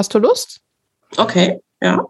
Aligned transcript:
Hast 0.00 0.14
du 0.14 0.18
Lust? 0.18 0.62
Okay, 1.18 1.60
ja. 1.82 2.06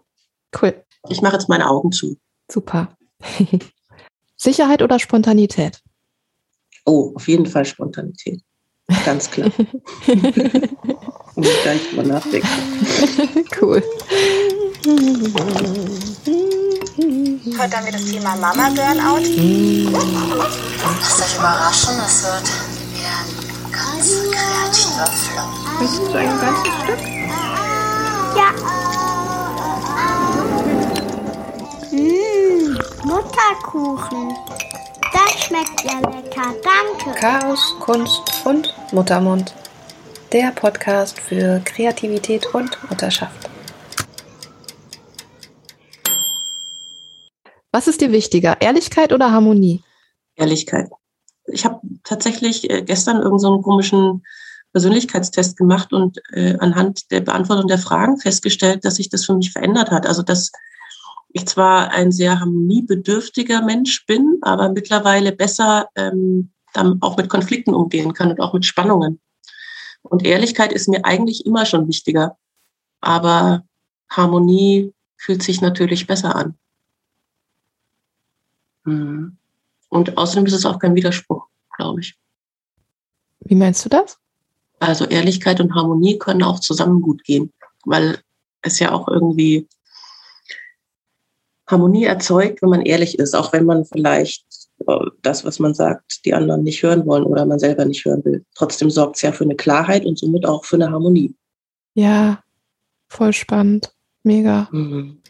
Cool. 0.61 0.81
Ich 1.09 1.21
mache 1.21 1.33
jetzt 1.33 1.49
meine 1.49 1.69
Augen 1.69 1.91
zu. 1.91 2.17
Super. 2.49 2.95
Sicherheit 4.37 4.81
oder 4.81 4.97
Spontanität? 4.97 5.81
Oh, 6.85 7.11
auf 7.13 7.27
jeden 7.27 7.47
Fall 7.47 7.65
Spontanität. 7.65 8.41
Ganz 9.03 9.29
klar. 9.29 9.51
Muss 11.35 11.49
ich 11.49 11.61
gleich 11.63 11.89
drüber 11.89 12.03
nachdenken. 12.03 12.47
cool. 13.61 13.83
Heute 17.59 17.75
haben 17.75 17.85
wir 17.87 17.91
das 17.91 18.05
Thema 18.05 18.37
Mama 18.37 18.69
Burnout. 18.69 19.25
Lasst 21.01 21.21
euch 21.21 21.35
überraschen, 21.37 21.99
es 22.05 22.23
wird 22.23 22.47
wieder 22.95 23.17
ein 23.19 23.27
ganz 23.73 24.31
kreativer 24.31 25.07
Flow. 25.07 25.49
Möchtest 25.81 26.07
du 26.07 26.17
ein 26.17 26.39
ganzes 26.39 26.73
Stück? 26.83 27.21
Ja. 28.35 28.51
Mmh, 31.91 32.79
Mutterkuchen. 33.03 34.35
Das 35.13 35.43
schmeckt 35.43 35.83
ja 35.83 35.99
lecker, 35.99 36.53
danke. 36.63 37.19
Chaos, 37.19 37.75
Kunst 37.79 38.21
und 38.45 38.73
Muttermund. 38.91 39.53
Der 40.31 40.51
Podcast 40.51 41.19
für 41.19 41.61
Kreativität 41.65 42.53
und 42.53 42.77
Mutterschaft. 42.89 43.49
Was 47.73 47.87
ist 47.87 48.01
dir 48.01 48.11
wichtiger, 48.11 48.61
Ehrlichkeit 48.61 49.11
oder 49.11 49.31
Harmonie? 49.31 49.83
Ehrlichkeit. 50.35 50.89
Ich 51.47 51.65
habe 51.65 51.81
tatsächlich 52.03 52.69
äh, 52.69 52.81
gestern 52.81 53.17
irgendeinen 53.17 53.39
so 53.39 53.61
komischen 53.61 54.23
Persönlichkeitstest 54.71 55.57
gemacht 55.57 55.91
und 55.93 56.19
äh, 56.31 56.57
anhand 56.59 57.11
der 57.11 57.21
Beantwortung 57.21 57.67
der 57.67 57.77
Fragen 57.77 58.17
festgestellt, 58.17 58.85
dass 58.85 58.95
sich 58.95 59.09
das 59.09 59.25
für 59.25 59.35
mich 59.35 59.51
verändert 59.51 59.91
hat. 59.91 60.05
Also 60.05 60.23
dass 60.23 60.51
ich 61.33 61.45
zwar 61.45 61.91
ein 61.91 62.11
sehr 62.11 62.39
harmoniebedürftiger 62.39 63.61
Mensch 63.61 64.05
bin, 64.05 64.39
aber 64.41 64.69
mittlerweile 64.69 65.31
besser 65.31 65.87
ähm, 65.95 66.51
dann 66.73 67.01
auch 67.01 67.17
mit 67.17 67.29
Konflikten 67.29 67.73
umgehen 67.73 68.13
kann 68.13 68.31
und 68.31 68.39
auch 68.39 68.53
mit 68.53 68.65
Spannungen. 68.65 69.19
Und 70.03 70.25
Ehrlichkeit 70.25 70.71
ist 70.73 70.87
mir 70.87 71.05
eigentlich 71.05 71.45
immer 71.45 71.65
schon 71.65 71.87
wichtiger. 71.87 72.37
Aber 73.01 73.63
Harmonie 74.09 74.93
fühlt 75.17 75.43
sich 75.43 75.61
natürlich 75.61 76.07
besser 76.07 76.35
an. 76.35 76.57
Mhm. 78.83 79.37
Und 79.89 80.17
außerdem 80.17 80.45
ist 80.45 80.53
es 80.53 80.65
auch 80.65 80.79
kein 80.79 80.95
Widerspruch, 80.95 81.47
glaube 81.75 82.01
ich. 82.01 82.17
Wie 83.41 83.55
meinst 83.55 83.83
du 83.85 83.89
das? 83.89 84.17
Also 84.81 85.05
Ehrlichkeit 85.05 85.61
und 85.61 85.75
Harmonie 85.75 86.17
können 86.17 86.41
auch 86.41 86.59
zusammen 86.59 87.03
gut 87.03 87.23
gehen, 87.23 87.53
weil 87.85 88.17
es 88.63 88.79
ja 88.79 88.91
auch 88.91 89.07
irgendwie 89.07 89.67
Harmonie 91.67 92.05
erzeugt, 92.05 92.63
wenn 92.63 92.69
man 92.71 92.81
ehrlich 92.81 93.19
ist, 93.19 93.35
auch 93.35 93.53
wenn 93.53 93.65
man 93.65 93.85
vielleicht 93.85 94.43
äh, 94.87 95.05
das, 95.21 95.45
was 95.45 95.59
man 95.59 95.75
sagt, 95.75 96.25
die 96.25 96.33
anderen 96.33 96.63
nicht 96.63 96.81
hören 96.81 97.05
wollen 97.05 97.25
oder 97.25 97.45
man 97.45 97.59
selber 97.59 97.85
nicht 97.85 98.03
hören 98.05 98.25
will. 98.25 98.43
Trotzdem 98.55 98.89
sorgt 98.89 99.17
es 99.17 99.21
ja 99.21 99.31
für 99.31 99.43
eine 99.43 99.55
Klarheit 99.55 100.03
und 100.03 100.17
somit 100.17 100.47
auch 100.47 100.65
für 100.65 100.77
eine 100.77 100.89
Harmonie. 100.89 101.35
Ja, 101.93 102.41
voll 103.07 103.33
spannend. 103.33 103.93
Mega. 104.23 104.67
Mhm. 104.71 105.21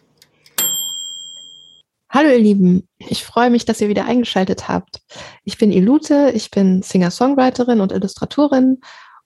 Hallo 2.10 2.30
ihr 2.30 2.40
Lieben, 2.40 2.88
ich 3.00 3.26
freue 3.26 3.50
mich, 3.50 3.66
dass 3.66 3.82
ihr 3.82 3.90
wieder 3.90 4.06
eingeschaltet 4.06 4.70
habt. 4.70 5.02
Ich 5.44 5.58
bin 5.58 5.74
Ilute, 5.74 6.32
ich 6.34 6.52
bin 6.52 6.82
Singer-Songwriterin 6.82 7.82
und 7.82 7.92
Illustratorin 7.92 8.80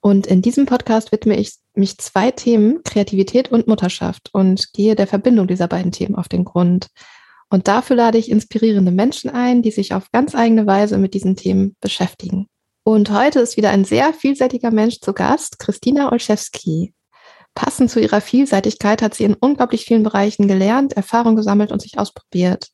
und 0.05 0.27
in 0.27 0.43
diesem 0.43 0.67
Podcast 0.67 1.11
widme 1.11 1.35
ich 1.35 1.55
mich 1.73 1.97
zwei 1.97 2.29
Themen, 2.29 2.83
Kreativität 2.83 3.51
und 3.51 3.65
Mutterschaft 3.65 4.29
und 4.33 4.71
gehe 4.71 4.93
der 4.93 5.07
Verbindung 5.07 5.47
dieser 5.47 5.67
beiden 5.67 5.91
Themen 5.91 6.13
auf 6.13 6.27
den 6.27 6.45
Grund. 6.45 6.89
Und 7.49 7.67
dafür 7.67 7.95
lade 7.95 8.19
ich 8.19 8.29
inspirierende 8.29 8.91
Menschen 8.91 9.31
ein, 9.31 9.63
die 9.63 9.71
sich 9.71 9.95
auf 9.95 10.11
ganz 10.11 10.35
eigene 10.35 10.67
Weise 10.67 10.99
mit 10.99 11.15
diesen 11.15 11.35
Themen 11.35 11.75
beschäftigen. 11.81 12.45
Und 12.83 13.09
heute 13.09 13.39
ist 13.39 13.57
wieder 13.57 13.71
ein 13.71 13.83
sehr 13.83 14.13
vielseitiger 14.13 14.69
Mensch 14.69 14.99
zu 14.99 15.11
Gast, 15.11 15.57
Christina 15.57 16.11
Olszewski. 16.11 16.93
Passend 17.55 17.89
zu 17.89 17.99
ihrer 17.99 18.21
Vielseitigkeit 18.21 19.01
hat 19.01 19.15
sie 19.15 19.23
in 19.23 19.33
unglaublich 19.33 19.85
vielen 19.85 20.03
Bereichen 20.03 20.47
gelernt, 20.47 20.93
Erfahrung 20.93 21.35
gesammelt 21.35 21.71
und 21.71 21.81
sich 21.81 21.97
ausprobiert. 21.97 22.67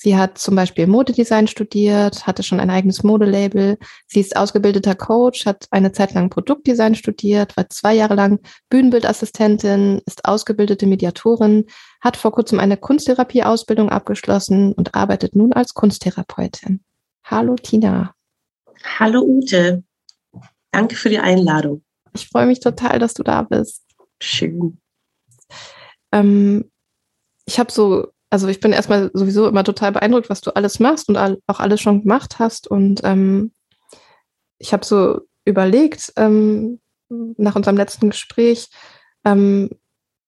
Sie 0.00 0.16
hat 0.16 0.38
zum 0.38 0.54
Beispiel 0.54 0.86
Modedesign 0.86 1.48
studiert, 1.48 2.24
hatte 2.24 2.44
schon 2.44 2.60
ein 2.60 2.70
eigenes 2.70 3.02
Modelabel. 3.02 3.78
Sie 4.06 4.20
ist 4.20 4.36
ausgebildeter 4.36 4.94
Coach, 4.94 5.44
hat 5.44 5.66
eine 5.72 5.90
Zeit 5.90 6.14
lang 6.14 6.30
Produktdesign 6.30 6.94
studiert, 6.94 7.56
war 7.56 7.68
zwei 7.68 7.94
Jahre 7.94 8.14
lang 8.14 8.38
Bühnenbildassistentin, 8.70 10.00
ist 10.06 10.24
ausgebildete 10.24 10.86
Mediatorin, 10.86 11.64
hat 12.00 12.16
vor 12.16 12.30
kurzem 12.30 12.60
eine 12.60 12.76
Kunsttherapieausbildung 12.76 13.88
abgeschlossen 13.88 14.72
und 14.72 14.94
arbeitet 14.94 15.34
nun 15.34 15.52
als 15.52 15.74
Kunsttherapeutin. 15.74 16.80
Hallo 17.24 17.56
Tina. 17.56 18.14
Hallo 19.00 19.22
Ute. 19.22 19.82
Danke 20.70 20.94
für 20.94 21.08
die 21.08 21.18
Einladung. 21.18 21.82
Ich 22.12 22.28
freue 22.28 22.46
mich 22.46 22.60
total, 22.60 23.00
dass 23.00 23.14
du 23.14 23.24
da 23.24 23.42
bist. 23.42 23.82
Schön. 24.20 24.78
Ähm, 26.12 26.70
ich 27.46 27.58
habe 27.58 27.72
so, 27.72 28.12
also 28.30 28.48
ich 28.48 28.60
bin 28.60 28.72
erstmal 28.72 29.10
sowieso 29.14 29.48
immer 29.48 29.64
total 29.64 29.92
beeindruckt, 29.92 30.30
was 30.30 30.40
du 30.40 30.50
alles 30.54 30.80
machst 30.80 31.08
und 31.08 31.16
auch 31.16 31.60
alles 31.60 31.80
schon 31.80 32.02
gemacht 32.02 32.38
hast. 32.38 32.68
Und 32.68 33.00
ähm, 33.04 33.52
ich 34.58 34.72
habe 34.72 34.84
so 34.84 35.20
überlegt, 35.44 36.12
ähm, 36.16 36.80
nach 37.08 37.56
unserem 37.56 37.76
letzten 37.76 38.10
Gespräch, 38.10 38.68
ähm, 39.24 39.70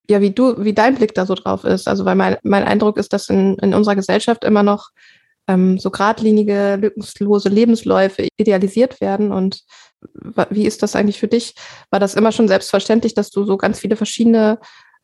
ja, 0.08 0.20
wie 0.20 0.30
du, 0.30 0.64
wie 0.64 0.72
dein 0.72 0.96
Blick 0.96 1.14
da 1.14 1.26
so 1.26 1.34
drauf 1.34 1.64
ist. 1.64 1.88
Also, 1.88 2.04
weil 2.04 2.16
mein, 2.16 2.36
mein 2.42 2.64
Eindruck 2.64 2.96
ist, 2.96 3.12
dass 3.12 3.28
in, 3.28 3.56
in 3.58 3.74
unserer 3.74 3.96
Gesellschaft 3.96 4.44
immer 4.44 4.62
noch 4.62 4.90
ähm, 5.46 5.78
so 5.78 5.90
geradlinige, 5.90 6.76
lückenlose 6.76 7.48
Lebensläufe 7.48 8.28
idealisiert 8.36 9.00
werden 9.00 9.30
und 9.32 9.64
wie 10.48 10.64
ist 10.64 10.82
das 10.82 10.96
eigentlich 10.96 11.18
für 11.18 11.28
dich? 11.28 11.54
War 11.90 12.00
das 12.00 12.14
immer 12.14 12.32
schon 12.32 12.48
selbstverständlich, 12.48 13.12
dass 13.12 13.30
du 13.30 13.44
so 13.44 13.58
ganz 13.58 13.80
viele 13.80 13.96
verschiedene 13.96 14.58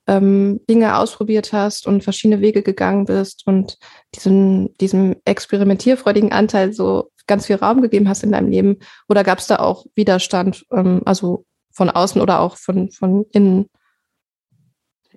ähm, 0.06 0.60
Dinge 0.68 0.96
ausprobiert 0.96 1.52
hast 1.52 1.86
und 1.86 2.04
verschiedene 2.04 2.40
Wege 2.40 2.62
gegangen 2.62 3.06
bist 3.06 3.46
und 3.46 3.78
diesen, 4.14 4.74
diesem 4.78 5.16
experimentierfreudigen 5.24 6.32
Anteil 6.32 6.72
so 6.72 7.10
ganz 7.26 7.46
viel 7.46 7.56
Raum 7.56 7.82
gegeben 7.82 8.08
hast 8.08 8.22
in 8.22 8.32
deinem 8.32 8.48
Leben? 8.48 8.78
Oder 9.08 9.24
gab 9.24 9.38
es 9.38 9.46
da 9.46 9.56
auch 9.58 9.86
Widerstand, 9.94 10.64
ähm, 10.72 11.02
also 11.04 11.44
von 11.72 11.90
außen 11.90 12.20
oder 12.20 12.40
auch 12.40 12.56
von, 12.56 12.90
von 12.90 13.26
innen? 13.32 13.66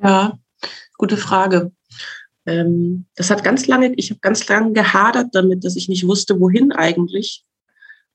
Ja, 0.01 0.37
gute 0.97 1.17
Frage. 1.17 1.71
Ähm, 2.45 3.05
das 3.15 3.29
hat 3.29 3.43
ganz 3.43 3.67
lange, 3.67 3.93
ich 3.95 4.09
habe 4.09 4.19
ganz 4.21 4.47
lange 4.47 4.73
gehadert 4.73 5.27
damit, 5.33 5.63
dass 5.63 5.75
ich 5.75 5.89
nicht 5.89 6.07
wusste, 6.07 6.39
wohin 6.39 6.71
eigentlich. 6.71 7.45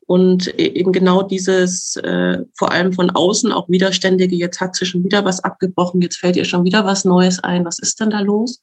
Und 0.07 0.49
e-, 0.59 0.67
eben 0.67 0.93
genau 0.93 1.23
dieses, 1.23 1.97
äh, 1.97 2.45
vor 2.55 2.73
allem 2.73 2.93
von 2.93 3.11
außen 3.11 3.53
auch 3.53 3.69
Widerständige, 3.69 4.37
jetzt 4.37 4.61
hat 4.61 4.77
sie 4.77 4.87
schon 4.87 5.05
wieder 5.05 5.25
was 5.25 5.41
abgebrochen, 5.41 6.01
jetzt 6.03 6.19
fällt 6.19 6.37
ihr 6.37 6.45
schon 6.45 6.65
wieder 6.65 6.85
was 6.85 7.05
Neues 7.05 7.41
ein, 7.41 7.65
was 7.65 7.79
ist 7.79 8.01
denn 8.01 8.11
da 8.11 8.21
los? 8.21 8.61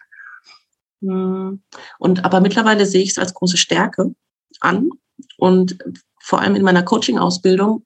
Hm. 1.01 1.62
Und 2.00 2.25
aber 2.25 2.41
mittlerweile 2.41 2.85
sehe 2.85 3.01
ich 3.01 3.12
es 3.12 3.18
als 3.18 3.34
große 3.34 3.57
Stärke 3.57 4.13
an. 4.59 4.90
Und 5.38 5.78
vor 6.19 6.41
allem 6.41 6.56
in 6.56 6.63
meiner 6.63 6.84
Coaching-Ausbildung 6.84 7.85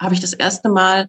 habe 0.00 0.14
ich 0.14 0.20
das 0.20 0.32
erste 0.32 0.68
Mal 0.68 1.08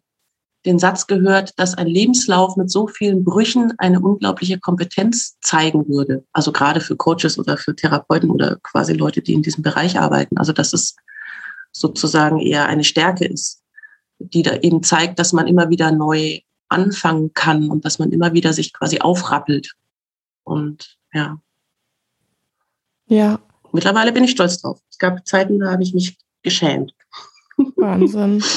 den 0.65 0.79
Satz 0.79 1.07
gehört, 1.07 1.57
dass 1.59 1.75
ein 1.75 1.87
Lebenslauf 1.87 2.57
mit 2.57 2.69
so 2.69 2.87
vielen 2.87 3.23
Brüchen 3.23 3.73
eine 3.77 4.01
unglaubliche 4.01 4.59
Kompetenz 4.59 5.37
zeigen 5.39 5.87
würde. 5.87 6.25
Also 6.33 6.51
gerade 6.51 6.81
für 6.81 6.95
Coaches 6.95 7.37
oder 7.37 7.57
für 7.57 7.75
Therapeuten 7.75 8.31
oder 8.31 8.57
quasi 8.63 8.93
Leute, 8.93 9.21
die 9.21 9.33
in 9.33 9.43
diesem 9.43 9.63
Bereich 9.63 9.99
arbeiten. 9.99 10.37
Also 10.37 10.51
das 10.51 10.73
ist 10.73 10.97
sozusagen 11.79 12.39
eher 12.39 12.67
eine 12.67 12.83
Stärke 12.83 13.25
ist, 13.25 13.61
die 14.19 14.41
da 14.41 14.55
eben 14.57 14.83
zeigt, 14.83 15.19
dass 15.19 15.33
man 15.33 15.47
immer 15.47 15.69
wieder 15.69 15.91
neu 15.91 16.39
anfangen 16.69 17.33
kann 17.33 17.69
und 17.69 17.85
dass 17.85 17.99
man 17.99 18.11
immer 18.11 18.33
wieder 18.33 18.53
sich 18.53 18.73
quasi 18.73 18.99
aufrappelt. 18.99 19.73
Und 20.43 20.97
ja. 21.13 21.39
Ja. 23.07 23.39
Mittlerweile 23.71 24.11
bin 24.11 24.23
ich 24.23 24.31
stolz 24.31 24.61
drauf. 24.61 24.79
Es 24.89 24.97
gab 24.97 25.25
Zeiten, 25.27 25.59
da 25.59 25.71
habe 25.71 25.83
ich 25.83 25.93
mich 25.93 26.17
geschämt. 26.43 26.93
Wahnsinn. 27.75 28.43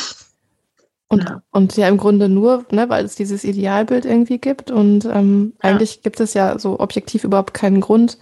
Und 1.13 1.25
ja. 1.25 1.43
und 1.51 1.77
ja 1.77 1.89
im 1.89 1.97
Grunde 1.97 2.29
nur, 2.29 2.65
ne, 2.71 2.89
weil 2.89 3.05
es 3.05 3.17
dieses 3.17 3.43
Idealbild 3.43 4.05
irgendwie 4.05 4.39
gibt. 4.39 4.71
Und 4.71 5.07
ähm, 5.07 5.55
ja. 5.61 5.71
eigentlich 5.71 6.03
gibt 6.03 6.21
es 6.21 6.35
ja 6.35 6.57
so 6.57 6.79
objektiv 6.79 7.25
überhaupt 7.25 7.53
keinen 7.53 7.81
Grund, 7.81 8.17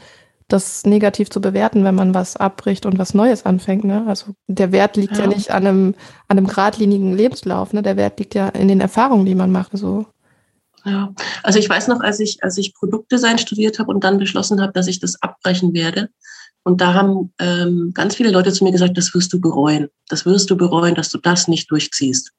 das 0.49 0.85
negativ 0.85 1.29
zu 1.31 1.41
bewerten, 1.41 1.85
wenn 1.85 1.95
man 1.95 2.15
was 2.15 2.37
abbricht 2.37 2.87
und 2.87 2.99
was 2.99 3.15
Neues 3.15 3.45
anfängt. 3.45 3.85
Ne? 3.85 4.05
Also 4.09 4.33
der 4.47 4.73
Wert 4.73 4.97
liegt 4.97 5.17
ja. 5.17 5.23
ja 5.23 5.27
nicht 5.27 5.51
an 5.51 5.67
einem, 5.67 5.95
an 6.27 6.39
einem 6.39 6.47
geradlinigen 6.47 7.15
Lebenslauf, 7.15 7.73
ne? 7.73 7.83
Der 7.83 7.97
Wert 7.97 8.19
liegt 8.19 8.35
ja 8.35 8.49
in 8.49 8.69
den 8.69 8.81
Erfahrungen, 8.81 9.27
die 9.27 9.35
man 9.35 9.53
macht. 9.53 9.73
So. 9.77 10.07
Ja, 10.85 11.13
also 11.43 11.59
ich 11.59 11.69
weiß 11.69 11.89
noch, 11.89 12.01
als 12.01 12.19
ich, 12.19 12.43
als 12.43 12.57
ich 12.57 12.75
Produktdesign 12.75 13.39
studiert 13.39 13.79
habe 13.79 13.91
und 13.91 14.05
dann 14.05 14.19
beschlossen 14.19 14.61
habe, 14.63 14.73
dass 14.73 14.87
ich 14.87 15.01
das 15.01 15.21
abbrechen 15.23 15.75
werde. 15.75 16.09
Und 16.63 16.81
da 16.81 16.95
haben 16.95 17.33
ähm, 17.39 17.93
ganz 17.95 18.17
viele 18.17 18.31
Leute 18.31 18.53
zu 18.53 18.65
mir 18.65 18.73
gesagt, 18.73 18.97
das 18.97 19.15
wirst 19.15 19.33
du 19.33 19.41
bereuen. 19.41 19.89
Das 20.09 20.25
wirst 20.25 20.51
du 20.51 20.57
bereuen, 20.57 20.95
dass 20.95 21.11
du 21.11 21.19
das 21.19 21.49
nicht 21.49 21.71
durchziehst. 21.71 22.33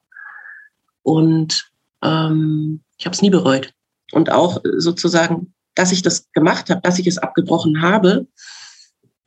Und 1.03 1.71
ähm, 2.03 2.81
ich 2.97 3.06
habe 3.06 3.13
es 3.13 3.21
nie 3.21 3.29
bereut. 3.29 3.73
und 4.11 4.31
auch 4.31 4.61
sozusagen, 4.77 5.53
dass 5.80 5.94
ich 5.94 6.02
das 6.02 6.30
gemacht 6.34 6.70
habe, 6.70 6.81
dass 6.81 7.00
ich 7.00 7.08
es 7.08 7.18
abgebrochen 7.18 7.81
habe, 7.81 8.28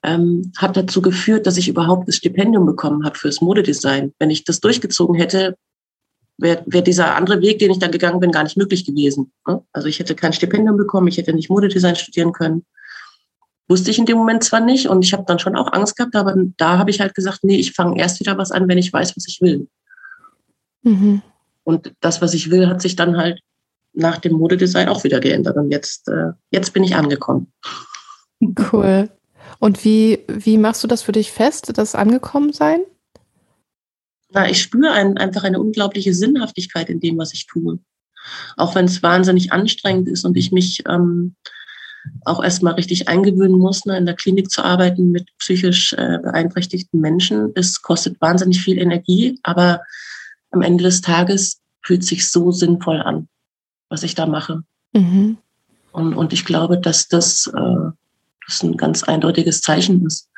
ähm, 0.03 0.53
hat 0.59 0.77
dazu 0.77 1.01
geführt, 1.01 1.47
dass 1.47 1.57
ich 1.57 1.69
überhaupt 1.69 2.09
das 2.09 2.17
Stipendium 2.17 2.67
bekommen 2.67 3.07
habe 3.07 3.19
fürs 3.19 3.41
Modedesign. 3.41 4.13
Wenn 4.19 4.29
ich 4.29 4.45
das 4.45 4.61
durchgezogen 4.61 5.15
hätte, 5.15 5.57
wäre 6.37 6.63
wär 6.67 6.83
dieser 6.83 7.17
andere 7.17 7.41
Weg, 7.41 7.59
den 7.59 7.71
ich 7.71 7.79
dann 7.79 7.91
gegangen 7.91 8.21
bin, 8.21 8.33
gar 8.33 8.43
nicht 8.43 8.59
möglich 8.59 8.85
gewesen. 8.85 9.33
Ne? 9.47 9.63
Also 9.73 9.89
ich 9.89 9.99
hätte 9.99 10.15
kein 10.15 10.35
Stipendium 10.35 10.77
bekommen, 10.77 11.09
ich 11.09 11.17
hätte 11.17 11.33
nicht 11.33 11.49
Modedesign 11.49 11.97
studieren 11.97 12.33
können. 12.33 12.67
Wusste 13.67 13.91
ich 13.91 13.99
in 13.99 14.07
dem 14.07 14.19
Moment 14.19 14.45
zwar 14.45 14.61
nicht 14.61 14.89
und 14.89 15.03
ich 15.03 15.15
habe 15.15 15.25
dann 15.27 15.39
schon 15.39 15.57
auch 15.57 15.73
Angst 15.73 15.97
gehabt, 15.97 16.15
aber 16.17 16.35
da 16.59 16.77
habe 16.77 16.91
ich 16.91 17.01
halt 17.01 17.15
gesagt, 17.15 17.45
nee, 17.45 17.57
ich 17.57 17.73
fange 17.73 17.99
erst 17.99 18.21
wieder 18.21 18.37
was 18.37 18.51
an, 18.51 18.69
wenn 18.69 18.77
ich 18.77 18.93
weiß, 18.93 19.17
was 19.17 19.27
ich 19.27 19.41
will. 19.41 19.69
Mhm. 20.83 21.23
Und 21.65 21.95
das, 22.01 22.21
was 22.21 22.35
ich 22.35 22.51
will, 22.51 22.69
hat 22.69 22.83
sich 22.83 22.97
dann 22.97 23.17
halt 23.17 23.41
nach 23.93 24.19
dem 24.19 24.33
Modedesign 24.35 24.89
auch 24.89 25.05
wieder 25.05 25.21
geändert. 25.21 25.57
Und 25.57 25.71
jetzt, 25.71 26.09
äh, 26.09 26.33
jetzt 26.51 26.73
bin 26.73 26.85
ich 26.85 26.97
angekommen. 26.97 27.53
Cool. 28.73 29.11
Und 29.59 29.85
wie, 29.85 30.25
wie 30.29 30.59
machst 30.59 30.83
du 30.83 30.89
das 30.89 31.03
für 31.03 31.13
dich 31.13 31.31
fest, 31.31 31.73
das 31.77 31.95
Angekommensein? 31.95 32.81
Na, 34.31 34.49
ich 34.49 34.63
spüre 34.63 34.93
ein, 34.93 35.19
einfach 35.19 35.45
eine 35.45 35.61
unglaubliche 35.61 36.15
Sinnhaftigkeit 36.15 36.89
in 36.89 37.01
dem, 37.01 37.19
was 37.19 37.35
ich 37.35 37.47
tue. 37.47 37.79
Auch 38.57 38.75
wenn 38.75 38.87
es 38.87 39.03
wahnsinnig 39.03 39.53
anstrengend 39.53 40.09
ist 40.09 40.25
und 40.25 40.37
ich 40.37 40.53
mich 40.53 40.83
ähm, 40.89 41.37
auch 42.25 42.43
erstmal 42.43 42.75
richtig 42.75 43.09
eingewöhnen 43.09 43.59
muss, 43.59 43.85
ne, 43.85 43.97
in 43.97 44.07
der 44.07 44.17
Klinik 44.17 44.51
zu 44.51 44.65
arbeiten 44.65 45.11
mit 45.11 45.29
psychisch 45.39 45.93
äh, 45.93 46.19
beeinträchtigten 46.23 47.01
Menschen. 47.01 47.53
Es 47.55 47.83
kostet 47.83 48.21
wahnsinnig 48.21 48.61
viel 48.61 48.79
Energie, 48.79 49.39
aber 49.43 49.83
am 50.51 50.63
Ende 50.63 50.85
des 50.85 51.01
Tages 51.01 51.61
fühlt 51.85 52.05
sich 52.05 52.31
so 52.31 52.53
sinnvoll 52.53 53.01
an, 53.01 53.29
was 53.93 54.03
ich 54.03 54.15
da 54.15 54.25
mache. 54.27 54.65
Mhm. 54.95 55.37
Und, 55.93 56.15
und 56.15 56.33
ich 56.33 56.47
glaube, 56.47 56.79
dass 56.79 57.09
das, 57.09 57.47
äh, 57.55 57.91
das 58.47 58.63
ein 58.63 58.79
ganz 58.79 59.03
eindeutiges 59.03 59.61
Zeichen 59.61 60.05
ist. 60.07 60.31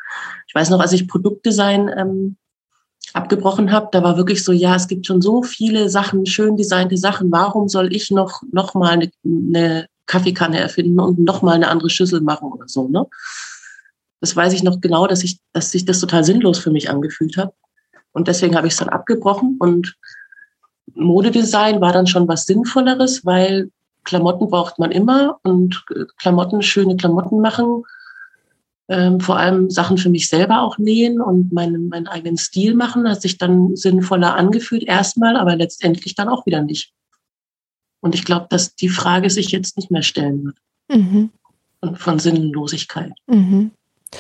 Ich 0.49 0.55
weiß 0.55 0.71
noch, 0.71 0.81
als 0.81 0.93
ich 0.93 1.07
Produktdesign 1.07 1.89
ähm, 1.97 2.37
abgebrochen 3.13 3.71
habe, 3.71 3.89
da 3.93 4.03
war 4.03 4.17
wirklich 4.17 4.43
so, 4.43 4.51
ja, 4.51 4.75
es 4.75 4.89
gibt 4.89 5.07
schon 5.07 5.23
so 5.23 5.45
viele 5.45 5.89
Sachen, 5.89 6.27
schön 6.27 6.57
designte 6.57 6.97
Sachen. 6.97 7.31
Warum 7.31 7.69
soll 7.69 7.95
ich 7.95 8.11
noch, 8.11 8.43
noch 8.51 8.75
mal 8.75 8.91
eine, 8.91 9.11
eine 9.25 9.87
Kaffeekanne 10.07 10.59
erfinden 10.59 10.99
und 10.99 11.21
noch 11.21 11.43
mal 11.43 11.55
eine 11.55 11.69
andere 11.69 11.91
Schüssel 11.91 12.21
machen 12.21 12.51
oder 12.53 12.67
so, 12.67 12.89
ne? 12.89 13.07
Das 14.21 14.35
weiß 14.35 14.53
ich 14.55 14.63
noch 14.63 14.81
genau, 14.81 15.07
dass 15.07 15.23
ich, 15.23 15.39
dass 15.53 15.71
sich 15.71 15.85
das 15.85 16.01
total 16.01 16.25
sinnlos 16.25 16.59
für 16.59 16.71
mich 16.71 16.89
angefühlt 16.91 17.37
hat. 17.37 17.53
Und 18.13 18.27
deswegen 18.27 18.57
habe 18.57 18.67
ich 18.67 18.73
es 18.73 18.79
dann 18.79 18.89
abgebrochen 18.89 19.59
und 19.61 19.97
Modedesign 20.95 21.81
war 21.81 21.93
dann 21.93 22.07
schon 22.07 22.29
was 22.29 22.47
Sinnvolleres, 22.47 23.25
weil 23.25 23.71
Klamotten 24.05 24.49
braucht 24.49 24.79
man 24.79 24.91
immer 24.91 25.39
und 25.43 25.85
Klamotten, 26.19 26.63
schöne 26.63 26.97
Klamotten 26.97 27.41
machen 27.41 27.85
ähm, 28.89 29.21
vor 29.21 29.39
allem 29.39 29.71
Sachen 29.71 29.97
für 29.97 30.11
mich 30.11 30.29
selber 30.29 30.61
auch 30.61 30.79
nähen 30.79 31.21
und 31.21 31.53
meinen, 31.53 31.89
meinen 31.89 32.07
eigenen 32.07 32.37
Stil 32.37 32.75
machen, 32.75 33.09
hat 33.09 33.23
sich 33.23 33.39
dann 33.39 33.77
sinnvoller 33.77 34.35
angefühlt 34.35 34.85
erstmal, 34.85 35.37
aber 35.37 35.57
letztendlich 35.57 36.15
dann 36.15 36.29
auch 36.29 36.45
wieder 36.45 36.61
nicht. 36.61 36.93
Und 38.01 38.15
ich 38.15 38.25
glaube, 38.25 38.47
dass 38.51 38.75
die 38.75 38.91
Frage 38.91 39.31
sich 39.31 39.51
jetzt 39.51 39.79
nicht 39.79 39.91
mehr 39.91 40.03
stellen 40.03 40.45
wird. 40.45 40.57
Mhm. 40.89 41.31
Und 41.81 41.99
von 41.99 42.19
Sinnlosigkeit. 42.19 43.13
Mhm. 43.27 43.71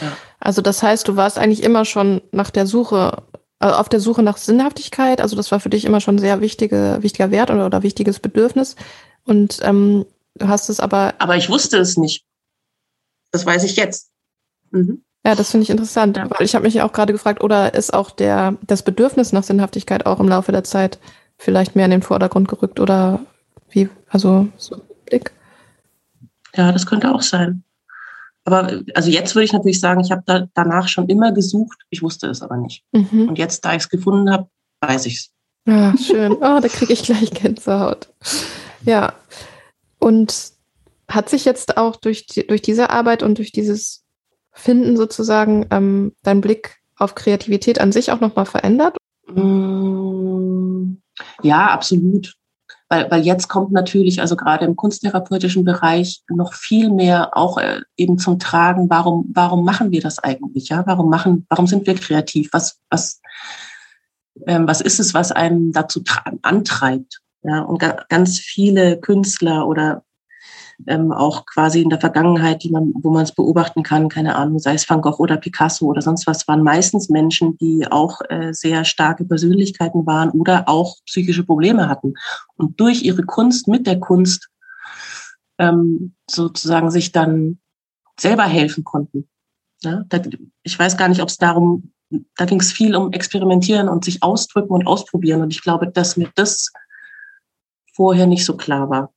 Ja. 0.00 0.16
Also 0.40 0.62
das 0.62 0.82
heißt, 0.82 1.06
du 1.06 1.16
warst 1.16 1.38
eigentlich 1.38 1.62
immer 1.62 1.84
schon 1.84 2.22
nach 2.32 2.50
der 2.50 2.66
Suche, 2.66 3.22
also 3.64 3.76
auf 3.76 3.88
der 3.88 4.00
Suche 4.00 4.22
nach 4.22 4.36
Sinnhaftigkeit. 4.36 5.20
Also 5.22 5.36
das 5.36 5.50
war 5.50 5.58
für 5.58 5.70
dich 5.70 5.86
immer 5.86 6.00
schon 6.00 6.18
sehr 6.18 6.42
wichtige, 6.42 6.98
wichtiger 7.00 7.30
Wert 7.30 7.50
oder, 7.50 7.64
oder 7.64 7.82
wichtiges 7.82 8.20
Bedürfnis. 8.20 8.76
Und 9.24 9.58
ähm, 9.62 10.04
du 10.34 10.48
hast 10.48 10.68
es 10.68 10.80
aber. 10.80 11.14
Aber 11.18 11.36
ich 11.36 11.48
wusste 11.48 11.78
es 11.78 11.96
nicht. 11.96 12.24
Das 13.30 13.46
weiß 13.46 13.64
ich 13.64 13.76
jetzt. 13.76 14.10
Mhm. 14.70 15.02
Ja, 15.24 15.34
das 15.34 15.50
finde 15.50 15.64
ich 15.64 15.70
interessant, 15.70 16.18
ja. 16.18 16.28
weil 16.28 16.44
ich 16.44 16.54
habe 16.54 16.66
mich 16.66 16.82
auch 16.82 16.92
gerade 16.92 17.14
gefragt, 17.14 17.42
oder 17.42 17.72
ist 17.72 17.94
auch 17.94 18.10
der, 18.10 18.58
das 18.66 18.82
Bedürfnis 18.82 19.32
nach 19.32 19.42
Sinnhaftigkeit 19.42 20.04
auch 20.04 20.20
im 20.20 20.28
Laufe 20.28 20.52
der 20.52 20.64
Zeit 20.64 20.98
vielleicht 21.38 21.74
mehr 21.74 21.86
in 21.86 21.92
den 21.92 22.02
Vordergrund 22.02 22.48
gerückt 22.48 22.78
oder 22.78 23.20
wie, 23.70 23.88
also 24.10 24.48
so 24.58 24.76
Blick? 25.06 25.32
Ja, 26.54 26.70
das 26.70 26.84
könnte 26.84 27.10
auch 27.10 27.22
sein. 27.22 27.64
Aber 28.44 28.82
also 28.94 29.10
jetzt 29.10 29.34
würde 29.34 29.44
ich 29.44 29.52
natürlich 29.52 29.80
sagen, 29.80 30.00
ich 30.00 30.10
habe 30.10 30.22
da 30.26 30.46
danach 30.54 30.88
schon 30.88 31.08
immer 31.08 31.32
gesucht, 31.32 31.78
ich 31.90 32.02
wusste 32.02 32.26
es 32.28 32.42
aber 32.42 32.58
nicht. 32.58 32.84
Mhm. 32.92 33.28
Und 33.28 33.38
jetzt, 33.38 33.64
da 33.64 33.72
ich 33.72 33.82
es 33.84 33.88
gefunden 33.88 34.30
habe, 34.30 34.48
weiß 34.80 35.06
ich 35.06 35.16
es. 35.16 35.30
Ja, 35.66 35.94
schön. 35.96 36.32
Oh, 36.32 36.60
da 36.60 36.68
kriege 36.68 36.92
ich 36.92 37.04
gleich 37.04 37.30
Gänsehaut. 37.30 38.12
Ja. 38.84 39.14
Und 39.98 40.52
hat 41.08 41.30
sich 41.30 41.46
jetzt 41.46 41.78
auch 41.78 41.96
durch, 41.96 42.26
die, 42.26 42.46
durch 42.46 42.60
diese 42.60 42.90
Arbeit 42.90 43.22
und 43.22 43.38
durch 43.38 43.50
dieses 43.50 44.04
Finden 44.52 44.96
sozusagen 44.96 45.66
ähm, 45.70 46.12
dein 46.22 46.40
Blick 46.40 46.76
auf 46.96 47.14
Kreativität 47.14 47.80
an 47.80 47.92
sich 47.92 48.12
auch 48.12 48.20
nochmal 48.20 48.46
verändert? 48.46 48.96
Mm, 49.26 50.96
ja, 51.42 51.68
absolut. 51.68 52.34
Weil, 52.88 53.10
weil 53.10 53.22
jetzt 53.22 53.48
kommt 53.48 53.72
natürlich, 53.72 54.20
also 54.20 54.36
gerade 54.36 54.66
im 54.66 54.76
kunsttherapeutischen 54.76 55.64
Bereich, 55.64 56.22
noch 56.28 56.52
viel 56.52 56.90
mehr 56.90 57.36
auch 57.36 57.58
äh, 57.58 57.80
eben 57.96 58.18
zum 58.18 58.38
Tragen, 58.38 58.90
warum, 58.90 59.30
warum 59.32 59.64
machen 59.64 59.90
wir 59.90 60.00
das 60.00 60.18
eigentlich? 60.18 60.68
Ja, 60.68 60.86
warum 60.86 61.08
machen, 61.08 61.46
warum 61.48 61.66
sind 61.66 61.86
wir 61.86 61.94
kreativ? 61.94 62.50
Was, 62.52 62.78
was, 62.90 63.20
ähm, 64.46 64.68
was 64.68 64.80
ist 64.80 65.00
es, 65.00 65.14
was 65.14 65.32
einen 65.32 65.72
dazu 65.72 66.02
antreibt? 66.42 67.20
Ja, 67.42 67.60
und 67.60 67.78
ga 67.78 68.04
ganz 68.08 68.38
viele 68.38 68.98
Künstler 68.98 69.66
oder 69.66 70.02
ähm, 70.86 71.12
auch 71.12 71.46
quasi 71.46 71.82
in 71.82 71.90
der 71.90 72.00
Vergangenheit, 72.00 72.62
die 72.62 72.70
man, 72.70 72.92
wo 72.94 73.10
man 73.10 73.22
es 73.22 73.32
beobachten 73.32 73.82
kann, 73.82 74.08
keine 74.08 74.36
Ahnung, 74.36 74.58
sei 74.58 74.74
es 74.74 74.88
Van 74.88 75.00
Gogh 75.00 75.22
oder 75.22 75.36
Picasso 75.36 75.86
oder 75.86 76.02
sonst 76.02 76.26
was, 76.26 76.46
waren 76.48 76.62
meistens 76.62 77.08
Menschen, 77.08 77.56
die 77.58 77.86
auch 77.90 78.20
äh, 78.28 78.52
sehr 78.52 78.84
starke 78.84 79.24
Persönlichkeiten 79.24 80.06
waren 80.06 80.30
oder 80.30 80.68
auch 80.68 80.96
psychische 81.06 81.44
Probleme 81.44 81.88
hatten. 81.88 82.14
Und 82.56 82.80
durch 82.80 83.02
ihre 83.02 83.22
Kunst, 83.22 83.68
mit 83.68 83.86
der 83.86 84.00
Kunst, 84.00 84.48
ähm, 85.58 86.14
sozusagen 86.28 86.90
sich 86.90 87.12
dann 87.12 87.58
selber 88.18 88.44
helfen 88.44 88.84
konnten. 88.84 89.28
Ja, 89.82 90.04
da, 90.08 90.20
ich 90.62 90.78
weiß 90.78 90.96
gar 90.96 91.08
nicht, 91.08 91.20
ob 91.20 91.28
es 91.28 91.36
darum, 91.36 91.92
da 92.36 92.44
ging 92.44 92.60
es 92.60 92.72
viel 92.72 92.94
um 92.94 93.12
Experimentieren 93.12 93.88
und 93.88 94.04
sich 94.04 94.22
ausdrücken 94.22 94.72
und 94.72 94.86
ausprobieren. 94.86 95.42
Und 95.42 95.52
ich 95.52 95.62
glaube, 95.62 95.88
dass 95.88 96.16
mir 96.16 96.30
das 96.34 96.72
vorher 97.94 98.26
nicht 98.26 98.44
so 98.44 98.56
klar 98.56 98.90
war. 98.90 99.13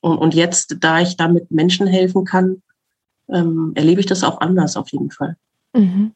Und, 0.00 0.34
jetzt, 0.34 0.76
da 0.80 1.00
ich 1.00 1.16
damit 1.16 1.50
Menschen 1.50 1.86
helfen 1.86 2.24
kann, 2.24 2.62
ähm, 3.28 3.72
erlebe 3.74 4.00
ich 4.00 4.06
das 4.06 4.22
auch 4.22 4.40
anders 4.40 4.76
auf 4.76 4.88
jeden 4.90 5.10
Fall. 5.10 5.36
Mhm. 5.74 6.12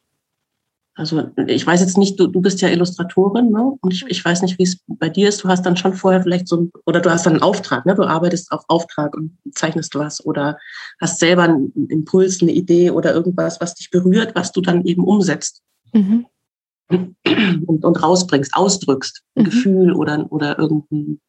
Also 0.95 1.31
ich 1.47 1.67
weiß 1.67 1.81
jetzt 1.81 1.97
nicht, 1.97 2.21
du, 2.21 2.27
du 2.27 2.41
bist 2.41 2.61
ja 2.61 2.69
Illustratorin, 2.69 3.51
ne? 3.51 3.73
Und 3.81 3.93
ich, 3.93 4.05
ich 4.09 4.25
weiß 4.25 4.43
nicht, 4.43 4.59
wie 4.59 4.65
es 4.65 4.81
bei 4.87 5.09
dir 5.09 5.29
ist. 5.29 5.43
Du 5.43 5.49
hast 5.49 5.65
dann 5.65 5.77
schon 5.77 5.95
vorher 5.95 6.23
vielleicht 6.23 6.47
so 6.47 6.57
ein, 6.57 6.73
oder 6.85 7.01
du 7.01 7.11
hast 7.11 7.25
dann 7.25 7.35
einen 7.35 7.43
Auftrag, 7.43 7.87
ne? 7.87 7.95
Du 7.95 8.03
arbeitest 8.03 8.53
auf 8.53 8.65
Auftrag 8.69 9.17
und 9.17 9.39
zeichnest 9.55 9.95
was 9.95 10.25
oder 10.25 10.59
hast 11.01 11.19
selber 11.19 11.45
einen 11.45 11.73
Impuls, 11.89 12.43
eine 12.43 12.53
Idee 12.53 12.91
oder 12.91 13.15
irgendwas, 13.15 13.61
was 13.61 13.75
dich 13.77 13.91
berührt, 13.91 14.35
was 14.35 14.53
du 14.53 14.61
dann 14.61 14.85
eben 14.85 15.05
umsetzt. 15.05 15.63
Mhm. 15.93 16.27
Und, 16.91 17.85
und 17.85 18.03
rausbringst, 18.03 18.53
ausdrückst, 18.55 19.23
ein 19.37 19.43
mhm. 19.43 19.45
Gefühl 19.45 19.93
oder, 19.93 20.31
oder 20.31 20.59
irgendein, 20.59 21.21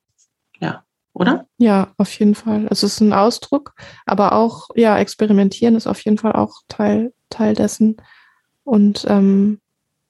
ja 0.59 0.83
oder? 1.21 1.45
Ja, 1.57 1.93
auf 1.97 2.11
jeden 2.19 2.35
Fall. 2.35 2.67
Es 2.69 2.83
ist 2.83 2.99
ein 2.99 3.13
Ausdruck, 3.13 3.73
aber 4.05 4.33
auch, 4.33 4.69
ja, 4.75 4.97
experimentieren 4.97 5.75
ist 5.75 5.87
auf 5.87 6.01
jeden 6.01 6.17
Fall 6.17 6.33
auch 6.33 6.61
Teil, 6.67 7.13
Teil 7.29 7.53
dessen. 7.53 7.97
Und 8.63 9.05
ähm, 9.07 9.59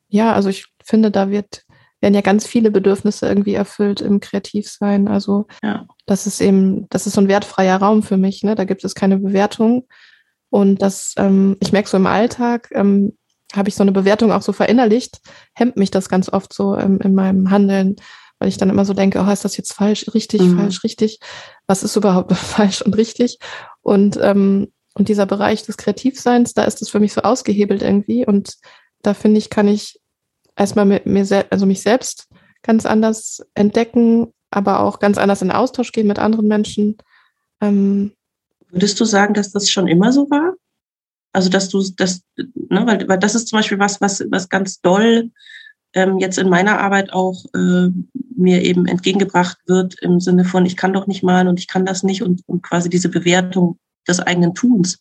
ja, 0.08 0.34
also 0.34 0.50
ich 0.50 0.68
finde, 0.84 1.12
da 1.12 1.30
wird, 1.30 1.64
werden 2.00 2.16
ja 2.16 2.22
ganz 2.22 2.48
viele 2.48 2.72
Bedürfnisse 2.72 3.28
irgendwie 3.28 3.54
erfüllt 3.54 4.02
im 4.02 4.20
Kreativsein. 4.20 5.08
Also 5.08 5.48
ja. 5.64 5.86
das 6.06 6.28
ist 6.28 6.42
eben, 6.42 6.88
das 6.90 7.08
ist 7.08 7.14
so 7.14 7.22
ein 7.22 7.28
wertfreier 7.28 7.78
Raum 7.78 8.04
für 8.04 8.18
mich. 8.18 8.44
Ne? 8.44 8.56
Da 8.56 8.64
gibt 8.64 8.84
es 8.84 8.96
keine 8.96 9.18
Bewertung. 9.18 9.88
Und 10.50 10.82
das, 10.82 11.14
ähm, 11.18 11.58
ich 11.62 11.72
merke 11.72 11.90
so 11.90 11.98
im 11.98 12.08
Alltag, 12.08 12.70
ähm, 12.74 13.18
habe 13.54 13.70
ich 13.70 13.76
so 13.76 13.84
eine 13.84 13.92
Bewertung 13.92 14.32
auch 14.32 14.42
so 14.42 14.54
verinnerlicht, 14.54 15.20
hemmt 15.54 15.78
mich 15.78 15.92
das 15.92 16.10
ganz 16.10 16.30
oft 16.32 16.54
so 16.54 16.78
ähm, 16.78 17.00
in 17.02 17.14
meinem 17.14 17.52
Handeln 17.52 17.96
weil 18.42 18.48
ich 18.48 18.58
dann 18.58 18.72
immer 18.72 18.86
so 18.86 18.96
denke, 18.96 19.24
oh, 19.24 19.32
ist 19.32 19.46
das 19.46 19.56
jetzt 19.56 19.72
falsch, 19.72 20.08
richtig, 20.16 20.42
mhm. 20.42 20.58
falsch, 20.58 20.84
richtig? 20.84 21.20
Was 21.68 21.84
ist 21.84 21.96
überhaupt 21.96 22.34
falsch 22.36 22.82
und 22.82 22.98
richtig? 22.98 23.38
Und, 23.82 24.18
ähm, 24.20 24.72
und 24.96 25.10
dieser 25.10 25.28
Bereich 25.28 25.62
des 25.62 25.78
Kreativseins, 25.78 26.56
da 26.56 26.64
ist 26.64 26.82
es 26.82 26.90
für 26.90 27.00
mich 27.00 27.14
so 27.14 27.22
ausgehebelt 27.22 27.84
irgendwie. 27.84 28.26
Und 28.26 28.56
da 29.04 29.14
finde 29.14 29.38
ich, 29.38 29.52
kann 29.52 29.68
ich 29.68 30.00
erstmal 30.56 30.86
mit 30.86 31.06
mir 31.06 31.24
selbst, 31.24 31.52
also 31.52 31.68
mich 31.68 31.84
selbst 31.84 32.30
ganz 32.64 32.88
anders 32.88 33.46
entdecken, 33.54 34.34
aber 34.50 34.80
auch 34.80 34.98
ganz 34.98 35.20
anders 35.20 35.44
in 35.44 35.52
Austausch 35.52 35.92
gehen 35.92 36.08
mit 36.08 36.18
anderen 36.18 36.48
Menschen. 36.48 36.98
Ähm, 37.62 38.14
Würdest 38.72 39.00
du 39.00 39.06
sagen, 39.06 39.36
dass 39.36 39.52
das 39.52 39.70
schon 39.70 39.88
immer 39.88 40.12
so 40.12 40.32
war? 40.32 40.56
Also, 41.32 41.50
dass 41.50 41.70
du 41.70 41.84
das, 41.96 42.24
ne, 42.38 42.88
weil, 42.88 43.08
weil 43.08 43.20
das 43.20 43.36
ist 43.36 43.50
zum 43.50 43.60
Beispiel 43.60 43.78
was, 43.78 44.02
was, 44.02 44.24
was 44.32 44.50
ganz 44.50 44.82
doll 44.82 45.30
ähm, 45.94 46.20
jetzt 46.20 46.38
in 46.38 46.50
meiner 46.50 46.80
Arbeit 46.80 47.14
auch 47.14 47.46
äh, 47.54 47.90
mir 48.36 48.62
eben 48.64 48.88
entgegengebracht 48.88 49.58
wird 49.68 49.96
im 50.02 50.20
Sinne 50.20 50.46
von, 50.46 50.66
ich 50.66 50.78
kann 50.78 50.94
doch 50.94 51.08
nicht 51.08 51.24
malen 51.24 51.48
und 51.48 51.60
ich 51.60 51.68
kann 51.68 51.86
das 51.86 52.04
nicht 52.04 52.24
und, 52.24 52.42
und 52.48 52.64
quasi 52.64 52.90
diese 52.90 53.10
Bewertung 53.10 53.78
des 54.08 54.20
eigenen 54.20 54.56
Tuns. 54.56 55.00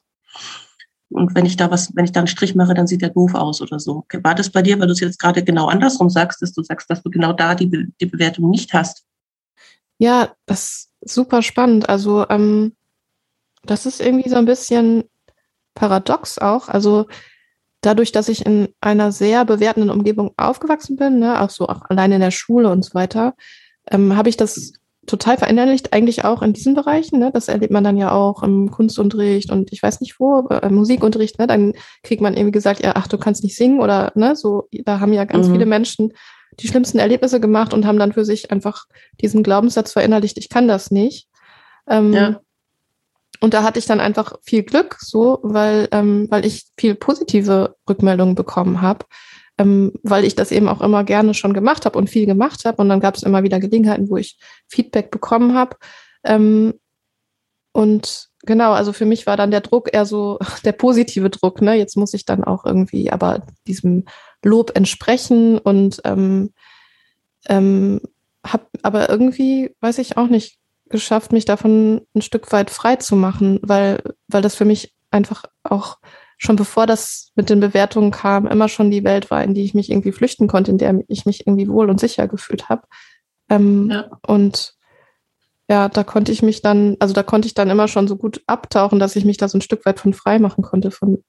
Und 1.10 1.34
wenn 1.34 1.46
ich 1.46 1.56
da 1.56 1.70
was, 1.70 1.94
wenn 1.96 2.04
ich 2.04 2.12
da 2.12 2.20
einen 2.20 2.28
Strich 2.28 2.54
mache, 2.54 2.74
dann 2.74 2.86
sieht 2.86 3.02
der 3.02 3.10
doof 3.10 3.34
aus 3.34 3.60
oder 3.60 3.80
so. 3.80 4.04
War 4.22 4.34
das 4.34 4.50
bei 4.50 4.62
dir, 4.62 4.78
weil 4.78 4.86
du 4.86 4.92
es 4.92 5.00
jetzt 5.00 5.18
gerade 5.18 5.42
genau 5.42 5.66
andersrum 5.66 6.08
sagst, 6.08 6.40
dass 6.40 6.52
du 6.52 6.62
sagst, 6.62 6.88
dass 6.88 7.02
du 7.02 7.10
genau 7.10 7.32
da 7.32 7.54
die, 7.54 7.92
die 8.00 8.06
Bewertung 8.06 8.48
nicht 8.48 8.72
hast? 8.72 9.04
Ja, 9.98 10.34
das 10.46 10.88
ist 11.00 11.14
super 11.14 11.42
spannend. 11.42 11.88
Also 11.88 12.28
ähm, 12.28 12.76
das 13.64 13.86
ist 13.86 14.00
irgendwie 14.00 14.28
so 14.28 14.36
ein 14.36 14.44
bisschen 14.44 15.04
paradox 15.74 16.38
auch. 16.38 16.68
Also 16.68 17.06
dadurch, 17.80 18.12
dass 18.12 18.28
ich 18.28 18.44
in 18.44 18.68
einer 18.80 19.12
sehr 19.12 19.44
bewertenden 19.44 19.90
Umgebung 19.90 20.32
aufgewachsen 20.36 20.96
bin, 20.96 21.18
ne, 21.18 21.40
auch 21.40 21.50
so 21.50 21.68
auch 21.68 21.82
alleine 21.88 22.16
in 22.16 22.20
der 22.20 22.30
Schule 22.30 22.70
und 22.70 22.84
so 22.84 22.94
weiter, 22.94 23.34
ähm, 23.90 24.16
habe 24.16 24.28
ich 24.28 24.36
das 24.36 24.72
total 25.06 25.38
verinnerlicht, 25.38 25.92
eigentlich 25.92 26.24
auch 26.24 26.42
in 26.42 26.52
diesen 26.52 26.74
Bereichen. 26.74 27.18
Ne? 27.18 27.30
Das 27.32 27.48
erlebt 27.48 27.72
man 27.72 27.82
dann 27.82 27.96
ja 27.96 28.12
auch 28.12 28.42
im 28.42 28.70
Kunstunterricht 28.70 29.50
und 29.50 29.72
ich 29.72 29.82
weiß 29.82 30.00
nicht 30.00 30.20
wo, 30.20 30.46
äh, 30.48 30.68
Musikunterricht, 30.68 31.38
ne? 31.38 31.46
dann 31.46 31.72
kriegt 32.02 32.22
man 32.22 32.34
irgendwie 32.34 32.52
gesagt, 32.52 32.84
ja, 32.84 32.92
ach, 32.94 33.08
du 33.08 33.18
kannst 33.18 33.42
nicht 33.42 33.56
singen 33.56 33.80
oder 33.80 34.12
ne, 34.14 34.36
so, 34.36 34.68
da 34.84 35.00
haben 35.00 35.12
ja 35.12 35.24
ganz 35.24 35.48
mhm. 35.48 35.52
viele 35.52 35.66
Menschen 35.66 36.12
die 36.58 36.68
schlimmsten 36.68 36.98
Erlebnisse 36.98 37.40
gemacht 37.40 37.72
und 37.72 37.86
haben 37.86 37.98
dann 37.98 38.12
für 38.12 38.24
sich 38.24 38.50
einfach 38.50 38.84
diesen 39.20 39.42
Glaubenssatz 39.42 39.92
verinnerlicht, 39.92 40.36
ich 40.38 40.48
kann 40.48 40.68
das 40.68 40.90
nicht. 40.90 41.28
Ähm, 41.88 42.12
ja. 42.12 42.40
Und 43.40 43.54
da 43.54 43.62
hatte 43.62 43.78
ich 43.78 43.86
dann 43.86 44.00
einfach 44.00 44.34
viel 44.42 44.62
Glück, 44.62 44.98
so, 45.00 45.38
weil, 45.42 45.88
ähm, 45.92 46.26
weil 46.30 46.44
ich 46.44 46.66
viel 46.76 46.94
positive 46.94 47.76
Rückmeldungen 47.88 48.34
bekommen 48.34 48.82
habe, 48.82 49.06
ähm, 49.58 49.92
weil 50.02 50.24
ich 50.24 50.34
das 50.34 50.52
eben 50.52 50.68
auch 50.68 50.82
immer 50.82 51.04
gerne 51.04 51.32
schon 51.32 51.54
gemacht 51.54 51.86
habe 51.86 51.98
und 51.98 52.10
viel 52.10 52.26
gemacht 52.26 52.64
habe. 52.66 52.82
Und 52.82 52.90
dann 52.90 53.00
gab 53.00 53.14
es 53.14 53.22
immer 53.22 53.42
wieder 53.42 53.58
Gelegenheiten, 53.58 54.10
wo 54.10 54.18
ich 54.18 54.38
Feedback 54.68 55.10
bekommen 55.10 55.54
habe. 55.54 55.76
Ähm, 56.22 56.74
und 57.72 58.28
genau, 58.42 58.72
also 58.72 58.92
für 58.92 59.06
mich 59.06 59.26
war 59.26 59.38
dann 59.38 59.50
der 59.50 59.62
Druck 59.62 59.92
eher 59.92 60.04
so 60.04 60.38
der 60.64 60.72
positive 60.72 61.30
Druck. 61.30 61.62
Ne? 61.62 61.74
Jetzt 61.76 61.96
muss 61.96 62.12
ich 62.12 62.26
dann 62.26 62.44
auch 62.44 62.66
irgendwie 62.66 63.10
aber 63.10 63.46
diesem 63.66 64.04
Lob 64.44 64.76
entsprechen 64.76 65.58
und 65.58 66.02
ähm, 66.04 66.52
ähm, 67.48 68.00
habe 68.46 68.66
aber 68.82 69.08
irgendwie, 69.08 69.74
weiß 69.80 69.98
ich 69.98 70.16
auch 70.16 70.28
nicht, 70.28 70.59
geschafft, 70.90 71.32
mich 71.32 71.44
davon 71.44 72.02
ein 72.14 72.22
Stück 72.22 72.52
weit 72.52 72.70
frei 72.70 72.96
zu 72.96 73.16
machen, 73.16 73.58
weil, 73.62 74.02
weil 74.28 74.42
das 74.42 74.54
für 74.54 74.64
mich 74.64 74.94
einfach 75.10 75.44
auch 75.62 75.98
schon 76.36 76.56
bevor 76.56 76.86
das 76.86 77.32
mit 77.34 77.50
den 77.50 77.60
Bewertungen 77.60 78.10
kam, 78.10 78.46
immer 78.46 78.68
schon 78.68 78.90
die 78.90 79.04
Welt 79.04 79.30
war, 79.30 79.44
in 79.44 79.54
die 79.54 79.62
ich 79.62 79.74
mich 79.74 79.90
irgendwie 79.90 80.12
flüchten 80.12 80.48
konnte, 80.48 80.70
in 80.70 80.78
der 80.78 80.98
ich 81.08 81.26
mich 81.26 81.46
irgendwie 81.46 81.68
wohl 81.68 81.90
und 81.90 82.00
sicher 82.00 82.28
gefühlt 82.28 82.68
habe. 82.68 82.82
Ähm, 83.50 83.90
ja. 83.90 84.08
Und 84.26 84.74
ja, 85.68 85.88
da 85.88 86.02
konnte 86.02 86.32
ich 86.32 86.42
mich 86.42 86.62
dann, 86.62 86.96
also 86.98 87.12
da 87.12 87.22
konnte 87.22 87.46
ich 87.46 87.54
dann 87.54 87.68
immer 87.68 87.88
schon 87.88 88.08
so 88.08 88.16
gut 88.16 88.42
abtauchen, 88.46 88.98
dass 88.98 89.16
ich 89.16 89.24
mich 89.24 89.36
da 89.36 89.48
so 89.48 89.58
ein 89.58 89.62
Stück 89.62 89.84
weit 89.84 90.00
von 90.00 90.14
frei 90.14 90.38
machen 90.38 90.62
konnte 90.62 90.90
von, 90.90 91.22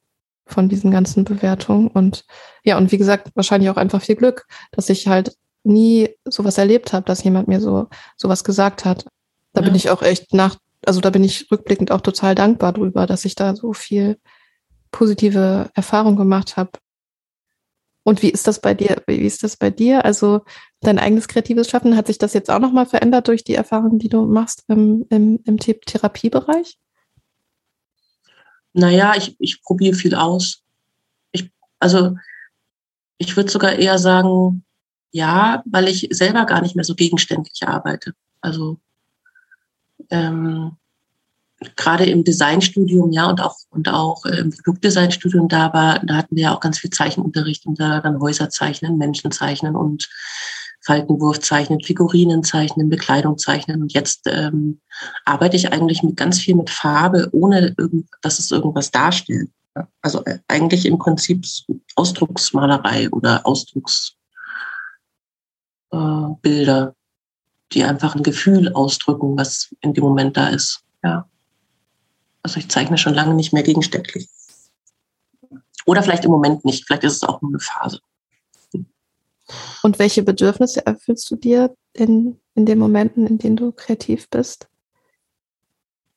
von 0.45 0.69
diesen 0.69 0.91
ganzen 0.91 1.25
Bewertungen. 1.25 1.89
Und 1.89 2.23
ja, 2.63 2.77
und 2.77 2.91
wie 2.91 2.97
gesagt, 2.97 3.31
wahrscheinlich 3.35 3.69
auch 3.69 3.77
einfach 3.77 4.01
viel 4.01 4.15
Glück, 4.15 4.47
dass 4.71 4.89
ich 4.89 5.07
halt 5.07 5.35
nie 5.63 6.09
sowas 6.23 6.57
erlebt 6.57 6.93
habe, 6.93 7.05
dass 7.05 7.23
jemand 7.23 7.49
mir 7.49 7.59
so 7.59 7.87
sowas 8.15 8.43
gesagt 8.43 8.85
hat. 8.85 9.05
Da 9.53 9.61
ja. 9.61 9.65
bin 9.65 9.75
ich 9.75 9.89
auch 9.89 10.01
echt 10.01 10.33
nach, 10.33 10.57
also 10.85 11.01
da 11.01 11.09
bin 11.09 11.23
ich 11.23 11.51
rückblickend 11.51 11.91
auch 11.91 12.01
total 12.01 12.35
dankbar 12.35 12.73
drüber, 12.73 13.05
dass 13.05 13.25
ich 13.25 13.35
da 13.35 13.55
so 13.55 13.73
viel 13.73 14.17
positive 14.91 15.69
Erfahrung 15.73 16.15
gemacht 16.15 16.57
habe. 16.57 16.71
Und 18.03 18.21
wie 18.23 18.29
ist 18.29 18.47
das 18.47 18.59
bei 18.59 18.73
dir? 18.73 19.01
Wie 19.05 19.17
ist 19.17 19.43
das 19.43 19.57
bei 19.57 19.69
dir? 19.69 20.05
Also 20.05 20.41
dein 20.79 20.97
eigenes 20.97 21.27
kreatives 21.27 21.69
Schaffen, 21.69 21.95
hat 21.95 22.07
sich 22.07 22.17
das 22.17 22.33
jetzt 22.33 22.49
auch 22.49 22.59
nochmal 22.59 22.87
verändert 22.87 23.27
durch 23.27 23.43
die 23.43 23.53
Erfahrungen, 23.53 23.99
die 23.99 24.09
du 24.09 24.25
machst 24.25 24.63
im, 24.67 25.05
im, 25.09 25.39
im 25.45 25.57
Therapiebereich? 25.57 26.77
Naja, 28.73 29.13
ich, 29.15 29.35
ich 29.39 29.61
probiere 29.61 29.95
viel 29.95 30.15
aus. 30.15 30.63
Ich, 31.31 31.51
also 31.79 32.15
ich 33.17 33.35
würde 33.37 33.51
sogar 33.51 33.73
eher 33.73 33.99
sagen, 33.99 34.63
ja, 35.11 35.61
weil 35.65 35.87
ich 35.87 36.07
selber 36.11 36.45
gar 36.45 36.61
nicht 36.61 36.75
mehr 36.75 36.85
so 36.85 36.95
gegenständlich 36.95 37.61
arbeite. 37.67 38.13
Also 38.39 38.79
ähm, 40.11 40.77
gerade 41.75 42.05
im 42.05 42.23
Designstudium, 42.23 43.11
ja, 43.11 43.29
und 43.29 43.41
auch, 43.41 43.55
und 43.69 43.89
auch 43.89 44.25
äh, 44.25 44.39
im 44.39 44.51
Produktdesignstudium, 44.51 45.47
da 45.47 45.73
war, 45.73 45.99
da 45.99 46.15
hatten 46.15 46.35
wir 46.35 46.43
ja 46.43 46.55
auch 46.55 46.59
ganz 46.59 46.79
viel 46.79 46.89
Zeichenunterricht 46.89 47.65
und 47.65 47.79
da 47.79 48.01
dann 48.01 48.19
Häuser 48.19 48.49
zeichnen, 48.49 48.97
Menschen 48.97 49.31
zeichnen 49.31 49.75
und 49.75 50.09
Faltenwurf 50.83 51.39
zeichnen, 51.39 51.81
Figurinen 51.81 52.43
zeichnen, 52.43 52.89
Bekleidung 52.89 53.37
zeichnen. 53.37 53.83
Und 53.83 53.93
jetzt 53.93 54.21
ähm, 54.25 54.81
arbeite 55.25 55.55
ich 55.55 55.71
eigentlich 55.71 56.01
mit 56.01 56.17
ganz 56.17 56.39
viel 56.39 56.55
mit 56.55 56.71
Farbe, 56.71 57.29
ohne 57.31 57.75
irgend, 57.77 58.07
dass 58.21 58.39
es 58.39 58.49
irgendwas 58.49 58.89
darstellt. 58.89 59.49
Also 60.01 60.25
äh, 60.25 60.39
eigentlich 60.47 60.85
im 60.85 60.97
Prinzip 60.97 61.45
Ausdrucksmalerei 61.95 63.09
oder 63.11 63.45
Ausdrucksbilder. 63.45 64.17
Äh, 65.91 67.00
die 67.73 67.83
einfach 67.83 68.15
ein 68.15 68.23
Gefühl 68.23 68.73
ausdrücken, 68.73 69.37
was 69.37 69.73
in 69.81 69.93
dem 69.93 70.03
Moment 70.03 70.37
da 70.37 70.49
ist. 70.49 70.83
Ja. 71.03 71.27
Also 72.43 72.59
ich 72.59 72.69
zeichne 72.69 72.97
schon 72.97 73.13
lange 73.13 73.33
nicht 73.33 73.53
mehr 73.53 73.63
gegenständlich. 73.63 74.27
Oder 75.85 76.03
vielleicht 76.03 76.25
im 76.25 76.31
Moment 76.31 76.65
nicht. 76.65 76.85
Vielleicht 76.85 77.03
ist 77.03 77.15
es 77.15 77.23
auch 77.23 77.41
nur 77.41 77.51
eine 77.51 77.59
Phase. 77.59 78.01
Und 79.83 79.99
welche 79.99 80.23
Bedürfnisse 80.23 80.85
erfüllst 80.85 81.29
du 81.31 81.35
dir 81.35 81.75
in, 81.93 82.39
in 82.55 82.65
den 82.65 82.79
Momenten, 82.79 83.27
in 83.27 83.37
denen 83.37 83.55
du 83.55 83.71
kreativ 83.71 84.29
bist? 84.29 84.67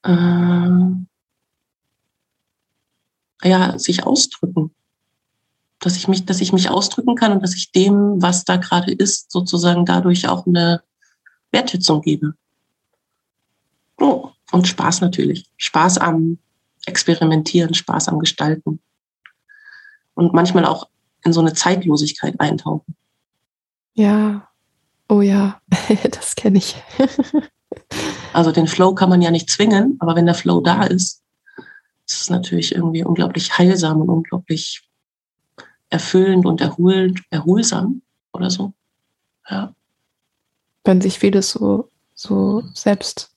Ähm, 0.04 1.06
ja, 3.42 3.78
sich 3.78 4.04
ausdrücken. 4.04 4.74
Dass 5.80 5.96
ich 5.96 6.08
mich, 6.08 6.24
dass 6.24 6.40
ich 6.40 6.52
mich 6.52 6.70
ausdrücken 6.70 7.14
kann 7.14 7.32
und 7.32 7.42
dass 7.42 7.54
ich 7.54 7.72
dem, 7.72 8.22
was 8.22 8.44
da 8.44 8.56
gerade 8.56 8.92
ist, 8.92 9.30
sozusagen 9.30 9.84
dadurch 9.84 10.28
auch 10.28 10.46
eine 10.46 10.82
Wertschätzung 11.54 12.02
gebe. 12.02 12.34
Oh, 13.98 14.30
und 14.52 14.68
Spaß 14.68 15.00
natürlich. 15.00 15.48
Spaß 15.56 15.98
am 15.98 16.38
Experimentieren, 16.84 17.72
Spaß 17.72 18.08
am 18.08 18.18
Gestalten. 18.18 18.80
Und 20.14 20.34
manchmal 20.34 20.66
auch 20.66 20.88
in 21.24 21.32
so 21.32 21.40
eine 21.40 21.54
Zeitlosigkeit 21.54 22.38
eintauchen. 22.38 22.94
Ja, 23.94 24.48
oh 25.08 25.22
ja, 25.22 25.60
das 26.10 26.34
kenne 26.34 26.58
ich. 26.58 26.76
also 28.32 28.52
den 28.52 28.66
Flow 28.66 28.94
kann 28.94 29.08
man 29.08 29.22
ja 29.22 29.30
nicht 29.30 29.48
zwingen, 29.48 29.96
aber 30.00 30.14
wenn 30.16 30.26
der 30.26 30.34
Flow 30.34 30.60
da 30.60 30.82
ist, 30.82 31.22
ist 32.06 32.22
es 32.22 32.30
natürlich 32.30 32.74
irgendwie 32.74 33.04
unglaublich 33.04 33.56
heilsam 33.56 34.02
und 34.02 34.10
unglaublich 34.10 34.86
erfüllend 35.88 36.44
und 36.44 36.60
erholend, 36.60 37.22
erholsam 37.30 38.02
oder 38.32 38.50
so. 38.50 38.74
Ja 39.48 39.74
wenn 40.84 41.00
sich 41.00 41.18
vieles 41.18 41.50
so, 41.50 41.90
so 42.14 42.62
selbst, 42.74 43.30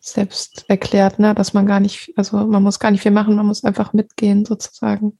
selbst 0.00 0.64
erklärt, 0.68 1.18
ne? 1.18 1.34
dass 1.34 1.54
man 1.54 1.66
gar 1.66 1.80
nicht, 1.80 2.12
also 2.16 2.36
man 2.36 2.62
muss 2.62 2.78
gar 2.78 2.90
nicht 2.90 3.02
viel 3.02 3.10
machen, 3.10 3.34
man 3.34 3.46
muss 3.46 3.64
einfach 3.64 3.92
mitgehen 3.92 4.44
sozusagen. 4.44 5.18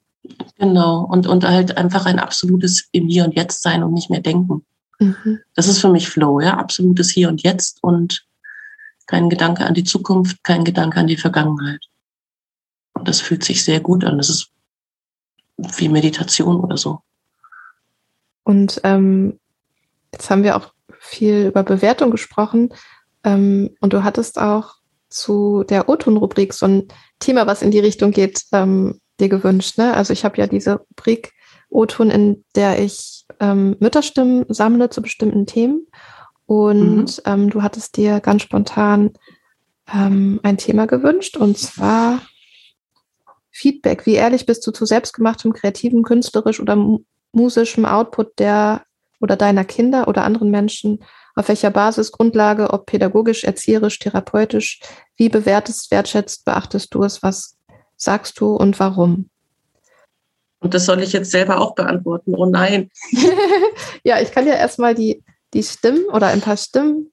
Genau, 0.59 1.05
und, 1.05 1.27
und 1.27 1.45
halt 1.45 1.77
einfach 1.77 2.07
ein 2.07 2.19
absolutes 2.19 2.89
im 2.93 3.09
Hier 3.09 3.25
und 3.25 3.35
Jetzt 3.35 3.63
sein 3.63 3.83
und 3.83 3.93
nicht 3.93 4.11
mehr 4.11 4.21
denken. 4.21 4.65
Mhm. 5.01 5.41
Das 5.55 5.67
ist 5.67 5.81
für 5.81 5.89
mich 5.89 6.09
Flow, 6.09 6.41
ja, 6.41 6.57
absolutes 6.57 7.11
Hier 7.11 7.29
und 7.29 7.43
Jetzt 7.43 7.83
und 7.83 8.25
kein 9.07 9.29
Gedanke 9.29 9.67
an 9.67 9.75
die 9.75 9.85
Zukunft, 9.85 10.45
kein 10.45 10.65
Gedanke 10.65 11.01
an 11.01 11.09
die 11.09 11.17
Vergangenheit. 11.17 11.85
Und 12.93 13.09
das 13.09 13.21
fühlt 13.21 13.43
sich 13.43 13.65
sehr 13.65 13.81
gut 13.81 14.05
an. 14.05 14.19
Das 14.19 14.29
ist 14.29 14.51
wie 15.57 15.89
Meditation 15.89 16.61
oder 16.61 16.77
so. 16.77 17.01
Und 18.45 18.81
ähm, 18.85 19.39
jetzt 20.13 20.31
haben 20.31 20.45
wir 20.45 20.57
auch 20.57 20.72
viel 21.03 21.47
über 21.47 21.63
Bewertung 21.63 22.11
gesprochen. 22.11 22.73
Ähm, 23.25 23.71
und 23.81 23.93
du 23.93 24.05
hattest 24.05 24.39
auch 24.39 24.75
zu 25.09 25.65
der 25.65 25.89
O-Ton-Rubrik 25.89 26.55
so 26.55 26.67
ein 26.67 26.89
Thema, 27.19 27.47
was 27.47 27.63
in 27.63 27.71
die 27.71 27.81
Richtung 27.81 28.13
geht, 28.13 28.45
ähm, 28.53 29.01
dir 29.21 29.29
gewünscht. 29.29 29.79
Ne? 29.79 29.95
Also 29.95 30.13
ich 30.13 30.25
habe 30.25 30.39
ja 30.39 30.47
diese 30.47 30.77
Rubrik 30.77 31.33
O-Ton, 31.69 32.11
in 32.11 32.45
der 32.55 32.83
ich 32.83 33.27
ähm, 33.41 33.77
Mütterstimmen 33.81 34.47
sammle 34.49 34.91
zu 34.91 35.03
bestimmten 35.03 35.47
Themen. 35.47 35.87
Und 36.47 37.19
mhm. 37.19 37.23
ähm, 37.25 37.51
du 37.51 37.63
hattest 37.63 37.97
dir 37.97 38.21
ganz 38.21 38.43
spontan 38.43 39.13
ähm, 39.93 40.41
ein 40.43 40.57
Thema 40.57 40.87
gewünscht, 40.87 41.37
und 41.37 41.59
zwar 41.59 42.21
Feedback. 43.51 44.07
Wie 44.07 44.15
ehrlich 44.15 44.47
bist 44.47 44.67
du 44.67 44.71
zu 44.71 44.87
selbstgemachtem, 44.87 45.53
kreativen, 45.53 46.03
künstlerisch 46.03 46.61
oder 46.61 46.77
musischem 47.33 47.85
Output 47.87 48.39
der 48.39 48.83
oder 49.23 49.37
deiner 49.37 49.65
Kinder 49.65 50.09
oder 50.09 50.25
anderen 50.25 50.51
Menschen? 50.51 51.03
Auf 51.35 51.49
welcher 51.49 51.71
Basis, 51.71 52.13
Grundlage, 52.13 52.71
ob 52.71 52.87
pädagogisch, 52.87 53.45
erzieherisch, 53.45 53.99
therapeutisch? 53.99 54.81
Wie 55.17 55.31
bewertest, 55.31 55.91
wertschätzt, 55.91 56.45
beachtest 56.45 56.93
du 56.95 57.03
es? 57.05 57.23
Was 57.23 57.57
sagst 57.97 58.39
du 58.41 58.55
und 58.55 58.79
warum? 58.79 59.31
Und 60.61 60.75
das 60.75 60.85
soll 60.85 61.03
ich 61.03 61.13
jetzt 61.13 61.31
selber 61.31 61.61
auch 61.61 61.75
beantworten. 61.75 62.35
Oh 62.37 62.47
nein. 62.47 62.91
ja, 64.05 64.21
ich 64.21 64.31
kann 64.31 64.47
ja 64.47 64.55
erstmal 64.55 64.95
die, 64.95 65.25
die 65.55 65.63
Stimmen 65.63 66.05
oder 66.13 66.29
ein 66.29 66.41
paar 66.41 66.57
Stimmen 66.57 67.13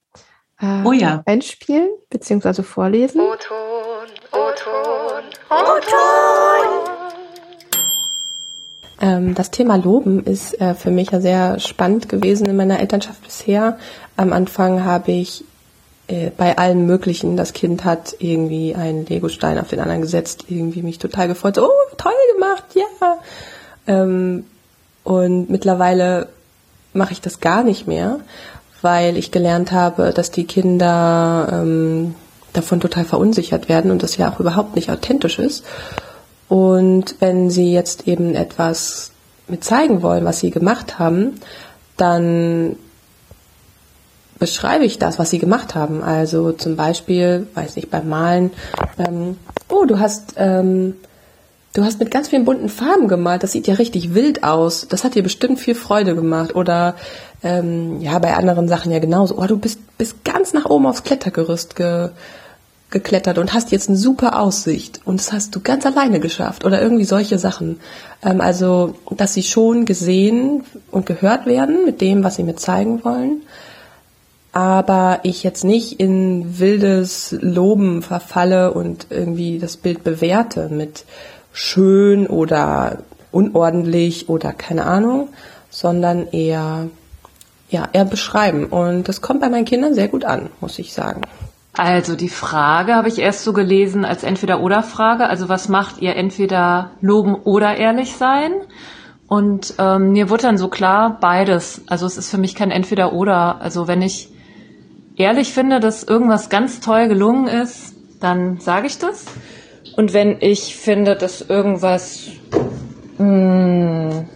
äh, 0.62 0.84
oh 0.84 0.92
ja. 0.92 1.24
einspielen 1.26 1.90
bzw. 2.10 2.64
vorlesen. 2.64 3.22
O-Ton, 3.22 4.08
O-Ton, 4.32 5.24
O-Ton. 5.50 6.49
Ähm, 9.02 9.36
das 9.36 9.52
Thema 9.52 9.76
Loben 9.78 10.24
ist 10.24 10.60
äh, 10.60 10.74
für 10.74 10.92
mich 10.92 11.12
ja 11.12 11.22
sehr 11.22 11.60
spannend 11.60 12.10
gewesen 12.10 12.48
in 12.48 12.56
meiner 12.56 12.80
Elternschaft 12.80 13.24
bisher. 13.24 13.78
Am 14.18 14.34
Anfang 14.34 14.84
habe 14.84 15.12
ich 15.12 15.46
äh, 16.08 16.32
bei 16.36 16.58
allem 16.58 16.86
Möglichen, 16.86 17.38
das 17.38 17.54
Kind 17.54 17.86
hat 17.86 18.16
irgendwie 18.20 18.76
einen 18.76 19.06
Legostein 19.06 19.60
auf 19.60 19.70
den 19.70 19.80
anderen 19.80 20.02
gesetzt, 20.02 20.46
irgendwie 20.50 20.82
mich 20.82 20.98
total 20.98 21.28
gefreut, 21.28 21.56
so, 21.56 21.66
oh, 21.66 21.96
toll 21.98 22.12
gemacht, 22.36 22.64
ja. 22.74 23.18
Ähm, 23.88 24.46
und 25.04 25.50
mittlerweile 25.50 26.28
mache 26.94 27.14
ich 27.14 27.22
das 27.22 27.40
gar 27.40 27.64
nicht 27.64 27.88
mehr, 27.88 28.20
weil 28.82 29.18
ich 29.18 29.32
gelernt 29.32 29.72
habe, 29.72 30.12
dass 30.12 30.32
die 30.32 30.46
Kinder 30.46 31.48
ähm, 31.52 32.16
davon 32.54 32.80
total 32.80 33.06
verunsichert 33.06 33.70
werden 33.70 33.92
und 33.92 34.04
das 34.04 34.18
ja 34.18 34.32
auch 34.32 34.40
überhaupt 34.40 34.76
nicht 34.76 34.90
authentisch 34.92 35.40
ist. 35.40 35.64
Und 36.50 37.16
wenn 37.20 37.52
sie 37.52 37.72
jetzt 37.72 38.08
eben 38.08 38.36
etwas 38.36 39.12
mit 39.48 39.64
zeigen 39.64 40.02
wollen, 40.02 40.26
was 40.26 40.40
sie 40.40 40.50
gemacht 40.50 41.00
haben, 41.00 41.40
dann 41.96 42.76
beschreibe 44.40 44.86
ich 44.86 44.98
das, 44.98 45.20
was 45.20 45.30
sie 45.30 45.40
gemacht 45.40 45.76
haben. 45.76 46.04
Also 46.04 46.52
zum 46.52 46.76
Beispiel, 46.76 47.48
weiß 47.54 47.76
nicht, 47.76 47.92
beim 47.92 48.10
Malen, 48.10 48.52
ähm, 48.98 49.38
oh, 49.70 49.86
du 49.86 50.00
hast, 50.00 50.36
ähm, 50.38 50.96
du 51.74 51.84
hast 51.84 52.00
mit 52.00 52.10
ganz 52.10 52.30
vielen 52.30 52.46
bunten 52.46 52.70
Farben 52.70 53.08
gemalt, 53.08 53.44
das 53.44 53.52
sieht 53.52 53.68
ja 53.68 53.76
richtig 53.76 54.16
wild 54.16 54.44
aus. 54.44 54.88
Das 54.90 55.04
hat 55.04 55.16
dir 55.16 55.24
bestimmt 55.24 55.60
viel 55.60 55.76
Freude 55.76 56.16
gemacht. 56.16 56.56
Oder 56.56 56.96
ähm, 57.44 58.02
ja, 58.02 58.18
bei 58.20 58.34
anderen 58.34 58.68
Sachen 58.68 58.92
ja 58.92 59.00
genauso. 59.00 59.38
Oh, 59.38 59.46
du 59.46 59.58
bist, 59.58 59.80
bist 59.98 60.24
ganz 60.24 60.54
nach 60.54 60.66
oben 60.66 60.88
aufs 60.88 61.04
Klettergerüst 61.04 61.76
ge, 61.76 62.10
geklettert 62.90 63.38
und 63.38 63.54
hast 63.54 63.72
jetzt 63.72 63.90
eine 63.90 63.98
super 63.98 64.40
Aussicht 64.40 65.02
und 65.06 65.20
das 65.20 65.32
hast 65.32 65.56
du 65.56 65.60
ganz 65.60 65.86
alleine 65.86 66.20
geschafft 66.20 66.66
oder 66.66 66.82
irgendwie 66.82 67.06
solche 67.06 67.38
Sachen. 67.38 67.80
Ähm, 68.24 68.42
also, 68.42 68.96
dass 69.12 69.34
sie 69.34 69.44
schon 69.44 69.86
gesehen 69.86 70.64
und 70.92 71.06
gehört 71.06 71.46
werden 71.46 71.86
mit 71.86 72.02
dem, 72.02 72.24
was 72.24 72.36
sie 72.36 72.44
mir 72.44 72.56
zeigen 72.56 73.04
wollen 73.04 73.42
aber 74.52 75.20
ich 75.24 75.44
jetzt 75.44 75.64
nicht 75.64 76.00
in 76.00 76.60
wildes 76.60 77.36
Loben 77.40 78.02
verfalle 78.02 78.74
und 78.74 79.08
irgendwie 79.10 79.60
das 79.60 79.78
Bild 79.78 80.04
bewerte 80.04 80.70
mit 80.70 81.06
schön 81.54 82.28
oder 82.28 83.00
unordentlich 83.32 84.28
oder 84.28 84.54
keine 84.54 84.86
Ahnung, 84.86 85.30
sondern 85.70 86.28
eher 86.32 86.88
ja, 87.70 87.88
eher 87.94 88.06
beschreiben 88.06 88.66
und 88.66 89.08
das 89.08 89.22
kommt 89.22 89.42
bei 89.42 89.50
meinen 89.50 89.66
Kindern 89.66 89.94
sehr 89.94 90.08
gut 90.08 90.26
an, 90.26 90.50
muss 90.60 90.80
ich 90.80 90.92
sagen. 90.92 91.22
Also 91.74 92.16
die 92.16 92.30
Frage 92.30 92.96
habe 92.96 93.08
ich 93.08 93.20
erst 93.20 93.44
so 93.44 93.54
gelesen 93.54 94.04
als 94.04 94.24
entweder 94.24 94.62
oder 94.62 94.84
Frage. 94.84 95.28
Also 95.28 95.50
was 95.50 95.70
macht 95.70 96.02
ihr 96.02 96.16
entweder 96.16 96.92
loben 97.02 97.36
oder 97.36 97.78
ehrlich 97.78 98.16
sein? 98.16 98.54
Und 99.28 99.76
ähm, 99.78 100.12
mir 100.12 100.30
wurde 100.30 100.44
dann 100.44 100.58
so 100.58 100.68
klar 100.68 101.20
beides. 101.22 101.84
Also 101.88 102.08
es 102.08 102.18
ist 102.18 102.32
für 102.32 102.40
mich 102.40 102.56
kein 102.56 102.72
entweder 102.72 103.14
oder. 103.14 103.62
Also 103.62 103.88
wenn 103.88 104.02
ich 104.02 104.30
ehrlich 105.16 105.54
finde, 105.54 105.80
dass 105.80 106.04
irgendwas 106.04 106.50
ganz 106.50 106.80
toll 106.80 107.08
gelungen 107.08 107.48
ist, 107.48 107.96
dann 108.20 108.60
sage 108.60 108.88
ich 108.88 108.98
das. 108.98 109.26
Und 109.96 110.14
wenn 110.14 110.38
ich 110.40 110.76
finde, 110.76 111.16
dass 111.16 111.42
irgendwas 111.42 112.30
mh, 113.18 113.26
hm, 113.26 114.30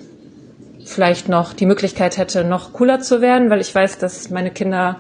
vielleicht 0.86 1.30
noch 1.30 1.54
die 1.54 1.66
Möglichkeit 1.66 2.18
hätte, 2.18 2.44
noch 2.44 2.74
cooler 2.74 3.00
zu 3.00 3.22
werden, 3.22 3.50
weil 3.50 3.62
ich 3.62 3.74
weiß, 3.74 3.98
dass 3.98 4.30
meine 4.30 4.52
Kinder 4.52 4.98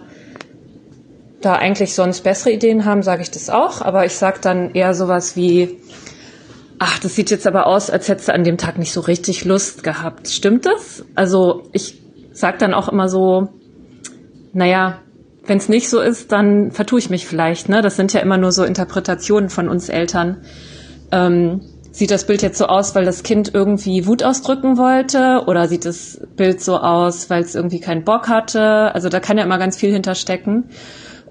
da 1.46 1.54
eigentlich 1.54 1.94
sonst 1.94 2.22
bessere 2.22 2.52
Ideen 2.52 2.86
haben, 2.86 3.04
sage 3.04 3.22
ich 3.22 3.32
das 3.32 3.50
auch. 3.50 3.82
Aber 3.82 4.06
ich 4.06 4.16
sage 4.16 4.40
dann 4.42 4.74
eher 4.74 4.94
sowas 4.94 5.36
wie, 5.36 5.80
ach, 6.80 7.00
das 7.00 7.16
sieht 7.16 7.32
jetzt 7.32 7.48
aber 7.48 7.68
aus, 7.68 7.90
als 7.90 8.08
hättest 8.08 8.28
du 8.28 8.34
an 8.34 8.44
dem 8.44 8.58
Tag 8.58 8.78
nicht 8.78 8.94
so 8.94 9.02
richtig 9.02 9.46
Lust 9.46 9.84
gehabt. 9.84 10.28
Stimmt 10.28 10.66
das? 10.66 11.06
Also 11.16 11.64
ich 11.72 12.02
sage 12.32 12.58
dann 12.58 12.74
auch 12.74 12.90
immer 12.90 13.10
so, 13.10 13.50
naja, 14.54 15.00
wenn 15.46 15.58
es 15.58 15.70
nicht 15.70 15.90
so 15.90 16.00
ist, 16.00 16.32
dann 16.32 16.72
vertue 16.72 17.00
ich 17.00 17.10
mich 17.10 17.28
vielleicht. 17.28 17.70
Ne? 17.70 17.82
Das 17.82 17.96
sind 17.96 18.14
ja 18.14 18.22
immer 18.22 18.38
nur 18.38 18.52
so 18.52 18.64
Interpretationen 18.64 19.50
von 19.50 19.68
uns 19.68 19.90
Eltern. 19.90 20.38
Ähm, 21.12 21.62
sieht 21.92 22.12
das 22.12 22.26
Bild 22.26 22.42
jetzt 22.42 22.58
so 22.58 22.66
aus, 22.66 22.96
weil 22.96 23.06
das 23.06 23.24
Kind 23.24 23.54
irgendwie 23.54 24.08
Wut 24.08 24.24
ausdrücken 24.24 24.78
wollte? 24.78 25.44
Oder 25.46 25.68
sieht 25.68 25.86
das 25.86 26.20
Bild 26.36 26.62
so 26.62 26.78
aus, 26.78 27.30
weil 27.30 27.44
es 27.44 27.56
irgendwie 27.56 27.80
keinen 27.80 28.04
Bock 28.04 28.30
hatte? 28.30 28.94
Also 28.96 29.10
da 29.10 29.20
kann 29.20 29.38
ja 29.38 29.44
immer 29.44 29.60
ganz 29.60 29.78
viel 29.78 29.92
hinterstecken. 29.92 30.70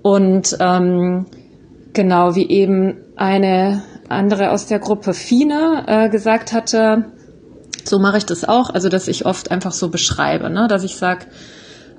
Und 0.02 0.56
ähm, 0.60 1.26
genau 1.92 2.34
wie 2.34 2.48
eben 2.48 2.96
eine 3.16 3.82
andere 4.08 4.50
aus 4.50 4.66
der 4.66 4.78
Gruppe 4.78 5.14
Fine 5.14 5.84
äh, 5.86 6.08
gesagt 6.08 6.52
hatte, 6.52 7.06
so 7.84 7.98
mache 7.98 8.18
ich 8.18 8.26
das 8.26 8.44
auch. 8.44 8.70
Also 8.70 8.88
dass 8.88 9.08
ich 9.08 9.26
oft 9.26 9.50
einfach 9.50 9.72
so 9.72 9.88
beschreibe, 9.88 10.50
ne? 10.50 10.66
dass 10.68 10.84
ich 10.84 10.96
sage, 10.96 11.26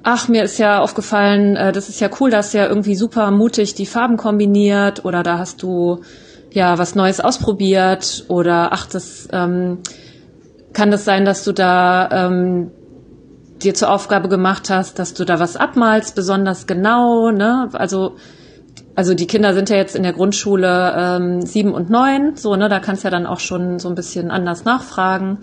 ach, 0.03 0.27
mir 0.27 0.43
ist 0.43 0.57
ja 0.57 0.79
aufgefallen, 0.79 1.55
äh, 1.55 1.71
das 1.71 1.89
ist 1.89 1.99
ja 1.99 2.09
cool, 2.19 2.29
dass 2.29 2.53
ja 2.53 2.67
irgendwie 2.67 2.95
super 2.95 3.31
mutig 3.31 3.73
die 3.73 3.85
Farben 3.85 4.17
kombiniert 4.17 5.05
oder 5.05 5.23
da 5.23 5.37
hast 5.37 5.63
du 5.63 6.01
ja 6.51 6.77
was 6.77 6.95
Neues 6.95 7.19
ausprobiert 7.19 8.25
oder 8.27 8.73
ach, 8.73 8.85
das 8.85 9.27
ähm, 9.31 9.79
kann 10.73 10.91
das 10.91 11.05
sein, 11.05 11.25
dass 11.25 11.43
du 11.43 11.51
da 11.51 12.27
ähm, 12.27 12.71
dir 13.63 13.73
zur 13.73 13.89
Aufgabe 13.89 14.30
gemacht 14.30 14.69
hast, 14.69 14.99
dass 14.99 15.13
du 15.13 15.26
da 15.26 15.39
was 15.39 15.56
abmalst, 15.56 16.15
besonders 16.15 16.67
genau, 16.67 17.32
ne? 17.32 17.69
Also 17.73 18.15
also 18.95 19.15
die 19.15 19.28
Kinder 19.28 19.54
sind 19.54 19.69
ja 19.69 19.76
jetzt 19.76 19.95
in 19.95 20.04
der 20.04 20.13
Grundschule 20.13 20.93
ähm, 20.95 21.41
sieben 21.41 21.73
und 21.73 21.89
neun, 21.89 22.36
so 22.36 22.56
ne, 22.56 22.69
da 22.69 22.80
kannst 22.80 23.04
du 23.04 23.08
ja 23.08 23.12
dann 23.12 23.26
auch 23.26 23.39
schon 23.39 23.80
so 23.80 23.89
ein 23.89 23.95
bisschen 23.95 24.30
anders 24.30 24.65
nachfragen. 24.65 25.39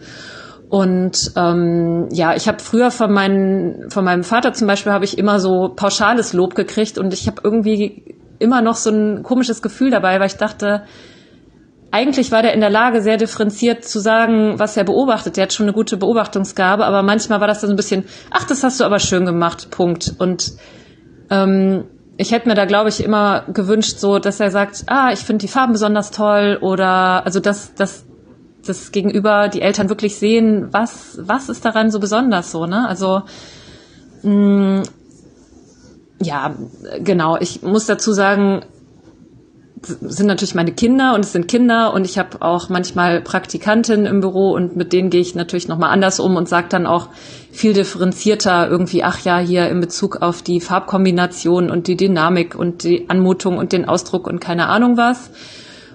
Und 0.68 1.32
ähm, 1.34 2.08
ja, 2.12 2.36
ich 2.36 2.46
habe 2.46 2.60
früher 2.60 2.92
von, 2.92 3.12
meinen, 3.12 3.90
von 3.90 4.04
meinem 4.04 4.22
Vater 4.22 4.52
zum 4.52 4.68
Beispiel 4.68 4.92
habe 4.92 5.04
ich 5.04 5.18
immer 5.18 5.40
so 5.40 5.72
pauschales 5.74 6.32
Lob 6.32 6.54
gekriegt 6.54 6.96
und 6.96 7.12
ich 7.12 7.26
habe 7.26 7.40
irgendwie 7.42 8.14
immer 8.38 8.62
noch 8.62 8.76
so 8.76 8.90
ein 8.90 9.24
komisches 9.24 9.62
Gefühl 9.62 9.90
dabei, 9.90 10.20
weil 10.20 10.28
ich 10.28 10.36
dachte, 10.36 10.82
eigentlich 11.90 12.30
war 12.30 12.42
der 12.42 12.54
in 12.54 12.60
der 12.60 12.70
Lage, 12.70 13.02
sehr 13.02 13.16
differenziert 13.16 13.84
zu 13.84 13.98
sagen, 13.98 14.58
was 14.58 14.76
er 14.76 14.84
beobachtet. 14.84 15.36
Der 15.36 15.44
hat 15.44 15.52
schon 15.52 15.64
eine 15.64 15.72
gute 15.72 15.96
Beobachtungsgabe, 15.96 16.84
aber 16.84 17.02
manchmal 17.02 17.40
war 17.40 17.48
das 17.48 17.60
dann 17.60 17.70
ein 17.70 17.76
bisschen, 17.76 18.04
ach, 18.30 18.44
das 18.44 18.62
hast 18.62 18.80
du 18.80 18.84
aber 18.84 18.98
schön 18.98 19.26
gemacht, 19.26 19.70
Punkt. 19.70 20.14
Und 20.18 20.52
ähm, 21.30 21.84
ich 22.16 22.32
hätte 22.32 22.48
mir 22.48 22.54
da, 22.54 22.64
glaube 22.64 22.90
ich, 22.90 23.02
immer 23.02 23.44
gewünscht, 23.52 23.98
so, 23.98 24.18
dass 24.18 24.40
er 24.40 24.50
sagt, 24.50 24.84
ah, 24.86 25.10
ich 25.12 25.20
finde 25.20 25.40
die 25.40 25.48
Farben 25.48 25.72
besonders 25.72 26.10
toll 26.10 26.58
oder 26.60 27.24
also 27.24 27.40
dass, 27.40 27.74
dass 27.74 28.04
das 28.64 28.92
Gegenüber, 28.92 29.48
die 29.48 29.62
Eltern 29.62 29.88
wirklich 29.88 30.16
sehen, 30.16 30.68
was, 30.70 31.18
was 31.22 31.48
ist 31.48 31.64
daran 31.64 31.90
so 31.90 31.98
besonders 31.98 32.50
so, 32.50 32.66
ne? 32.66 32.86
Also, 32.86 33.22
mh, 34.22 34.32
mm, 34.32 34.82
ja, 36.22 36.54
genau. 37.02 37.38
Ich 37.38 37.62
muss 37.62 37.86
dazu 37.86 38.12
sagen, 38.12 38.62
sind 39.82 40.26
natürlich 40.26 40.54
meine 40.54 40.72
Kinder 40.72 41.14
und 41.14 41.24
es 41.24 41.32
sind 41.32 41.48
Kinder 41.48 41.94
und 41.94 42.04
ich 42.04 42.18
habe 42.18 42.42
auch 42.42 42.68
manchmal 42.68 43.20
Praktikantinnen 43.20 44.06
im 44.06 44.20
Büro 44.20 44.52
und 44.52 44.76
mit 44.76 44.92
denen 44.92 45.10
gehe 45.10 45.20
ich 45.20 45.34
natürlich 45.34 45.68
nochmal 45.68 45.90
anders 45.90 46.20
um 46.20 46.36
und 46.36 46.48
sage 46.48 46.66
dann 46.68 46.86
auch 46.86 47.08
viel 47.50 47.72
differenzierter 47.72 48.68
irgendwie, 48.68 49.02
ach 49.02 49.20
ja, 49.24 49.38
hier 49.38 49.68
in 49.68 49.80
Bezug 49.80 50.22
auf 50.22 50.42
die 50.42 50.60
Farbkombination 50.60 51.70
und 51.70 51.86
die 51.86 51.96
Dynamik 51.96 52.54
und 52.54 52.84
die 52.84 53.08
Anmutung 53.08 53.58
und 53.58 53.72
den 53.72 53.88
Ausdruck 53.88 54.26
und 54.26 54.40
keine 54.40 54.68
Ahnung 54.68 54.96
was 54.96 55.30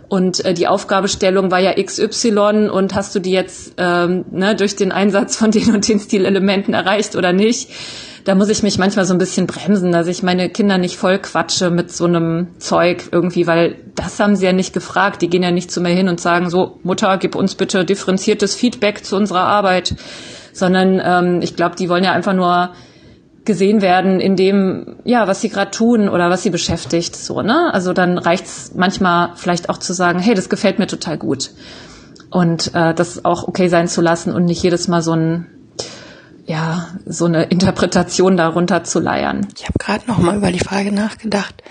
und 0.08 0.44
äh, 0.46 0.54
die 0.54 0.68
Aufgabestellung 0.68 1.52
war 1.52 1.60
ja 1.60 1.74
XY 1.74 2.70
und 2.72 2.96
hast 2.96 3.16
du 3.16 3.20
die 3.20 3.32
jetzt 3.32 3.74
ähm, 3.78 4.26
ne, 4.32 4.56
durch 4.56 4.76
den 4.76 4.92
Einsatz 4.92 5.36
von 5.36 5.52
den 5.52 5.74
und 5.74 5.88
den 5.88 6.00
Stilelementen 6.00 6.74
erreicht 6.74 7.16
oder 7.16 7.34
nicht? 7.34 7.70
Da 8.26 8.34
muss 8.34 8.50
ich 8.50 8.64
mich 8.64 8.80
manchmal 8.80 9.06
so 9.06 9.14
ein 9.14 9.20
bisschen 9.20 9.46
bremsen, 9.46 9.92
dass 9.92 10.08
ich 10.08 10.24
meine 10.24 10.50
Kinder 10.50 10.80
nicht 10.80 10.98
voll 10.98 11.20
quatsche 11.20 11.70
mit 11.70 11.92
so 11.92 12.06
einem 12.06 12.48
Zeug 12.58 13.10
irgendwie, 13.12 13.46
weil 13.46 13.76
das 13.94 14.20
haben 14.20 14.36
sie 14.36 14.46
ja 14.46 14.52
nicht 14.52 14.74
gefragt. 14.74 15.22
Die 15.22 15.30
gehen 15.30 15.44
ja 15.44 15.52
nicht 15.52 15.72
zu 15.72 15.80
mir 15.80 15.90
hin 15.90 16.10
und 16.10 16.20
sagen 16.20 16.50
so, 16.50 16.80
Mutter, 16.82 17.20
gib 17.20 17.36
uns 17.36 17.54
bitte 17.54 17.86
differenziertes 17.86 18.56
Feedback 18.56 19.06
zu 19.06 19.16
unserer 19.16 19.44
Arbeit, 19.44 19.94
sondern 20.54 21.00
ähm, 21.06 21.42
ich 21.44 21.56
glaube, 21.56 21.76
die 21.76 21.88
wollen 21.88 22.04
ja 22.04 22.14
einfach 22.14 22.34
nur 22.34 22.72
gesehen 23.46 23.84
werden 23.84 24.20
in 24.20 24.36
dem, 24.36 24.96
ja, 25.04 25.28
was 25.28 25.42
sie 25.42 25.50
gerade 25.50 25.70
tun 25.70 26.10
oder 26.10 26.32
was 26.32 26.42
sie 26.42 26.50
beschäftigt. 26.50 27.16
So, 27.16 27.44
ne? 27.44 27.72
Also 27.76 27.94
dann 27.94 28.18
reicht's 28.18 28.72
manchmal 28.74 29.34
vielleicht 29.36 29.70
auch 29.70 29.78
zu 29.78 29.94
sagen, 29.94 30.18
hey, 30.18 30.34
das 30.34 30.50
gefällt 30.50 30.80
mir 30.80 30.88
total 30.88 31.20
gut. 31.20 31.52
Und 32.32 32.74
äh, 32.74 32.96
das 32.96 33.24
auch 33.24 33.48
okay 33.48 33.68
sein 33.68 33.88
zu 33.88 34.02
lassen 34.02 34.34
und 34.34 34.46
nicht 34.46 34.64
jedes 34.64 34.88
Mal 34.88 35.04
so 35.04 35.14
ein 35.14 35.46
ja, 36.46 36.90
so 37.06 37.26
eine 37.26 37.44
Interpretation 37.44 38.38
darunter 38.38 38.84
zu 38.84 39.00
leiern. 39.00 39.48
Ich 39.56 39.64
habe 39.64 39.80
gerade 39.80 40.08
noch 40.08 40.20
mal 40.20 40.36
über 40.36 40.52
die 40.52 40.60
Frage 40.60 40.92
nachgedacht 40.92 41.64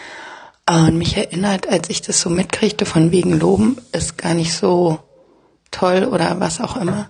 und 0.69 0.97
mich 0.97 1.17
erinnert, 1.17 1.69
als 1.69 1.91
ich 1.91 2.03
das 2.03 2.21
so 2.21 2.31
mitkriegte 2.31 2.87
von 2.87 3.13
wegen 3.13 3.39
Loben 3.39 3.77
ist 3.93 4.19
gar 4.19 4.35
nicht 4.35 4.55
so 4.55 4.99
toll 5.71 6.05
oder 6.05 6.41
was 6.41 6.61
auch 6.61 6.77
immer. 6.77 7.09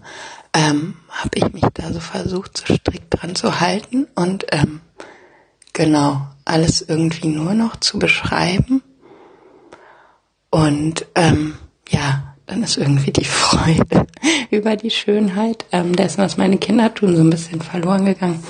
ähm, 0.55 0.97
habe 1.11 1.31
ich 1.35 1.53
mich 1.53 1.65
da 1.75 1.93
so 1.93 2.01
versucht, 2.01 2.57
so 2.57 2.75
strikt 2.75 3.21
dran 3.21 3.35
zu 3.35 3.61
halten 3.61 4.07
und 4.15 4.47
ähm, 4.53 4.81
genau 5.73 6.29
alles 6.45 6.81
irgendwie 6.81 7.29
nur 7.29 7.55
noch 7.55 7.77
zu 7.77 7.99
beschreiben. 7.99 8.83
Und 10.51 11.07
ähm, 11.17 11.57
ja, 11.89 12.34
dann 12.47 12.63
ist 12.63 12.77
irgendwie 12.77 13.13
die 13.13 13.25
Freude 13.25 14.07
über 14.51 14.77
die 14.77 14.91
Schönheit 14.91 15.65
ähm, 15.73 15.97
dessen, 15.97 16.23
was 16.23 16.37
meine 16.37 16.59
Kinder 16.59 16.93
tun, 16.93 17.17
so 17.17 17.23
ein 17.23 17.31
bisschen 17.31 17.61
verloren 17.63 18.05
gegangen. 18.05 18.43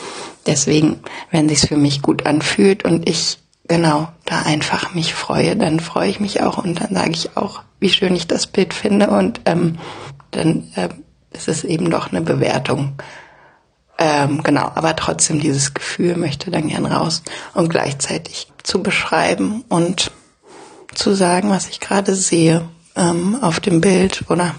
Deswegen, 0.46 1.00
wenn 1.30 1.48
sich's 1.48 1.66
für 1.66 1.76
mich 1.76 2.02
gut 2.02 2.26
anfühlt 2.26 2.84
und 2.84 3.08
ich 3.08 3.38
genau 3.66 4.08
da 4.26 4.42
einfach 4.42 4.94
mich 4.94 5.14
freue, 5.14 5.56
dann 5.56 5.80
freue 5.80 6.10
ich 6.10 6.20
mich 6.20 6.42
auch 6.42 6.58
und 6.58 6.80
dann 6.80 6.94
sage 6.94 7.12
ich 7.12 7.36
auch, 7.36 7.62
wie 7.80 7.88
schön 7.88 8.14
ich 8.14 8.26
das 8.26 8.46
Bild 8.46 8.74
finde 8.74 9.08
und 9.08 9.40
ähm, 9.46 9.78
dann 10.30 10.68
äh, 10.74 10.88
ist 11.32 11.48
es 11.48 11.64
eben 11.64 11.90
doch 11.90 12.10
eine 12.10 12.20
Bewertung. 12.20 12.92
Ähm, 13.96 14.42
genau, 14.42 14.72
aber 14.74 14.96
trotzdem 14.96 15.40
dieses 15.40 15.72
Gefühl 15.72 16.16
möchte 16.16 16.50
dann 16.50 16.68
gern 16.68 16.84
raus 16.84 17.22
und 17.54 17.68
gleichzeitig 17.68 18.48
zu 18.62 18.82
beschreiben 18.82 19.64
und 19.68 20.10
zu 20.94 21.14
sagen, 21.14 21.50
was 21.50 21.68
ich 21.68 21.80
gerade 21.80 22.14
sehe 22.14 22.68
ähm, 22.96 23.38
auf 23.40 23.60
dem 23.60 23.80
Bild 23.80 24.24
oder 24.28 24.54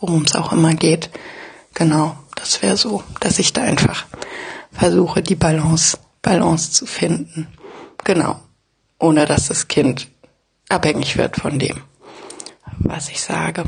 worum 0.00 0.22
es 0.22 0.34
auch 0.34 0.52
immer 0.52 0.74
geht. 0.74 1.10
Genau, 1.74 2.16
das 2.34 2.62
wäre 2.62 2.76
so, 2.76 3.02
dass 3.20 3.38
ich 3.38 3.52
da 3.52 3.62
einfach 3.62 4.06
versuche, 4.72 5.22
die 5.22 5.34
Balance, 5.34 5.98
Balance 6.22 6.72
zu 6.72 6.86
finden. 6.86 7.48
Genau, 8.04 8.40
ohne 8.98 9.26
dass 9.26 9.48
das 9.48 9.68
Kind 9.68 10.08
abhängig 10.68 11.16
wird 11.16 11.36
von 11.36 11.58
dem, 11.58 11.76
was 12.78 13.08
ich 13.08 13.20
sage. 13.20 13.64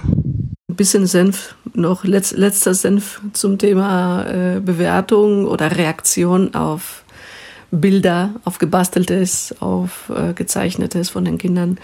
Ein 0.68 0.76
bisschen 0.76 1.06
Senf, 1.06 1.56
noch 1.74 2.04
letz, 2.04 2.32
letzter 2.32 2.74
Senf 2.74 3.20
zum 3.32 3.58
Thema 3.58 4.24
äh, 4.26 4.60
Bewertung 4.60 5.46
oder 5.46 5.76
Reaktion 5.76 6.54
auf 6.54 7.04
Bilder, 7.70 8.34
auf 8.44 8.58
gebasteltes, 8.58 9.54
auf 9.60 10.10
äh, 10.14 10.32
gezeichnetes 10.32 11.10
von 11.10 11.24
den 11.24 11.38
Kindern. 11.38 11.78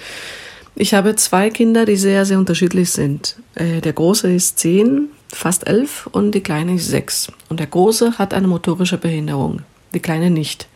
Ich 0.79 0.93
habe 0.93 1.17
zwei 1.17 1.49
Kinder, 1.49 1.87
die 1.87 1.97
sehr, 1.97 2.27
sehr 2.27 2.39
unterschiedlich 2.39 2.91
sind. 2.91 3.37
Äh, 3.55 3.81
der 3.81 3.95
Große 3.95 4.31
ist 4.31 4.59
zehn, 4.59 5.09
fast 5.33 5.67
elf 5.67 6.07
und 6.13 6.33
die 6.33 6.43
Kleine 6.43 6.75
ist 6.75 6.89
sechs. 6.89 7.33
Und 7.49 7.61
der 7.61 7.67
Große 7.67 8.19
hat 8.19 8.35
eine 8.35 8.47
motorische 8.47 8.99
Behinderung, 8.99 9.63
die 9.95 10.01
Kleine 10.01 10.29
nicht. 10.29 10.69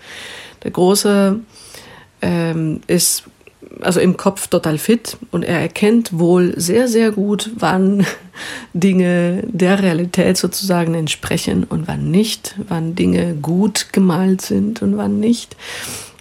Der 0.65 0.71
Große 0.71 1.39
ähm, 2.23 2.81
ist 2.87 3.25
also 3.83 4.01
im 4.01 4.17
Kopf 4.17 4.49
total 4.49 4.79
fit 4.79 5.19
und 5.31 5.45
er 5.45 5.61
erkennt 5.61 6.19
wohl 6.19 6.59
sehr, 6.59 6.89
sehr 6.89 7.13
gut, 7.13 7.51
wann 7.57 8.07
Dinge 8.73 9.45
der 9.49 9.83
Realität 9.83 10.39
sozusagen 10.39 10.95
entsprechen 10.95 11.65
und 11.65 11.89
wann 11.89 12.11
nicht, 12.11 12.55
wann 12.69 12.95
Dinge 12.95 13.35
gut 13.35 13.93
gemalt 13.93 14.41
sind 14.41 14.81
und 14.81 14.97
wann 14.97 15.21
nicht. 15.21 15.57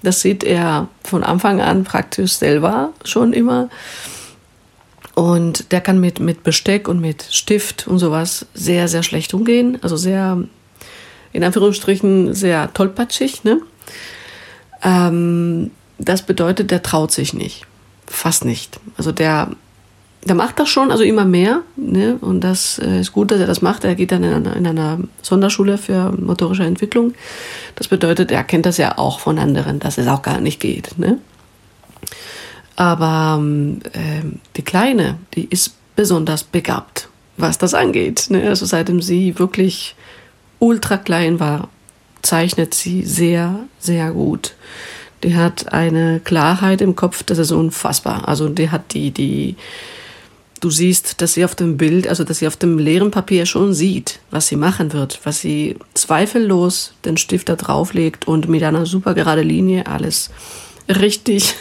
Das 0.04 0.22
sieht 0.22 0.44
er 0.44 0.88
von 1.04 1.24
Anfang 1.24 1.62
an 1.62 1.84
praktisch 1.84 2.34
selber 2.34 2.94
schon 3.04 3.34
immer. 3.34 3.70
Und 5.16 5.72
der 5.74 5.82
kann 5.82 6.00
mit, 6.00 6.20
mit 6.20 6.44
Besteck 6.44 6.88
und 6.88 7.02
mit 7.02 7.24
Stift 7.30 7.88
und 7.88 8.00
sowas 8.00 8.46
sehr, 8.54 8.88
sehr 8.88 9.04
schlecht 9.04 9.34
umgehen. 9.34 9.78
Also 9.82 9.98
sehr, 9.98 10.42
in 11.34 11.44
Anführungsstrichen, 11.44 12.34
sehr 12.34 12.74
tollpatschig. 12.74 13.44
Ne? 13.44 13.62
Ähm, 14.82 15.72
das 15.98 16.22
bedeutet, 16.22 16.72
der 16.72 16.84
traut 16.84 17.12
sich 17.12 17.34
nicht. 17.34 17.66
Fast 18.08 18.46
nicht. 18.46 18.80
Also 18.98 19.12
der, 19.12 19.52
der 20.24 20.36
macht 20.36 20.60
das 20.60 20.70
schon, 20.70 20.92
also 20.92 21.04
immer 21.04 21.26
mehr. 21.26 21.62
Ne? 21.76 22.18
Und 22.20 22.42
das 22.44 22.80
äh, 22.80 23.00
ist 23.00 23.14
gut, 23.14 23.32
dass 23.32 23.40
er 23.40 23.48
das 23.48 23.62
macht. 23.62 23.84
Er 23.84 23.96
geht 23.96 24.12
dann 24.12 24.24
in 24.24 24.34
einer, 24.34 24.56
in 24.56 24.68
einer 24.68 25.00
Sonderschule 25.22 25.78
für 25.78 26.12
motorische 26.12 26.64
Entwicklung. 26.64 27.14
Das 27.76 27.88
bedeutet, 27.88 28.32
er 28.32 28.44
kennt 28.44 28.66
das 28.66 28.78
ja 28.78 28.98
auch 28.98 29.20
von 29.20 29.40
anderen, 29.40 29.80
dass 29.80 29.98
es 29.98 30.08
auch 30.08 30.22
gar 30.22 30.42
nicht 30.42 30.60
geht. 30.60 30.98
Ne? 30.98 31.20
Aber 32.76 33.42
äh, 33.94 34.26
die 34.56 34.64
Kleine, 34.64 35.18
die 35.36 35.46
ist 35.46 35.76
besonders 35.96 36.44
begabt, 36.44 37.10
was 37.38 37.58
das 37.58 37.74
angeht. 37.74 38.28
Ne? 38.30 38.48
Also 38.50 38.66
seitdem 38.66 39.02
sie 39.02 39.40
wirklich 39.40 39.96
ultra 40.60 40.98
klein 40.98 41.40
war, 41.40 41.70
zeichnet 42.22 42.74
sie 42.74 43.04
sehr, 43.04 43.60
sehr 43.80 44.12
gut 44.12 44.54
die 45.24 45.36
hat 45.36 45.74
eine 45.74 46.20
Klarheit 46.20 46.82
im 46.82 46.96
Kopf, 46.96 47.24
das 47.24 47.38
ist 47.38 47.52
unfassbar. 47.52 48.28
Also 48.28 48.50
die 48.50 48.70
hat 48.70 48.94
die, 48.94 49.12
die, 49.12 49.56
du 50.60 50.70
siehst, 50.70 51.22
dass 51.22 51.34
sie 51.34 51.46
auf 51.46 51.56
dem 51.56 51.78
Bild, 51.78 52.08
also 52.08 52.24
dass 52.24 52.40
sie 52.40 52.48
auf 52.48 52.58
dem 52.58 52.78
leeren 52.78 53.12
Papier 53.12 53.46
schon 53.46 53.74
sieht, 53.74 54.20
was 54.32 54.48
sie 54.48 54.56
machen 54.56 54.94
wird, 54.94 55.20
was 55.24 55.42
sie 55.42 55.78
zweifellos 55.94 56.94
den 57.06 57.18
Stift 57.18 57.50
da 57.50 57.56
drauflegt 57.56 58.28
und 58.28 58.50
mit 58.50 58.64
einer 58.64 58.86
super 58.86 59.14
gerade 59.14 59.42
Linie 59.42 59.88
alles 59.88 60.30
richtig 60.88 61.56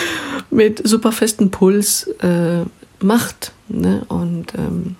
mit 0.50 0.86
super 0.86 1.12
festen 1.12 1.50
Puls 1.50 2.08
äh, 2.20 2.64
macht. 3.00 3.52
Ne? 3.68 4.04
Und 4.08 4.54
ähm, 4.56 4.96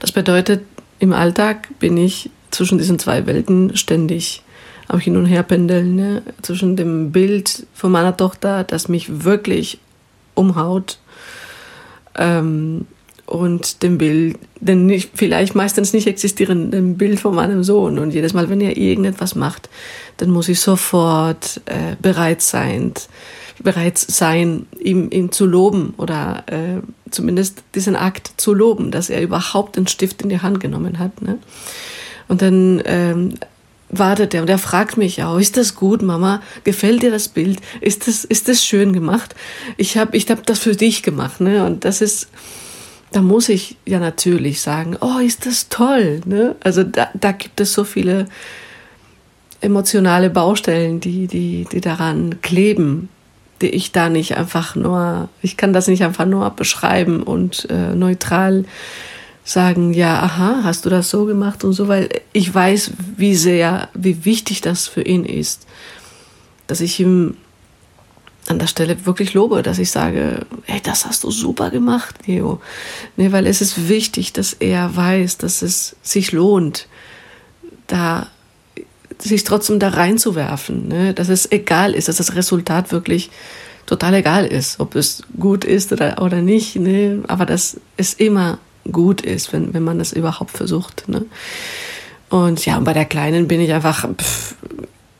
das 0.00 0.12
bedeutet, 0.12 0.62
im 0.98 1.12
Alltag 1.12 1.68
bin 1.78 1.96
ich 1.96 2.30
zwischen 2.50 2.78
diesen 2.78 2.98
zwei 2.98 3.26
Welten 3.26 3.76
ständig 3.76 4.42
auch 4.88 5.00
hin 5.00 5.16
und 5.16 5.26
her 5.26 5.42
pendeln 5.42 5.96
ne? 5.96 6.22
zwischen 6.42 6.76
dem 6.76 7.12
Bild 7.12 7.66
von 7.74 7.92
meiner 7.92 8.16
Tochter, 8.16 8.64
das 8.64 8.88
mich 8.88 9.24
wirklich 9.24 9.78
umhaut, 10.34 10.98
ähm, 12.18 12.86
und 13.26 13.82
dem 13.82 13.98
Bild, 13.98 14.38
dem 14.60 14.86
nicht, 14.86 15.10
vielleicht 15.14 15.54
meistens 15.54 15.92
nicht 15.92 16.06
existierenden 16.06 16.96
Bild 16.96 17.20
von 17.20 17.34
meinem 17.34 17.62
Sohn. 17.62 17.98
Und 17.98 18.12
jedes 18.12 18.32
Mal, 18.32 18.48
wenn 18.48 18.60
er 18.60 18.76
irgendetwas 18.76 19.34
macht, 19.34 19.68
dann 20.16 20.30
muss 20.30 20.48
ich 20.48 20.60
sofort 20.60 21.60
äh, 21.66 21.96
bereit 22.00 22.40
sein, 22.40 22.92
bereit 23.62 23.98
sein, 23.98 24.66
ihm, 24.78 25.10
ihm 25.10 25.30
zu 25.30 25.44
loben 25.44 25.92
oder 25.98 26.44
äh, 26.46 26.80
zumindest 27.10 27.62
diesen 27.74 27.96
Akt 27.96 28.32
zu 28.38 28.54
loben, 28.54 28.90
dass 28.90 29.10
er 29.10 29.20
überhaupt 29.20 29.76
den 29.76 29.86
Stift 29.86 30.22
in 30.22 30.30
die 30.30 30.40
Hand 30.40 30.60
genommen 30.60 30.98
hat. 30.98 31.20
Ne? 31.20 31.38
Und 32.28 32.40
dann 32.40 32.82
ähm, 32.86 33.34
wartet 33.90 34.34
er 34.34 34.42
und 34.42 34.50
er 34.50 34.58
fragt 34.58 34.96
mich 34.96 35.22
auch, 35.22 35.38
ist 35.38 35.56
das 35.56 35.74
gut, 35.74 36.02
Mama? 36.02 36.42
Gefällt 36.64 37.02
dir 37.02 37.10
das 37.10 37.28
Bild? 37.28 37.60
Ist 37.80 38.06
das, 38.06 38.24
ist 38.24 38.48
das 38.48 38.64
schön 38.64 38.92
gemacht? 38.92 39.34
Ich 39.76 39.96
habe 39.96 40.16
ich 40.16 40.30
hab 40.30 40.44
das 40.46 40.58
für 40.58 40.76
dich 40.76 41.02
gemacht, 41.02 41.40
ne? 41.40 41.64
Und 41.64 41.84
das 41.84 42.00
ist, 42.00 42.28
da 43.12 43.22
muss 43.22 43.48
ich 43.48 43.76
ja 43.86 43.98
natürlich 43.98 44.60
sagen, 44.60 44.96
oh, 45.00 45.18
ist 45.18 45.46
das 45.46 45.68
toll, 45.68 46.20
ne? 46.24 46.56
Also 46.60 46.84
da, 46.84 47.08
da 47.14 47.32
gibt 47.32 47.60
es 47.60 47.72
so 47.72 47.84
viele 47.84 48.26
emotionale 49.60 50.30
Baustellen, 50.30 51.00
die, 51.00 51.26
die, 51.26 51.66
die 51.70 51.80
daran 51.80 52.40
kleben, 52.42 53.08
die 53.60 53.70
ich 53.70 53.90
da 53.90 54.08
nicht 54.08 54.36
einfach 54.36 54.76
nur, 54.76 55.28
ich 55.42 55.56
kann 55.56 55.72
das 55.72 55.88
nicht 55.88 56.04
einfach 56.04 56.26
nur 56.26 56.48
beschreiben 56.50 57.22
und 57.22 57.68
äh, 57.70 57.94
neutral 57.94 58.64
sagen, 59.48 59.94
ja, 59.94 60.22
aha, 60.22 60.60
hast 60.62 60.84
du 60.84 60.90
das 60.90 61.08
so 61.08 61.24
gemacht 61.24 61.64
und 61.64 61.72
so, 61.72 61.88
weil 61.88 62.10
ich 62.34 62.54
weiß, 62.54 62.90
wie 63.16 63.34
sehr, 63.34 63.88
wie 63.94 64.26
wichtig 64.26 64.60
das 64.60 64.86
für 64.86 65.00
ihn 65.00 65.24
ist, 65.24 65.66
dass 66.66 66.82
ich 66.82 67.00
ihm 67.00 67.34
an 68.46 68.58
der 68.58 68.66
Stelle 68.66 69.06
wirklich 69.06 69.32
lobe, 69.32 69.62
dass 69.62 69.78
ich 69.78 69.90
sage, 69.90 70.44
hey, 70.64 70.80
das 70.82 71.06
hast 71.06 71.24
du 71.24 71.30
super 71.30 71.70
gemacht, 71.70 72.26
Leo. 72.26 72.60
Nee, 73.16 73.32
weil 73.32 73.46
es 73.46 73.62
ist 73.62 73.88
wichtig, 73.88 74.34
dass 74.34 74.52
er 74.52 74.94
weiß, 74.94 75.38
dass 75.38 75.62
es 75.62 75.96
sich 76.02 76.32
lohnt, 76.32 76.86
da 77.86 78.26
sich 79.18 79.44
trotzdem 79.44 79.78
da 79.78 79.88
reinzuwerfen, 79.88 80.88
ne? 80.88 81.14
dass 81.14 81.30
es 81.30 81.50
egal 81.50 81.94
ist, 81.94 82.08
dass 82.08 82.16
das 82.16 82.34
Resultat 82.34 82.92
wirklich 82.92 83.30
total 83.86 84.12
egal 84.14 84.44
ist, 84.44 84.78
ob 84.78 84.94
es 84.94 85.22
gut 85.40 85.64
ist 85.64 85.90
oder, 85.90 86.20
oder 86.20 86.42
nicht, 86.42 86.76
ne? 86.76 87.22
aber 87.28 87.46
dass 87.46 87.80
es 87.96 88.12
immer 88.12 88.58
gut 88.92 89.20
ist, 89.20 89.52
wenn, 89.52 89.74
wenn 89.74 89.82
man 89.82 89.98
das 89.98 90.12
überhaupt 90.12 90.50
versucht. 90.50 91.08
Ne? 91.08 91.26
Und 92.30 92.64
ja, 92.66 92.76
und 92.76 92.84
bei 92.84 92.92
der 92.92 93.04
Kleinen 93.04 93.48
bin 93.48 93.60
ich 93.60 93.72
einfach 93.72 94.08
pff, 94.14 94.54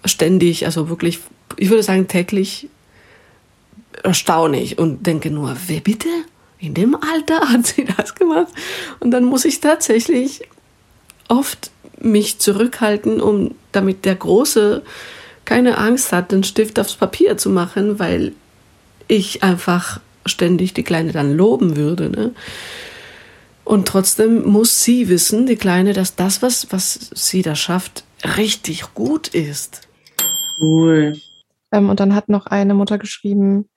ständig, 0.05 0.67
also 0.67 0.89
wirklich, 0.89 1.21
ich 1.57 1.71
würde 1.71 1.83
sagen 1.83 2.09
täglich 2.09 2.69
erstaunlich 4.03 4.79
und 4.79 5.07
denke 5.07 5.31
nur, 5.31 5.57
wer 5.67 5.81
bitte? 5.81 6.09
In 6.59 6.75
dem 6.75 6.97
Alter 6.97 7.41
hat 7.49 7.67
sie 7.67 7.85
das 7.85 8.15
gemacht? 8.15 8.53
Und 9.01 9.11
dann 9.11 9.25
muss 9.25 9.45
ich 9.45 9.61
tatsächlich 9.61 10.43
oft 11.29 11.71
mich 12.01 12.39
zurückhalten, 12.39 13.21
um 13.21 13.55
damit 13.73 14.05
der 14.05 14.15
Große 14.15 14.83
keine 15.45 15.79
Angst 15.79 16.13
hat, 16.13 16.33
den 16.33 16.45
Stift 16.45 16.79
aufs 16.79 16.95
Papier 16.95 17.39
zu 17.39 17.51
machen, 17.51 17.99
weil 17.99 18.33
ich 19.09 19.43
einfach 19.43 20.01
ständig 20.27 20.75
die 20.75 20.83
Kleine 20.83 21.13
dann 21.13 21.37
loben 21.37 21.77
würde. 21.77 22.11
Ne? 22.11 22.35
Und 23.69 23.87
trotzdem 23.87 24.47
muss 24.47 24.83
sie 24.83 25.11
wissen, 25.11 25.45
die 25.45 25.57
Kleine, 25.57 25.93
dass 25.93 26.17
das, 26.17 26.41
was, 26.41 26.73
was 26.73 27.11
sie 27.15 27.43
da 27.43 27.55
schafft, 27.55 28.03
richtig 28.39 28.95
gut 28.95 29.29
ist. 29.29 29.87
Cool. 30.59 31.19
Ähm, 31.71 31.91
und 31.91 32.01
dann 32.01 32.15
hat 32.15 32.31
noch 32.31 32.47
eine 32.47 32.73
Mutter 32.73 32.97
geschrieben, 32.97 33.69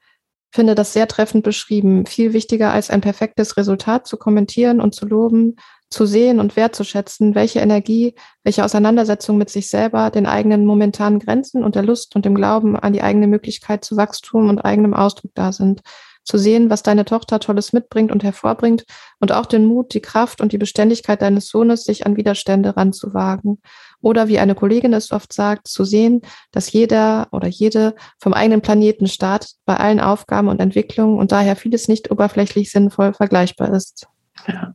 finde 0.50 0.76
das 0.76 0.94
sehr 0.94 1.10
treffend 1.10 1.44
beschrieben. 1.44 2.06
Viel 2.06 2.32
wichtiger 2.32 2.72
als 2.72 2.90
ein 2.90 3.02
perfektes 3.02 3.58
Resultat 3.58 4.08
zu 4.08 4.16
kommentieren 4.16 4.80
und 4.80 4.96
zu 4.96 5.06
loben, 5.06 5.58
zu 5.90 6.06
sehen 6.06 6.40
und 6.40 6.56
wertzuschätzen, 6.56 7.36
welche 7.36 7.60
Energie, 7.60 8.16
welche 8.46 8.64
Auseinandersetzung 8.64 9.38
mit 9.38 9.50
sich 9.50 9.68
selber, 9.68 10.10
den 10.10 10.26
eigenen 10.26 10.66
momentanen 10.66 11.20
Grenzen 11.20 11.66
und 11.66 11.76
der 11.76 11.84
Lust 11.84 12.16
und 12.16 12.24
dem 12.24 12.36
Glauben 12.36 12.78
an 12.78 12.94
die 12.94 13.02
eigene 13.02 13.28
Möglichkeit 13.28 13.84
zu 13.84 13.98
Wachstum 13.98 14.48
und 14.48 14.60
eigenem 14.60 14.94
Ausdruck 14.94 15.32
da 15.36 15.52
sind. 15.52 15.82
Zu 16.24 16.38
sehen, 16.38 16.70
was 16.70 16.84
deine 16.84 17.04
Tochter 17.04 17.40
Tolles 17.40 17.74
mitbringt 17.74 18.12
und 18.12 18.24
hervorbringt 18.24 18.84
und 19.20 19.32
auch 19.32 19.48
den 19.48 19.66
Mut, 19.66 19.94
die 19.94 20.02
Kraft 20.02 20.40
und 20.40 20.52
die 20.52 20.60
Beständigkeit 20.60 21.22
deines 21.22 21.48
Sohnes, 21.48 21.84
sich 21.84 22.06
an 22.06 22.16
Widerstände 22.16 22.78
ranzuwagen. 22.78 23.60
Oder 24.02 24.28
wie 24.28 24.40
eine 24.40 24.56
Kollegin 24.56 24.94
es 24.94 25.12
oft 25.12 25.34
sagt, 25.34 25.68
zu 25.68 25.84
sehen, 25.84 26.22
dass 26.52 26.72
jeder 26.72 27.28
oder 27.32 27.48
jede 27.48 27.96
vom 28.20 28.34
eigenen 28.34 28.62
Planeten 28.62 29.08
startet 29.08 29.56
bei 29.66 29.78
allen 29.78 30.00
Aufgaben 30.00 30.48
und 30.48 30.62
Entwicklungen 30.62 31.18
und 31.18 31.32
daher 31.32 31.56
vieles 31.56 31.88
nicht 31.88 32.12
oberflächlich 32.12 32.72
sinnvoll 32.72 33.14
vergleichbar 33.14 33.74
ist. 33.74 34.08
Ja. 34.48 34.74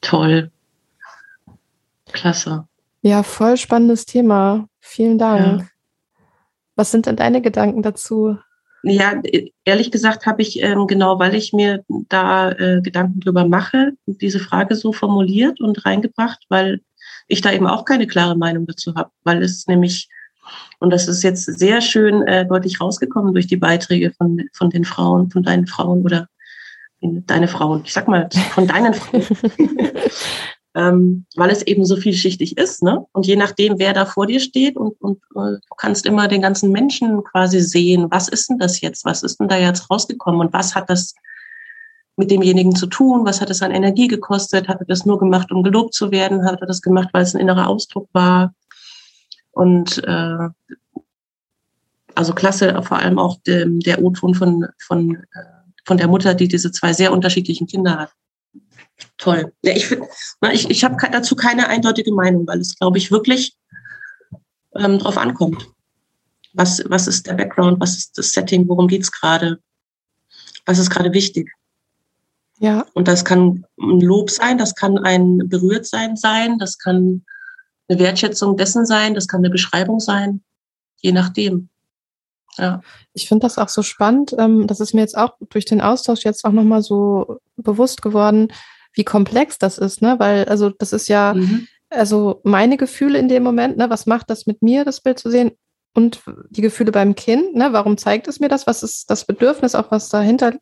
Toll. 0.00 0.50
Klasse. 2.12 2.68
Ja, 3.02 3.22
voll 3.22 3.56
spannendes 3.56 4.06
Thema. 4.06 4.66
Vielen 4.80 5.18
Dank. 5.18 5.62
Ja. 5.62 5.66
Was 6.76 6.90
sind 6.90 7.06
denn 7.06 7.16
deine 7.16 7.42
Gedanken 7.42 7.82
dazu? 7.82 8.38
Ja, 8.86 9.20
ehrlich 9.64 9.90
gesagt 9.90 10.26
habe 10.26 10.42
ich 10.42 10.62
ähm, 10.62 10.86
genau, 10.86 11.18
weil 11.18 11.34
ich 11.34 11.52
mir 11.52 11.84
da 12.08 12.52
äh, 12.52 12.80
Gedanken 12.82 13.20
drüber 13.20 13.46
mache, 13.46 13.92
diese 14.06 14.38
Frage 14.38 14.74
so 14.74 14.92
formuliert 14.92 15.60
und 15.60 15.86
reingebracht, 15.86 16.44
weil 16.50 16.80
ich 17.26 17.40
da 17.40 17.52
eben 17.52 17.66
auch 17.66 17.84
keine 17.86 18.06
klare 18.06 18.36
Meinung 18.36 18.66
dazu 18.66 18.94
habe, 18.94 19.10
weil 19.22 19.42
es 19.42 19.66
nämlich, 19.66 20.08
und 20.80 20.90
das 20.90 21.08
ist 21.08 21.22
jetzt 21.22 21.44
sehr 21.44 21.80
schön 21.80 22.22
äh, 22.26 22.46
deutlich 22.46 22.80
rausgekommen 22.80 23.32
durch 23.32 23.46
die 23.46 23.56
Beiträge 23.56 24.12
von, 24.12 24.42
von 24.52 24.68
den 24.68 24.84
Frauen, 24.84 25.30
von 25.30 25.42
deinen 25.42 25.66
Frauen 25.66 26.02
oder 26.02 26.28
deine 27.00 27.48
Frauen, 27.48 27.82
ich 27.84 27.92
sag 27.92 28.08
mal, 28.08 28.28
von 28.52 28.66
deinen 28.66 28.94
Frauen. 28.94 29.26
ähm, 30.74 31.26
weil 31.36 31.50
es 31.50 31.62
eben 31.62 31.84
so 31.84 31.96
vielschichtig 31.96 32.56
ist, 32.58 32.82
ne? 32.82 33.06
Und 33.12 33.26
je 33.26 33.36
nachdem, 33.36 33.78
wer 33.78 33.92
da 33.92 34.06
vor 34.06 34.26
dir 34.26 34.40
steht 34.40 34.76
und, 34.76 35.00
und 35.00 35.18
äh, 35.36 35.60
du 35.60 35.74
kannst 35.76 36.04
immer 36.04 36.26
den 36.26 36.42
ganzen 36.42 36.72
Menschen 36.72 37.22
quasi 37.24 37.60
sehen, 37.60 38.08
was 38.10 38.28
ist 38.28 38.50
denn 38.50 38.58
das 38.58 38.80
jetzt? 38.80 39.04
Was 39.04 39.22
ist 39.22 39.38
denn 39.38 39.48
da 39.48 39.56
jetzt 39.56 39.88
rausgekommen? 39.90 40.40
Und 40.40 40.52
was 40.52 40.74
hat 40.74 40.90
das 40.90 41.14
mit 42.16 42.30
demjenigen 42.30 42.74
zu 42.74 42.86
tun? 42.86 43.24
Was 43.24 43.40
hat 43.40 43.50
es 43.50 43.62
an 43.62 43.70
Energie 43.70 44.08
gekostet? 44.08 44.68
Hat 44.68 44.80
er 44.80 44.86
das 44.86 45.06
nur 45.06 45.18
gemacht, 45.18 45.52
um 45.52 45.62
gelobt 45.62 45.94
zu 45.94 46.10
werden? 46.10 46.44
Hat 46.44 46.60
er 46.60 46.66
das 46.66 46.82
gemacht, 46.82 47.08
weil 47.12 47.22
es 47.22 47.34
ein 47.34 47.40
innerer 47.40 47.68
Ausdruck 47.68 48.08
war? 48.12 48.54
Und 49.52 50.02
äh, 50.04 50.48
also 52.16 52.32
klasse, 52.32 52.82
vor 52.82 52.98
allem 52.98 53.18
auch 53.18 53.38
der, 53.46 53.66
der 53.66 54.02
O-Ton 54.02 54.34
von, 54.34 54.66
von 54.78 55.16
äh, 55.16 55.54
von 55.84 55.98
der 55.98 56.08
Mutter, 56.08 56.34
die 56.34 56.48
diese 56.48 56.72
zwei 56.72 56.92
sehr 56.92 57.12
unterschiedlichen 57.12 57.66
Kinder 57.66 57.98
hat. 57.98 58.12
Toll. 59.18 59.52
Ja, 59.62 59.72
ich 59.72 59.96
ich, 60.52 60.70
ich 60.70 60.84
habe 60.84 60.96
dazu 61.10 61.34
keine 61.36 61.68
eindeutige 61.68 62.12
Meinung, 62.12 62.46
weil 62.46 62.60
es, 62.60 62.76
glaube 62.76 62.98
ich, 62.98 63.10
wirklich 63.10 63.56
ähm, 64.76 64.98
drauf 64.98 65.18
ankommt. 65.18 65.68
Was, 66.52 66.82
was 66.86 67.06
ist 67.06 67.26
der 67.26 67.34
Background, 67.34 67.80
was 67.80 67.96
ist 67.96 68.18
das 68.18 68.32
Setting, 68.32 68.68
worum 68.68 68.86
geht's 68.86 69.10
gerade, 69.10 69.58
was 70.66 70.78
ist 70.78 70.90
gerade 70.90 71.12
wichtig. 71.12 71.50
Ja. 72.60 72.86
Und 72.94 73.08
das 73.08 73.24
kann 73.24 73.66
ein 73.78 74.00
Lob 74.00 74.30
sein, 74.30 74.58
das 74.58 74.74
kann 74.74 74.98
ein 74.98 75.38
Berührtsein 75.48 76.16
sein, 76.16 76.58
das 76.58 76.78
kann 76.78 77.24
eine 77.88 77.98
Wertschätzung 77.98 78.56
dessen 78.56 78.86
sein, 78.86 79.14
das 79.14 79.26
kann 79.26 79.40
eine 79.40 79.50
Beschreibung 79.50 79.98
sein, 79.98 80.42
je 81.00 81.12
nachdem. 81.12 81.68
Ja. 82.56 82.80
Ich 83.12 83.28
finde 83.28 83.44
das 83.46 83.58
auch 83.58 83.68
so 83.68 83.82
spannend. 83.82 84.34
Ähm, 84.38 84.68
das 84.68 84.78
ist 84.78 84.94
mir 84.94 85.00
jetzt 85.00 85.18
auch 85.18 85.34
durch 85.50 85.64
den 85.64 85.80
Austausch 85.80 86.24
jetzt 86.24 86.44
auch 86.44 86.52
nochmal 86.52 86.82
so 86.82 87.40
bewusst 87.56 88.00
geworden, 88.00 88.52
wie 88.94 89.04
komplex 89.04 89.58
das 89.58 89.78
ist, 89.78 90.02
ne? 90.02 90.16
Weil, 90.18 90.44
also 90.46 90.70
das 90.70 90.92
ist 90.92 91.08
ja, 91.08 91.34
mhm. 91.34 91.66
also 91.90 92.40
meine 92.44 92.76
Gefühle 92.76 93.18
in 93.18 93.28
dem 93.28 93.42
Moment, 93.42 93.76
ne, 93.76 93.90
was 93.90 94.06
macht 94.06 94.30
das 94.30 94.46
mit 94.46 94.62
mir, 94.62 94.84
das 94.84 95.00
Bild 95.00 95.18
zu 95.18 95.30
sehen? 95.30 95.52
Und 95.96 96.22
die 96.50 96.62
Gefühle 96.62 96.90
beim 96.90 97.14
Kind, 97.14 97.54
ne? 97.54 97.72
Warum 97.72 97.96
zeigt 97.96 98.26
es 98.26 98.40
mir 98.40 98.48
das? 98.48 98.66
Was 98.66 98.82
ist 98.82 99.10
das 99.10 99.24
Bedürfnis, 99.26 99.74
auch 99.76 99.90
was 99.90 100.08
dahinter 100.08 100.54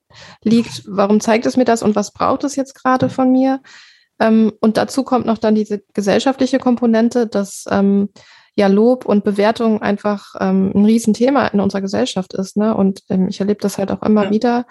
liegt? 0.43 0.83
Warum 0.87 1.21
zeigt 1.21 1.47
es 1.47 1.57
mir 1.57 1.65
das 1.65 1.83
und 1.83 1.97
was 1.97 2.13
braucht 2.13 2.45
es 2.45 2.57
jetzt 2.57 2.75
gerade 2.75 3.09
von 3.09 3.33
mir? 3.33 3.61
Ähm, 4.21 4.53
und 4.61 4.77
dazu 4.77 5.05
kommt 5.05 5.25
noch 5.25 5.39
dann 5.39 5.55
diese 5.55 5.83
gesellschaftliche 5.95 6.59
Komponente, 6.59 7.27
dass 7.27 7.65
ähm, 7.71 8.11
ja 8.55 8.67
Lob 8.67 9.07
und 9.07 9.25
Bewertung 9.25 9.81
einfach 9.81 10.35
ähm, 10.41 10.73
ein 10.75 10.85
Riesenthema 10.85 11.47
in 11.47 11.61
unserer 11.61 11.81
Gesellschaft 11.81 12.35
ist. 12.35 12.57
Ne? 12.57 12.75
Und 12.75 13.01
ähm, 13.09 13.29
ich 13.29 13.41
erlebe 13.41 13.61
das 13.61 13.79
halt 13.79 13.91
auch 13.91 14.03
immer 14.03 14.25
ja. 14.25 14.31
wieder 14.31 14.67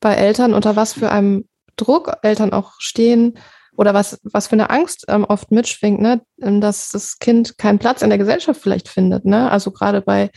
bei 0.00 0.14
Eltern, 0.14 0.54
unter 0.54 0.76
was 0.76 0.92
für 0.94 1.10
einem 1.10 1.46
Druck 1.76 2.16
Eltern 2.22 2.52
auch 2.52 2.74
stehen 2.78 3.38
oder 3.76 3.94
was, 3.94 4.18
was 4.22 4.46
für 4.46 4.54
eine 4.54 4.70
Angst 4.70 5.04
ähm, 5.08 5.24
oft 5.24 5.50
mitschwingt, 5.50 6.00
ne? 6.00 6.22
Ähm, 6.40 6.60
dass 6.60 6.90
das 6.90 7.18
Kind 7.18 7.58
keinen 7.58 7.78
Platz 7.78 8.02
in 8.02 8.08
der 8.08 8.18
Gesellschaft 8.18 8.60
vielleicht 8.60 8.88
findet. 8.88 9.24
Ne? 9.24 9.50
Also 9.50 9.70
gerade 9.70 10.00
bei 10.00 10.30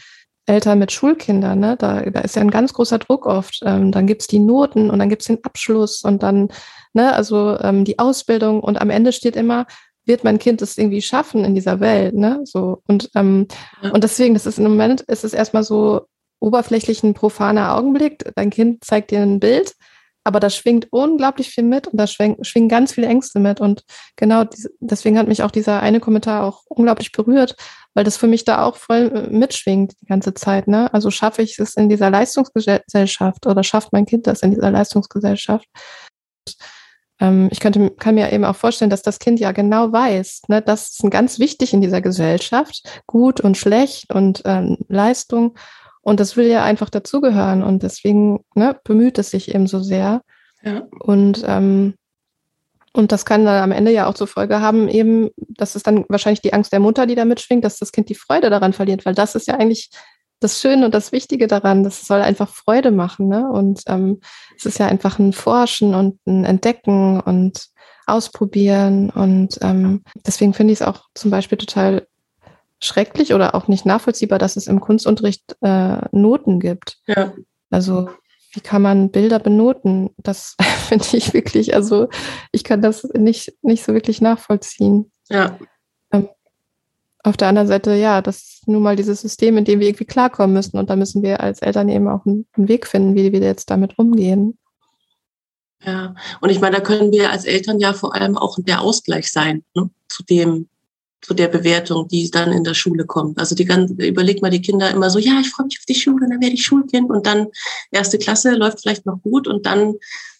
Eltern 0.46 0.80
mit 0.80 0.92
Schulkindern, 0.92 1.60
ne? 1.60 1.78
da, 1.78 2.02
da 2.02 2.22
ist 2.22 2.36
ja 2.36 2.42
ein 2.42 2.50
ganz 2.50 2.74
großer 2.74 2.98
Druck 2.98 3.28
oft. 3.28 3.60
Ähm, 3.64 3.92
dann 3.92 4.08
gibt's 4.08 4.28
die 4.28 4.40
Noten 4.40 4.90
und 4.90 5.00
dann 5.00 5.10
gibt's 5.10 5.28
den 5.28 5.44
Abschluss 5.44 6.02
und 6.02 6.24
dann, 6.24 6.50
ne, 6.94 7.14
also 7.14 7.58
ähm, 7.60 7.86
die 7.86 8.00
Ausbildung 8.00 8.62
und 8.62 8.82
am 8.82 8.90
Ende 8.90 9.14
steht 9.14 9.36
immer, 9.36 9.68
wird 10.06 10.24
mein 10.24 10.40
Kind 10.40 10.64
es 10.64 10.78
irgendwie 10.78 11.04
schaffen 11.04 11.46
in 11.46 11.54
dieser 11.54 11.80
Welt, 11.80 12.16
ne? 12.16 12.40
So 12.44 12.82
und 12.88 13.12
ähm, 13.14 13.48
ja. 13.84 13.92
und 13.92 14.04
deswegen, 14.04 14.34
das 14.34 14.48
ist 14.48 14.58
im 14.58 14.64
Moment, 14.64 15.02
ist 15.02 15.24
es 15.24 15.34
erstmal 15.34 15.64
so 15.64 16.08
oberflächlich 16.40 17.04
ein 17.04 17.14
profaner 17.14 17.76
Augenblick. 17.76 18.32
Dein 18.36 18.50
Kind 18.50 18.84
zeigt 18.84 19.12
dir 19.12 19.22
ein 19.22 19.40
Bild, 19.40 19.76
aber 20.30 20.40
da 20.40 20.52
schwingt 20.52 20.88
unglaublich 20.92 21.50
viel 21.50 21.64
mit 21.64 21.88
und 21.88 21.98
da 21.98 22.06
schwingen, 22.06 22.44
schwingen 22.44 22.70
ganz 22.70 22.92
viele 22.94 23.08
Ängste 23.08 23.40
mit. 23.40 23.60
Und 23.60 23.84
genau 24.16 24.46
deswegen 24.80 25.18
hat 25.18 25.28
mich 25.28 25.42
auch 25.42 25.50
dieser 25.50 25.82
eine 25.82 26.00
Kommentar 26.00 26.44
auch 26.44 26.62
unglaublich 26.68 27.12
berührt, 27.12 27.56
weil 27.96 28.04
das 28.04 28.16
für 28.16 28.28
mich 28.28 28.46
da 28.46 28.64
auch 28.64 28.76
voll 28.76 29.12
äh, 29.12 29.36
mitschwingt 29.36 29.96
die 30.00 30.06
ganze 30.06 30.36
Zeit. 30.36 30.68
Ne? 30.68 30.94
Also 30.94 31.10
schaffe 31.10 31.42
ich 31.42 31.58
es 31.58 31.74
in 31.74 31.90
dieser 31.90 32.12
Leistungsgesellschaft 32.12 33.48
oder 33.48 33.64
schafft 33.64 33.92
mein 33.92 34.06
Kind 34.06 34.28
das 34.28 34.44
in 34.44 34.52
dieser 34.52 34.70
Leistungsgesellschaft? 34.70 35.68
ähm, 37.20 37.50
ich 37.52 37.60
könnte, 37.60 37.92
kann 37.92 38.16
mir 38.16 38.32
eben 38.32 38.46
auch 38.46 38.56
vorstellen, 38.56 38.90
dass 38.90 39.02
das 39.02 39.20
Kind 39.20 39.40
ja 39.40 39.52
genau 39.52 39.92
weiß, 39.92 40.44
ne, 40.48 40.62
das 40.62 40.92
ist 40.92 41.12
ganz 41.12 41.40
wichtig 41.40 41.74
in 41.74 41.82
dieser 41.82 42.02
Gesellschaft, 42.02 43.02
gut 43.08 43.42
und 43.42 43.58
schlecht 43.58 44.14
und 44.14 44.42
ähm, 44.46 44.78
Leistung. 44.88 45.58
Und 46.10 46.20
das 46.20 46.36
will 46.36 46.48
ja 46.48 46.64
einfach 46.64 46.90
dazugehören 46.90 47.62
und 47.62 47.84
deswegen 47.84 48.44
ne, 48.56 48.76
bemüht 48.84 49.20
es 49.20 49.30
sich 49.30 49.54
eben 49.54 49.68
so 49.68 49.80
sehr. 49.80 50.24
Ja. 50.64 50.88
Und, 51.02 51.44
ähm, 51.46 51.94
und 52.94 53.12
das 53.12 53.26
kann 53.26 53.46
dann 53.46 53.62
am 53.62 53.72
Ende 53.72 53.92
ja 53.92 54.08
auch 54.08 54.16
zur 54.16 54.26
Folge 54.26 54.60
haben, 54.60 54.88
eben, 54.88 55.30
das 55.38 55.76
ist 55.76 55.86
dann 55.86 56.06
wahrscheinlich 56.10 56.42
die 56.42 56.52
Angst 56.52 56.74
der 56.74 56.80
Mutter, 56.80 57.06
die 57.06 57.14
da 57.14 57.26
mitschwingt, 57.26 57.64
dass 57.64 57.78
das 57.78 57.92
Kind 57.92 58.10
die 58.10 58.16
Freude 58.16 58.50
daran 58.50 58.74
verliert, 58.74 59.06
weil 59.06 59.14
das 59.14 59.36
ist 59.36 59.48
ja 59.48 59.54
eigentlich 59.58 59.92
das 60.40 60.60
Schöne 60.60 60.86
und 60.86 60.96
das 60.96 61.12
Wichtige 61.12 61.46
daran, 61.46 61.84
das 61.84 62.02
soll 62.02 62.22
einfach 62.22 62.50
Freude 62.50 62.90
machen. 62.90 63.28
Ne? 63.28 63.48
Und 63.48 63.82
ähm, 63.86 64.20
es 64.58 64.66
ist 64.66 64.80
ja 64.80 64.88
einfach 64.88 65.20
ein 65.20 65.32
Forschen 65.32 65.94
und 65.94 66.20
ein 66.26 66.44
Entdecken 66.44 67.20
und 67.20 67.68
Ausprobieren. 68.08 69.12
Und 69.12 69.60
ähm, 69.62 70.02
deswegen 70.26 70.56
finde 70.56 70.74
ich 70.74 70.82
es 70.82 70.88
auch 70.88 71.04
zum 71.14 71.30
Beispiel 71.30 71.60
total 71.60 72.08
schrecklich 72.80 73.34
oder 73.34 73.56
auch 73.56 73.68
nicht 73.68 73.86
nachvollziehbar, 73.86 74.40
dass 74.40 74.56
es 74.56 74.68
im 74.68 74.80
Kunstunterricht 74.80 75.56
äh, 75.62 75.98
Noten 76.12 76.60
gibt. 76.60 76.98
Ja. 77.08 77.34
Also 77.70 78.10
wie 78.54 78.62
kann 78.62 78.82
man 78.82 79.12
Bilder 79.12 79.40
benoten? 79.40 80.10
Das 80.18 80.56
finde 80.88 81.06
ich 81.14 81.34
wirklich, 81.34 81.76
also 81.76 82.08
ich 82.52 82.64
kann 82.64 82.82
das 82.82 83.04
nicht, 83.14 83.54
nicht 83.62 83.84
so 83.84 83.94
wirklich 83.94 84.22
nachvollziehen. 84.22 85.12
Ja. 85.30 85.58
Auf 87.22 87.36
der 87.36 87.50
anderen 87.50 87.68
Seite, 87.68 87.96
ja, 87.96 88.22
das 88.22 88.38
ist 88.38 88.68
nun 88.68 88.82
mal 88.82 88.96
dieses 88.96 89.20
System, 89.22 89.58
in 89.58 89.66
dem 89.66 89.82
wir 89.82 89.88
irgendwie 89.88 90.06
klarkommen 90.06 90.54
müssen. 90.54 90.78
Und 90.78 90.90
da 90.90 90.96
müssen 90.96 91.22
wir 91.22 91.42
als 91.42 91.62
Eltern 91.62 91.90
eben 91.90 92.08
auch 92.08 92.26
einen, 92.26 92.48
einen 92.54 92.70
Weg 92.70 92.88
finden, 92.88 93.14
wie 93.14 93.32
wir 93.34 93.42
jetzt 93.42 93.70
damit 93.70 94.00
umgehen. 94.00 94.58
Ja, 95.84 96.16
und 96.40 96.50
ich 96.50 96.62
meine, 96.62 96.78
da 96.78 96.82
können 96.82 97.12
wir 97.12 97.30
als 97.30 97.46
Eltern 97.46 97.80
ja 97.80 97.94
vor 97.94 98.16
allem 98.16 98.38
auch 98.38 98.58
der 98.60 98.82
Ausgleich 98.82 99.32
sein 99.32 99.64
ne, 99.76 99.90
zu 100.08 100.24
dem, 100.24 100.70
zu 101.22 101.34
der 101.34 101.48
Bewertung, 101.48 102.08
die 102.08 102.30
dann 102.32 102.52
in 102.52 102.64
der 102.64 102.74
Schule 102.74 103.06
kommt. 103.06 103.40
Also 103.40 103.56
die 103.56 103.66
ganze, 103.66 103.94
überleg 103.94 104.42
mal 104.42 104.52
die 104.52 104.62
Kinder 104.62 104.90
immer 104.92 105.10
so, 105.10 105.20
ja, 105.20 105.40
ich 105.42 105.50
freue 105.50 105.66
mich 105.66 105.78
auf 105.80 105.86
die 105.86 105.96
Schule, 105.96 106.28
dann 106.30 106.42
werde 106.42 106.54
ich 106.54 106.64
Schulkind 106.64 107.10
und 107.10 107.26
dann 107.26 107.48
erste 107.92 108.18
Klasse 108.18 108.54
läuft 108.56 108.82
vielleicht 108.82 109.06
noch 109.06 109.22
gut 109.22 109.48
und 109.48 109.66
dann 109.66 109.96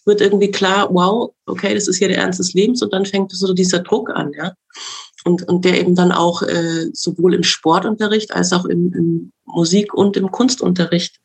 wird 0.06 0.22
irgendwie 0.22 0.50
klar, 0.50 0.88
wow, 0.90 1.32
okay, 1.46 1.74
das 1.74 1.86
ist 1.86 1.98
hier 1.98 2.08
der 2.08 2.18
Ernst 2.18 2.38
des 2.38 2.54
Lebens 2.54 2.82
und 2.82 2.92
dann 2.92 3.04
fängt 3.04 3.32
so 3.32 3.52
dieser 3.52 3.80
Druck 3.80 4.10
an, 4.10 4.32
ja 4.32 4.54
und, 5.24 5.46
und 5.48 5.64
der 5.64 5.78
eben 5.78 5.94
dann 5.94 6.12
auch 6.12 6.42
äh, 6.42 6.90
sowohl 6.92 7.34
im 7.34 7.42
Sportunterricht 7.42 8.32
als 8.32 8.52
auch 8.52 8.64
im, 8.64 8.92
im 8.94 9.32
Musik- 9.44 9.94
und 9.94 10.16
im 10.16 10.30
Kunstunterricht 10.30 11.20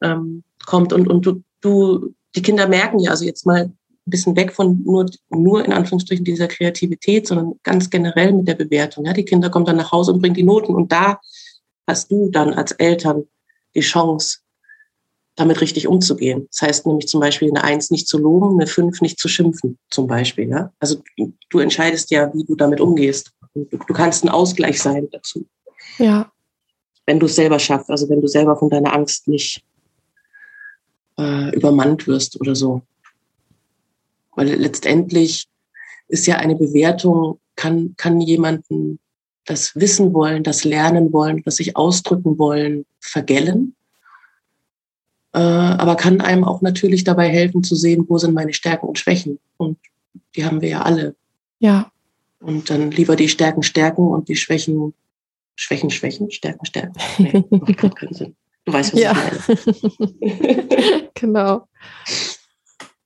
ähm, 0.00 0.44
kommt. 0.66 0.92
Und, 0.92 1.08
und 1.08 1.26
du, 1.26 1.42
du, 1.60 2.14
die 2.36 2.42
Kinder 2.42 2.68
merken 2.68 2.98
ja, 3.00 3.10
also 3.10 3.24
jetzt 3.24 3.46
mal 3.46 3.72
ein 4.08 4.10
bisschen 4.10 4.36
weg 4.36 4.52
von 4.52 4.82
nur, 4.82 5.06
nur 5.28 5.64
in 5.64 5.72
Anführungsstrichen 5.72 6.24
dieser 6.24 6.48
Kreativität, 6.48 7.26
sondern 7.26 7.54
ganz 7.62 7.90
generell 7.90 8.32
mit 8.32 8.48
der 8.48 8.54
Bewertung. 8.54 9.04
Ja? 9.04 9.12
Die 9.12 9.24
Kinder 9.24 9.50
kommen 9.50 9.66
dann 9.66 9.76
nach 9.76 9.92
Hause 9.92 10.12
und 10.12 10.20
bringen 10.20 10.34
die 10.34 10.42
Noten 10.42 10.74
und 10.74 10.90
da 10.90 11.20
hast 11.86 12.10
du 12.10 12.30
dann 12.30 12.54
als 12.54 12.72
Eltern 12.72 13.24
die 13.74 13.80
Chance, 13.80 14.38
damit 15.36 15.60
richtig 15.60 15.86
umzugehen. 15.86 16.48
Das 16.50 16.62
heißt 16.62 16.86
nämlich 16.86 17.06
zum 17.06 17.20
Beispiel 17.20 17.48
eine 17.48 17.62
Eins 17.62 17.90
nicht 17.90 18.08
zu 18.08 18.18
loben, 18.18 18.58
eine 18.58 18.66
Fünf 18.66 19.00
nicht 19.00 19.20
zu 19.20 19.28
schimpfen, 19.28 19.78
zum 19.90 20.06
Beispiel. 20.06 20.48
Ja? 20.48 20.72
Also 20.80 21.02
du 21.50 21.58
entscheidest 21.60 22.10
ja, 22.10 22.32
wie 22.34 22.44
du 22.44 22.56
damit 22.56 22.80
umgehst. 22.80 23.32
Du, 23.54 23.64
du 23.64 23.94
kannst 23.94 24.24
ein 24.24 24.30
Ausgleich 24.30 24.80
sein 24.82 25.08
dazu. 25.12 25.46
Ja. 25.98 26.32
Wenn 27.06 27.20
du 27.20 27.26
es 27.26 27.36
selber 27.36 27.58
schaffst, 27.58 27.90
also 27.90 28.08
wenn 28.08 28.20
du 28.20 28.26
selber 28.26 28.56
von 28.56 28.68
deiner 28.68 28.92
Angst 28.92 29.28
nicht 29.28 29.62
äh, 31.18 31.54
übermannt 31.54 32.06
wirst 32.06 32.40
oder 32.40 32.54
so. 32.54 32.82
Weil 34.38 34.54
letztendlich 34.54 35.46
ist 36.08 36.26
ja 36.26 36.36
eine 36.36 36.54
Bewertung, 36.54 37.40
kann, 37.56 37.94
kann 37.96 38.20
jemanden 38.20 38.98
das 39.44 39.74
wissen 39.74 40.14
wollen, 40.14 40.42
das 40.42 40.64
lernen 40.64 41.12
wollen, 41.12 41.42
das 41.42 41.56
sich 41.56 41.76
ausdrücken 41.76 42.38
wollen, 42.38 42.86
vergällen 43.00 43.74
äh, 45.32 45.38
aber 45.38 45.96
kann 45.96 46.20
einem 46.20 46.44
auch 46.44 46.62
natürlich 46.62 47.04
dabei 47.04 47.28
helfen 47.28 47.62
zu 47.62 47.76
sehen, 47.76 48.04
wo 48.08 48.18
sind 48.18 48.34
meine 48.34 48.54
Stärken 48.54 48.86
und 48.86 48.98
Schwächen. 48.98 49.38
Und 49.56 49.78
die 50.34 50.44
haben 50.44 50.60
wir 50.60 50.68
ja 50.68 50.82
alle. 50.82 51.14
Ja. 51.58 51.90
Und 52.40 52.70
dann 52.70 52.90
lieber 52.90 53.16
die 53.16 53.28
Stärken 53.28 53.62
stärken 53.62 54.06
und 54.08 54.28
die 54.28 54.36
Schwächen, 54.36 54.94
Schwächen, 55.54 55.90
Schwächen, 55.90 56.30
Stärken, 56.30 56.64
Stärken. 56.64 56.94
Nee, 57.18 57.44
macht 57.50 57.96
keinen 57.96 58.14
Sinn. 58.14 58.36
Du 58.64 58.72
weißt, 58.72 58.94
was 58.94 59.00
ja. 59.00 59.12
ich 59.12 60.16
meine. 60.20 61.10
genau. 61.14 61.68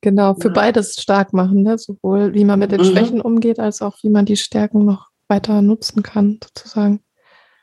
Genau, 0.03 0.35
für 0.35 0.49
Ja. 0.49 0.55
beides 0.55 1.01
stark 1.01 1.33
machen, 1.33 1.63
ne? 1.63 1.79
sowohl 1.79 2.35
wie 2.35 2.45
man 2.45 2.59
mit 2.59 2.73
den 2.73 2.81
Mhm. 2.81 2.87
Schwächen 2.87 3.21
umgeht, 3.21 3.59
als 3.59 3.81
auch 3.81 3.97
wie 4.03 4.11
man 4.11 4.27
die 4.27 4.37
Stärken 4.37 4.85
noch 4.85 5.09
weiter 5.29 5.63
nutzen 5.63 6.03
kann, 6.03 6.39
sozusagen. 6.43 7.01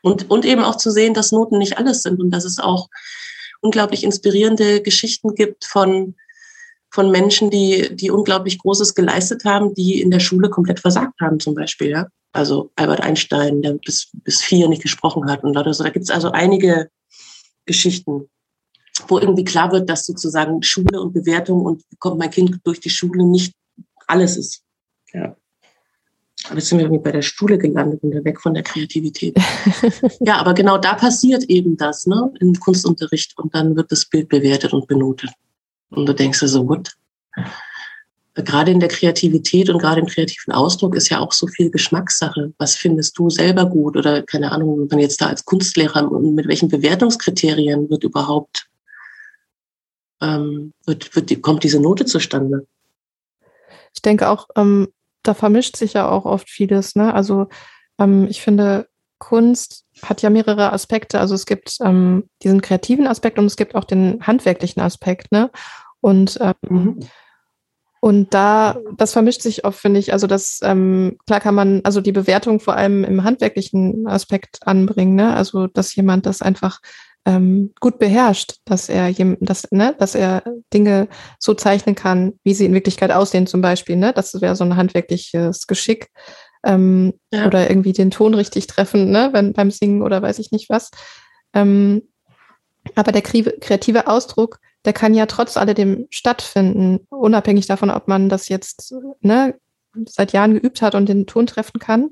Und, 0.02 0.30
und 0.30 0.46
eben 0.46 0.62
auch 0.62 0.76
zu 0.76 0.90
sehen, 0.90 1.12
dass 1.12 1.30
Noten 1.32 1.58
nicht 1.58 1.76
alles 1.76 2.02
sind 2.02 2.18
und 2.18 2.30
dass 2.30 2.44
es 2.44 2.58
auch 2.58 2.88
unglaublich 3.60 4.02
inspirierende 4.02 4.80
Geschichten 4.80 5.34
gibt 5.34 5.66
von, 5.66 6.16
von 6.90 7.10
Menschen, 7.10 7.50
die, 7.50 7.94
die 7.94 8.10
unglaublich 8.10 8.58
Großes 8.58 8.94
geleistet 8.94 9.44
haben, 9.44 9.74
die 9.74 10.00
in 10.00 10.10
der 10.10 10.20
Schule 10.20 10.48
komplett 10.48 10.80
versagt 10.80 11.20
haben, 11.20 11.38
zum 11.38 11.54
Beispiel. 11.54 11.90
Ja? 11.90 12.06
Also 12.32 12.70
Albert 12.76 13.02
Einstein, 13.02 13.60
der 13.60 13.74
bis, 13.74 14.08
bis 14.14 14.40
vier 14.40 14.66
nicht 14.68 14.80
gesprochen 14.82 15.30
hat 15.30 15.44
und 15.44 15.56
oder 15.58 15.74
so. 15.74 15.84
Da 15.84 15.90
gibt 15.90 16.04
es 16.04 16.10
also 16.10 16.30
einige 16.30 16.88
Geschichten, 17.66 18.30
wo 19.08 19.18
irgendwie 19.18 19.44
klar 19.44 19.72
wird, 19.72 19.88
dass 19.88 20.06
sozusagen 20.06 20.62
Schule 20.62 21.00
und 21.00 21.12
Bewertung 21.12 21.62
und 21.62 21.82
kommt 21.98 22.18
mein 22.18 22.30
Kind 22.30 22.58
durch 22.64 22.80
die 22.80 22.90
Schule 22.90 23.24
nicht 23.24 23.54
alles 24.06 24.36
ist. 24.36 24.62
Ja. 25.12 25.36
Aber 26.46 26.56
jetzt 26.56 26.68
sind 26.68 26.78
wir 26.78 26.86
irgendwie 26.86 27.02
bei 27.02 27.12
der 27.12 27.22
Schule 27.22 27.58
gelandet 27.58 28.02
und 28.02 28.24
weg 28.24 28.40
von 28.40 28.54
der 28.54 28.62
Kreativität. 28.62 29.36
ja, 30.20 30.36
aber 30.36 30.54
genau 30.54 30.78
da 30.78 30.94
passiert 30.94 31.44
eben 31.44 31.76
das, 31.76 32.06
ne, 32.06 32.32
im 32.40 32.54
Kunstunterricht 32.58 33.36
und 33.38 33.54
dann 33.54 33.76
wird 33.76 33.92
das 33.92 34.06
Bild 34.06 34.28
bewertet 34.28 34.72
und 34.72 34.86
benotet. 34.86 35.30
Und 35.90 36.06
du 36.06 36.14
denkst 36.14 36.40
dir 36.40 36.48
so, 36.48 36.64
gut. 36.64 36.96
Gerade 38.34 38.70
in 38.70 38.80
der 38.80 38.88
Kreativität 38.88 39.68
und 39.68 39.78
gerade 39.78 40.00
im 40.00 40.06
kreativen 40.06 40.54
Ausdruck 40.54 40.94
ist 40.94 41.10
ja 41.10 41.18
auch 41.18 41.32
so 41.32 41.46
viel 41.46 41.70
Geschmackssache. 41.70 42.52
Was 42.58 42.74
findest 42.76 43.18
du 43.18 43.28
selber 43.28 43.66
gut? 43.66 43.96
Oder 43.96 44.22
keine 44.22 44.52
Ahnung, 44.52 44.78
wenn 44.78 44.88
man 44.88 45.00
jetzt 45.00 45.20
da 45.20 45.26
als 45.26 45.44
Kunstlehrer, 45.44 46.08
mit 46.20 46.46
welchen 46.46 46.68
Bewertungskriterien 46.68 47.90
wird 47.90 48.04
überhaupt, 48.04 48.69
ähm, 50.20 50.72
wird, 50.86 51.14
wird, 51.14 51.42
kommt 51.42 51.64
diese 51.64 51.80
Note 51.80 52.04
zustande? 52.04 52.66
Ich 53.94 54.02
denke 54.02 54.28
auch, 54.28 54.48
ähm, 54.56 54.88
da 55.22 55.34
vermischt 55.34 55.76
sich 55.76 55.94
ja 55.94 56.08
auch 56.08 56.24
oft 56.24 56.48
vieles. 56.48 56.94
Ne? 56.94 57.12
Also 57.12 57.48
ähm, 57.98 58.26
ich 58.28 58.40
finde, 58.40 58.88
Kunst 59.18 59.84
hat 60.02 60.22
ja 60.22 60.30
mehrere 60.30 60.72
Aspekte. 60.72 61.20
Also 61.20 61.34
es 61.34 61.46
gibt 61.46 61.76
ähm, 61.82 62.24
diesen 62.42 62.60
kreativen 62.60 63.06
Aspekt 63.06 63.38
und 63.38 63.46
es 63.46 63.56
gibt 63.56 63.74
auch 63.74 63.84
den 63.84 64.26
handwerklichen 64.26 64.82
Aspekt. 64.82 65.32
Ne? 65.32 65.50
Und 66.00 66.38
ähm, 66.40 67.00
Und 68.02 68.32
da, 68.32 68.78
das 68.96 69.12
vermischt 69.12 69.42
sich 69.42 69.66
oft, 69.66 69.78
finde 69.78 70.00
ich. 70.00 70.14
Also 70.14 70.26
das, 70.26 70.60
ähm, 70.62 71.18
klar 71.26 71.38
kann 71.40 71.54
man, 71.54 71.82
also 71.84 72.00
die 72.00 72.12
Bewertung 72.12 72.58
vor 72.58 72.74
allem 72.74 73.04
im 73.04 73.24
handwerklichen 73.24 74.06
Aspekt 74.06 74.66
anbringen, 74.66 75.16
ne? 75.16 75.34
Also 75.34 75.66
dass 75.66 75.94
jemand 75.94 76.24
das 76.24 76.40
einfach 76.40 76.80
ähm, 77.26 77.72
gut 77.80 77.98
beherrscht, 77.98 78.56
dass 78.64 78.88
er 78.88 79.12
dass, 79.40 79.70
ne, 79.70 79.94
dass 79.98 80.14
er 80.14 80.42
Dinge 80.72 81.08
so 81.38 81.54
zeichnen 81.54 81.94
kann, 81.94 82.34
wie 82.44 82.54
sie 82.54 82.64
in 82.64 82.74
Wirklichkeit 82.74 83.12
aussehen, 83.12 83.46
zum 83.46 83.60
Beispiel, 83.60 83.96
ne? 83.96 84.12
Das 84.12 84.40
wäre 84.40 84.56
so 84.56 84.64
ein 84.64 84.76
handwerkliches 84.76 85.66
Geschick. 85.66 86.08
Ähm, 86.64 87.14
Ja. 87.32 87.46
Oder 87.46 87.70
irgendwie 87.70 87.92
den 87.92 88.10
Ton 88.10 88.34
richtig 88.34 88.66
treffen, 88.66 89.10
ne, 89.10 89.30
wenn 89.32 89.52
beim 89.52 89.70
Singen 89.70 90.02
oder 90.02 90.20
weiß 90.20 90.38
ich 90.38 90.50
nicht 90.52 90.68
was. 90.68 90.90
Ähm, 91.54 92.02
aber 92.94 93.12
der 93.12 93.22
kreative 93.22 94.06
Ausdruck, 94.06 94.58
der 94.84 94.92
kann 94.92 95.14
ja 95.14 95.26
trotz 95.26 95.56
alledem 95.56 96.06
stattfinden, 96.10 97.06
unabhängig 97.10 97.66
davon, 97.66 97.90
ob 97.90 98.08
man 98.08 98.28
das 98.28 98.48
jetzt 98.48 98.94
ne, 99.20 99.54
seit 100.06 100.32
Jahren 100.32 100.54
geübt 100.54 100.82
hat 100.82 100.94
und 100.94 101.08
den 101.08 101.26
Ton 101.26 101.46
treffen 101.46 101.78
kann. 101.78 102.10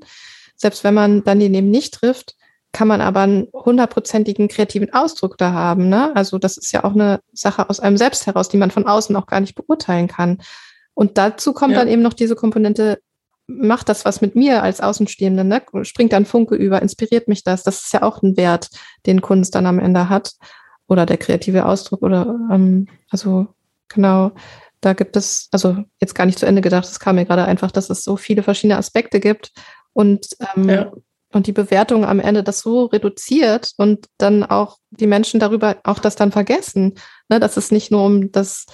Selbst 0.55 0.83
wenn 0.83 0.93
man 0.93 1.23
dann 1.23 1.39
den 1.39 1.53
eben 1.53 1.71
nicht 1.71 1.93
trifft, 1.93 2.35
kann 2.71 2.87
man 2.87 3.01
aber 3.01 3.21
einen 3.21 3.47
hundertprozentigen 3.53 4.47
kreativen 4.47 4.93
Ausdruck 4.93 5.37
da 5.37 5.53
haben. 5.53 5.89
Ne? 5.89 6.15
Also 6.15 6.37
das 6.37 6.57
ist 6.57 6.71
ja 6.71 6.83
auch 6.83 6.93
eine 6.93 7.19
Sache 7.33 7.69
aus 7.69 7.79
einem 7.79 7.97
selbst 7.97 8.27
heraus, 8.27 8.49
die 8.49 8.57
man 8.57 8.71
von 8.71 8.85
außen 8.85 9.15
auch 9.15 9.25
gar 9.25 9.39
nicht 9.39 9.55
beurteilen 9.55 10.07
kann. 10.07 10.37
Und 10.93 11.17
dazu 11.17 11.53
kommt 11.53 11.73
Ja. 11.73 11.79
dann 11.79 11.87
eben 11.87 12.01
noch 12.01 12.13
diese 12.13 12.35
Komponente, 12.35 12.99
macht 13.47 13.89
das 13.89 14.05
was 14.05 14.21
mit 14.21 14.35
mir 14.35 14.61
als 14.61 14.81
Außenstehende, 14.81 15.43
ne? 15.43 15.63
springt 15.81 16.13
dann 16.13 16.25
Funke 16.25 16.55
über, 16.55 16.81
inspiriert 16.81 17.27
mich 17.27 17.43
das. 17.43 17.63
Das 17.63 17.83
ist 17.85 17.93
ja 17.93 18.03
auch 18.03 18.21
ein 18.21 18.37
Wert, 18.37 18.69
den 19.07 19.21
Kunst 19.21 19.55
dann 19.55 19.65
am 19.65 19.79
Ende 19.79 20.07
hat 20.09 20.33
oder 20.87 21.07
der 21.07 21.17
kreative 21.17 21.65
Ausdruck 21.65 22.03
oder 22.03 22.35
ähm, 22.51 22.87
also 23.09 23.47
genau, 23.87 24.31
da 24.81 24.93
gibt 24.93 25.17
es, 25.17 25.47
also 25.51 25.77
jetzt 25.99 26.13
gar 26.13 26.25
nicht 26.27 26.37
zu 26.37 26.45
Ende 26.45 26.61
gedacht, 26.61 26.85
es 26.85 26.99
kam 26.99 27.15
mir 27.15 27.25
gerade 27.25 27.45
einfach, 27.45 27.71
dass 27.71 27.89
es 27.89 28.03
so 28.03 28.15
viele 28.15 28.43
verschiedene 28.43 28.77
Aspekte 28.77 29.19
gibt 29.19 29.51
und 29.93 30.27
ähm, 30.55 30.69
Ja. 30.69 30.91
Und 31.31 31.47
die 31.47 31.51
Bewertung 31.51 32.05
am 32.05 32.19
Ende 32.19 32.43
das 32.43 32.59
so 32.59 32.85
reduziert 32.85 33.71
und 33.77 34.07
dann 34.17 34.43
auch 34.43 34.77
die 34.89 35.07
Menschen 35.07 35.39
darüber 35.39 35.77
auch 35.83 35.99
das 35.99 36.15
dann 36.15 36.31
vergessen, 36.31 36.95
ne, 37.29 37.39
dass 37.39 37.57
es 37.57 37.71
nicht 37.71 37.91
nur 37.91 38.05
um 38.05 38.31
das 38.31 38.65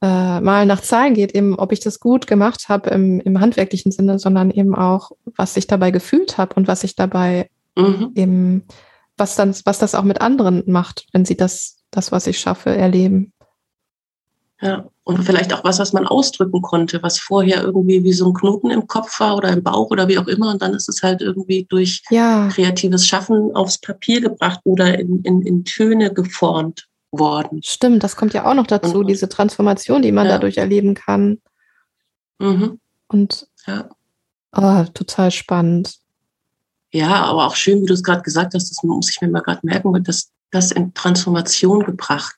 äh, 0.00 0.40
Mal 0.40 0.66
nach 0.66 0.80
Zahlen 0.80 1.14
geht, 1.14 1.34
eben 1.34 1.58
ob 1.58 1.72
ich 1.72 1.80
das 1.80 2.00
gut 2.00 2.26
gemacht 2.26 2.68
habe 2.68 2.90
im, 2.90 3.20
im 3.20 3.40
handwerklichen 3.40 3.92
Sinne, 3.92 4.18
sondern 4.18 4.50
eben 4.50 4.74
auch, 4.74 5.12
was 5.36 5.56
ich 5.56 5.66
dabei 5.66 5.90
gefühlt 5.90 6.38
habe 6.38 6.54
und 6.54 6.66
was 6.66 6.82
ich 6.82 6.96
dabei 6.96 7.48
Mhm. 7.76 8.12
eben, 8.14 8.64
was 9.16 9.36
dann, 9.36 9.54
was 9.64 9.78
das 9.78 9.94
auch 9.94 10.02
mit 10.02 10.20
anderen 10.20 10.62
macht, 10.66 11.06
wenn 11.12 11.24
sie 11.24 11.36
das, 11.36 11.78
das, 11.90 12.12
was 12.12 12.26
ich 12.26 12.38
schaffe, 12.38 12.70
erleben. 12.74 13.32
Ja, 14.62 14.88
und 15.02 15.24
vielleicht 15.24 15.52
auch 15.52 15.64
was, 15.64 15.80
was 15.80 15.92
man 15.92 16.06
ausdrücken 16.06 16.62
konnte, 16.62 17.02
was 17.02 17.18
vorher 17.18 17.62
irgendwie 17.64 18.04
wie 18.04 18.12
so 18.12 18.28
ein 18.28 18.32
Knoten 18.34 18.70
im 18.70 18.86
Kopf 18.86 19.18
war 19.18 19.36
oder 19.36 19.48
im 19.48 19.62
Bauch 19.62 19.90
oder 19.90 20.06
wie 20.06 20.18
auch 20.18 20.28
immer. 20.28 20.50
Und 20.52 20.62
dann 20.62 20.72
ist 20.72 20.88
es 20.88 21.02
halt 21.02 21.20
irgendwie 21.20 21.66
durch 21.68 22.02
Ja, 22.10 22.48
kreatives 22.48 23.04
Schaffen 23.06 23.50
aufs 23.56 23.78
Papier 23.78 24.20
gebracht 24.20 24.60
oder 24.62 24.96
in, 25.00 25.20
in, 25.22 25.42
in 25.42 25.64
Töne 25.64 26.14
geformt 26.14 26.86
worden. 27.10 27.60
stimmt, 27.64 28.04
das 28.04 28.14
kommt 28.16 28.34
ja 28.34 28.46
auch 28.46 28.54
noch 28.54 28.66
dazu, 28.68 29.00
Und- 29.00 29.08
diese 29.08 29.28
Transformation, 29.28 30.00
die 30.00 30.12
man 30.12 30.26
Ja. 30.26 30.32
dadurch 30.32 30.56
erleben 30.58 30.94
kann. 30.94 31.40
Mhm. 32.38 32.78
Und 33.08 33.48
Ja. 33.66 33.88
oh, 34.56 34.84
total 34.94 35.30
spannend. 35.32 35.96
ja, 36.92 37.24
aber 37.24 37.46
auch 37.46 37.56
schön, 37.56 37.82
wie 37.82 37.86
du 37.86 37.94
es 37.94 38.02
gerade 38.02 38.22
gesagt 38.22 38.54
hast, 38.54 38.70
das 38.70 38.82
muss 38.84 39.10
ich 39.10 39.20
mir 39.20 39.28
mal 39.28 39.40
gerade 39.40 39.60
merken, 39.64 40.04
dass 40.04 40.30
das 40.52 40.70
in 40.70 40.94
Transformation 40.94 41.82
gebracht. 41.84 42.36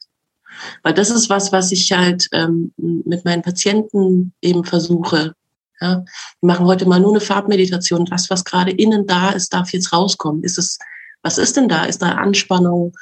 Weil 0.82 0.94
das 0.94 1.10
ist 1.10 1.30
was, 1.30 1.52
was 1.52 1.72
ich 1.72 1.90
halt 1.92 2.28
ähm, 2.32 2.72
mit 2.76 3.24
meinen 3.24 3.42
Patienten 3.42 4.32
eben 4.40 4.64
versuche. 4.64 5.34
Ja, 5.80 6.04
wir 6.40 6.46
machen 6.46 6.66
heute 6.66 6.86
mal 6.86 7.00
nur 7.00 7.12
eine 7.12 7.20
Farbmeditation. 7.20 8.06
Das, 8.06 8.30
was 8.30 8.44
gerade 8.44 8.70
innen 8.70 9.06
da 9.06 9.30
ist, 9.30 9.52
darf 9.52 9.72
jetzt 9.72 9.92
rauskommen. 9.92 10.42
Ist 10.44 10.58
es, 10.58 10.78
was 11.22 11.38
ist 11.38 11.56
denn 11.56 11.68
da? 11.68 11.84
Ist 11.84 12.02
da 12.02 12.12
Anspannung? 12.12 12.92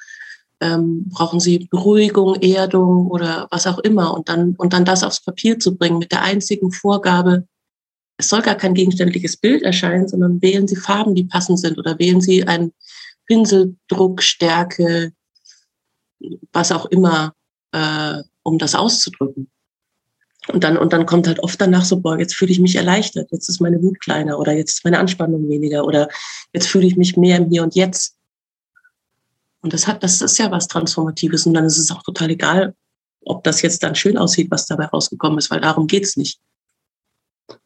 Ähm, 0.60 1.08
brauchen 1.08 1.40
Sie 1.40 1.66
Beruhigung, 1.70 2.36
Erdung 2.36 3.08
oder 3.08 3.48
was 3.50 3.66
auch 3.66 3.78
immer? 3.80 4.14
Und 4.14 4.28
dann, 4.28 4.54
und 4.56 4.72
dann 4.72 4.84
das 4.84 5.02
aufs 5.02 5.22
Papier 5.22 5.58
zu 5.58 5.76
bringen 5.76 5.98
mit 5.98 6.12
der 6.12 6.22
einzigen 6.22 6.72
Vorgabe, 6.72 7.46
es 8.16 8.28
soll 8.28 8.42
gar 8.42 8.54
kein 8.54 8.74
gegenständliches 8.74 9.36
Bild 9.36 9.62
erscheinen, 9.62 10.06
sondern 10.06 10.40
wählen 10.40 10.68
Sie 10.68 10.76
Farben, 10.76 11.14
die 11.14 11.24
passend 11.24 11.58
sind 11.58 11.78
oder 11.78 11.98
wählen 11.98 12.20
Sie 12.20 12.46
einen 12.46 12.72
Pinseldruck, 13.26 14.22
Stärke, 14.22 15.12
was 16.52 16.70
auch 16.70 16.86
immer, 16.86 17.34
äh, 17.72 18.22
um 18.42 18.58
das 18.58 18.74
auszudrücken. 18.74 19.50
Und 20.48 20.64
dann, 20.64 20.76
und 20.76 20.92
dann 20.92 21.06
kommt 21.06 21.28
halt 21.28 21.40
oft 21.40 21.60
danach 21.60 21.84
so, 21.84 22.00
boah, 22.00 22.18
jetzt 22.18 22.34
fühle 22.34 22.50
ich 22.50 22.58
mich 22.58 22.74
erleichtert, 22.74 23.30
jetzt 23.30 23.48
ist 23.48 23.60
meine 23.60 23.80
Wut 23.80 24.00
kleiner 24.00 24.38
oder 24.38 24.52
jetzt 24.52 24.72
ist 24.72 24.84
meine 24.84 24.98
Anspannung 24.98 25.48
weniger 25.48 25.84
oder 25.84 26.08
jetzt 26.52 26.66
fühle 26.66 26.86
ich 26.86 26.96
mich 26.96 27.16
mehr 27.16 27.36
im 27.36 27.48
Hier 27.48 27.62
und 27.62 27.76
Jetzt. 27.76 28.16
Und 29.60 29.72
das 29.72 29.86
hat, 29.86 30.02
das 30.02 30.20
ist 30.20 30.38
ja 30.38 30.50
was 30.50 30.66
Transformatives 30.66 31.46
und 31.46 31.54
dann 31.54 31.64
ist 31.64 31.78
es 31.78 31.92
auch 31.92 32.02
total 32.02 32.30
egal, 32.30 32.74
ob 33.24 33.44
das 33.44 33.62
jetzt 33.62 33.84
dann 33.84 33.94
schön 33.94 34.18
aussieht, 34.18 34.50
was 34.50 34.66
dabei 34.66 34.86
rausgekommen 34.86 35.38
ist, 35.38 35.50
weil 35.50 35.60
darum 35.60 35.86
geht's 35.86 36.16
nicht. 36.16 36.40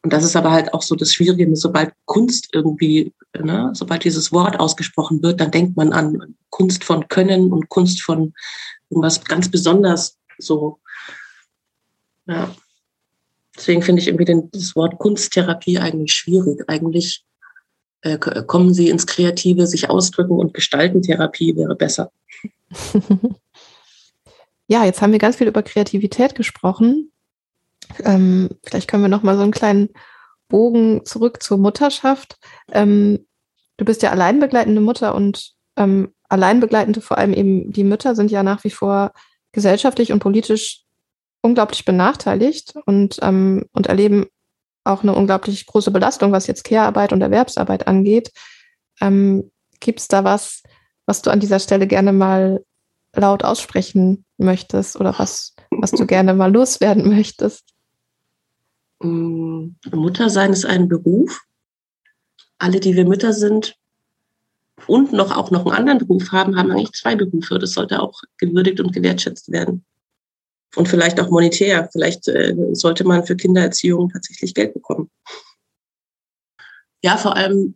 Und 0.03 0.13
das 0.13 0.23
ist 0.23 0.35
aber 0.35 0.51
halt 0.51 0.73
auch 0.73 0.83
so 0.83 0.95
das 0.95 1.13
Schwierige, 1.13 1.49
sobald 1.55 1.93
Kunst 2.05 2.49
irgendwie, 2.53 3.13
ne, 3.37 3.71
sobald 3.73 4.03
dieses 4.03 4.31
Wort 4.31 4.59
ausgesprochen 4.59 5.23
wird, 5.23 5.39
dann 5.39 5.51
denkt 5.51 5.75
man 5.77 5.93
an 5.93 6.35
Kunst 6.49 6.83
von 6.83 7.07
Können 7.07 7.51
und 7.51 7.69
Kunst 7.69 8.01
von 8.01 8.33
irgendwas 8.89 9.23
ganz 9.23 9.49
besonders 9.49 10.17
so. 10.37 10.79
Ja. 12.25 12.53
Deswegen 13.55 13.81
finde 13.81 14.01
ich 14.01 14.07
irgendwie 14.07 14.25
den, 14.25 14.51
das 14.51 14.75
Wort 14.75 14.99
Kunsttherapie 14.99 15.79
eigentlich 15.79 16.13
schwierig. 16.13 16.63
Eigentlich 16.67 17.25
äh, 18.01 18.17
kommen 18.17 18.73
sie 18.73 18.89
ins 18.89 19.07
Kreative, 19.07 19.65
sich 19.65 19.89
ausdrücken 19.89 20.33
und 20.33 20.53
gestalten 20.53 21.01
Therapie 21.01 21.55
wäre 21.55 21.75
besser. 21.75 22.11
ja, 24.67 24.85
jetzt 24.85 25.01
haben 25.01 25.11
wir 25.11 25.19
ganz 25.19 25.37
viel 25.37 25.47
über 25.47 25.63
Kreativität 25.63 26.35
gesprochen. 26.35 27.11
Ähm, 28.03 28.49
vielleicht 28.63 28.87
können 28.87 29.03
wir 29.03 29.09
noch 29.09 29.23
mal 29.23 29.35
so 29.35 29.43
einen 29.43 29.51
kleinen 29.51 29.89
Bogen 30.47 31.05
zurück 31.05 31.41
zur 31.41 31.57
Mutterschaft. 31.57 32.37
Ähm, 32.71 33.25
du 33.77 33.85
bist 33.85 34.03
ja 34.03 34.11
alleinbegleitende 34.11 34.81
Mutter 34.81 35.15
und 35.15 35.53
ähm, 35.77 36.13
alleinbegleitende, 36.29 37.01
vor 37.01 37.17
allem 37.17 37.33
eben 37.33 37.71
die 37.71 37.83
Mütter, 37.83 38.15
sind 38.15 38.31
ja 38.31 38.43
nach 38.43 38.63
wie 38.63 38.69
vor 38.69 39.13
gesellschaftlich 39.51 40.11
und 40.11 40.19
politisch 40.19 40.83
unglaublich 41.41 41.85
benachteiligt 41.85 42.73
und, 42.85 43.19
ähm, 43.21 43.65
und 43.71 43.87
erleben 43.87 44.27
auch 44.83 45.03
eine 45.03 45.13
unglaublich 45.15 45.65
große 45.65 45.91
Belastung, 45.91 46.31
was 46.31 46.47
jetzt 46.47 46.63
Care-Arbeit 46.63 47.13
und 47.13 47.21
Erwerbsarbeit 47.21 47.87
angeht. 47.87 48.31
Ähm, 49.01 49.51
Gibt 49.79 49.99
es 49.99 50.07
da 50.07 50.23
was, 50.23 50.63
was 51.05 51.21
du 51.21 51.29
an 51.29 51.39
dieser 51.39 51.59
Stelle 51.59 51.87
gerne 51.87 52.13
mal 52.13 52.63
laut 53.15 53.43
aussprechen 53.43 54.25
möchtest 54.37 54.99
oder 54.99 55.17
was, 55.17 55.55
was 55.71 55.91
du 55.91 56.05
gerne 56.05 56.33
mal 56.33 56.51
loswerden 56.51 57.07
möchtest? 57.15 57.73
Mm, 58.99 59.69
Muttersein 59.91 60.51
ist 60.51 60.65
ein 60.65 60.87
Beruf. 60.87 61.41
Alle, 62.57 62.79
die 62.79 62.95
wir 62.95 63.05
Mütter 63.05 63.33
sind 63.33 63.75
und 64.85 65.11
noch 65.11 65.35
auch 65.35 65.51
noch 65.51 65.65
einen 65.65 65.75
anderen 65.75 65.99
Beruf 65.99 66.31
haben, 66.31 66.57
haben 66.57 66.71
eigentlich 66.71 66.93
zwei 66.93 67.15
Berufe. 67.15 67.57
Das 67.57 67.71
sollte 67.71 68.01
auch 68.01 68.21
gewürdigt 68.37 68.79
und 68.79 68.93
gewertschätzt 68.93 69.51
werden. 69.51 69.83
Und 70.75 70.87
vielleicht 70.87 71.19
auch 71.19 71.29
monetär. 71.29 71.89
Vielleicht 71.91 72.27
äh, 72.27 72.55
sollte 72.73 73.03
man 73.03 73.25
für 73.25 73.35
Kindererziehung 73.35 74.09
tatsächlich 74.09 74.53
Geld 74.53 74.73
bekommen. 74.73 75.09
Ja, 77.03 77.17
vor 77.17 77.35
allem 77.35 77.75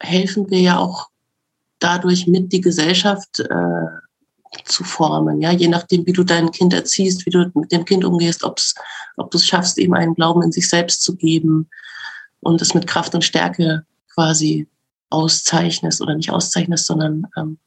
helfen 0.00 0.50
wir 0.50 0.60
ja 0.60 0.78
auch 0.78 1.08
dadurch 1.78 2.26
mit, 2.26 2.52
die 2.52 2.60
Gesellschaft 2.60 3.40
äh, 3.40 4.62
zu 4.64 4.84
formen. 4.84 5.40
Ja, 5.40 5.52
je 5.52 5.68
nachdem, 5.68 6.06
wie 6.06 6.12
du 6.12 6.24
dein 6.24 6.50
Kind 6.50 6.74
erziehst, 6.74 7.24
wie 7.26 7.30
du 7.30 7.50
mit 7.54 7.72
dem 7.72 7.84
Kind 7.84 8.04
umgehst, 8.04 8.44
ob's, 8.44 8.74
ob 9.16 9.30
du 9.30 9.38
es 9.38 9.46
schaffst, 9.46 9.78
ihm 9.78 9.94
einen 9.94 10.14
Glauben 10.14 10.42
in 10.42 10.52
sich 10.52 10.68
selbst 10.68 11.02
zu 11.02 11.16
geben 11.16 11.68
und 12.40 12.60
es 12.60 12.74
mit 12.74 12.86
Kraft 12.86 13.14
und 13.14 13.24
Stärke 13.24 13.86
quasi 14.12 14.68
auszeichnest 15.12 16.00
oder 16.00 16.14
nicht 16.14 16.30
auszeichnest, 16.30 16.86
sondern 16.86 17.26
ähm, 17.36 17.58